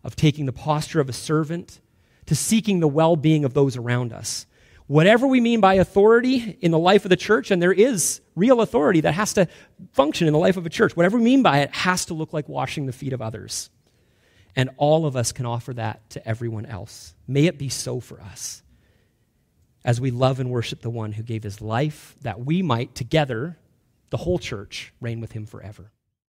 of 0.04 0.16
taking 0.16 0.46
the 0.46 0.52
posture 0.52 1.00
of 1.00 1.08
a 1.08 1.12
servant, 1.12 1.80
to 2.26 2.34
seeking 2.34 2.80
the 2.80 2.88
well 2.88 3.16
being 3.16 3.44
of 3.44 3.54
those 3.54 3.76
around 3.76 4.12
us. 4.12 4.46
Whatever 4.86 5.26
we 5.26 5.40
mean 5.40 5.60
by 5.60 5.74
authority 5.74 6.58
in 6.60 6.72
the 6.72 6.78
life 6.78 7.04
of 7.04 7.10
the 7.10 7.16
church, 7.16 7.50
and 7.50 7.62
there 7.62 7.72
is 7.72 8.20
real 8.34 8.60
authority 8.60 9.00
that 9.02 9.14
has 9.14 9.32
to 9.34 9.46
function 9.92 10.26
in 10.26 10.32
the 10.32 10.38
life 10.38 10.56
of 10.56 10.66
a 10.66 10.70
church, 10.70 10.96
whatever 10.96 11.18
we 11.18 11.24
mean 11.24 11.42
by 11.42 11.60
it 11.60 11.70
has 11.72 12.06
to 12.06 12.14
look 12.14 12.32
like 12.32 12.48
washing 12.48 12.86
the 12.86 12.92
feet 12.92 13.12
of 13.12 13.22
others. 13.22 13.70
And 14.56 14.70
all 14.78 15.06
of 15.06 15.16
us 15.16 15.30
can 15.30 15.46
offer 15.46 15.72
that 15.74 16.10
to 16.10 16.28
everyone 16.28 16.66
else. 16.66 17.14
May 17.28 17.46
it 17.46 17.56
be 17.56 17.68
so 17.68 18.00
for 18.00 18.20
us 18.20 18.62
as 19.84 20.00
we 20.00 20.10
love 20.10 20.40
and 20.40 20.50
worship 20.50 20.82
the 20.82 20.90
one 20.90 21.12
who 21.12 21.22
gave 21.22 21.42
his 21.42 21.60
life 21.60 22.16
that 22.22 22.44
we 22.44 22.62
might 22.62 22.94
together 22.94 23.56
the 24.10 24.18
whole 24.18 24.38
church 24.38 24.92
reign 25.00 25.20
with 25.20 25.32
him 25.32 25.46
forever. 25.46 25.92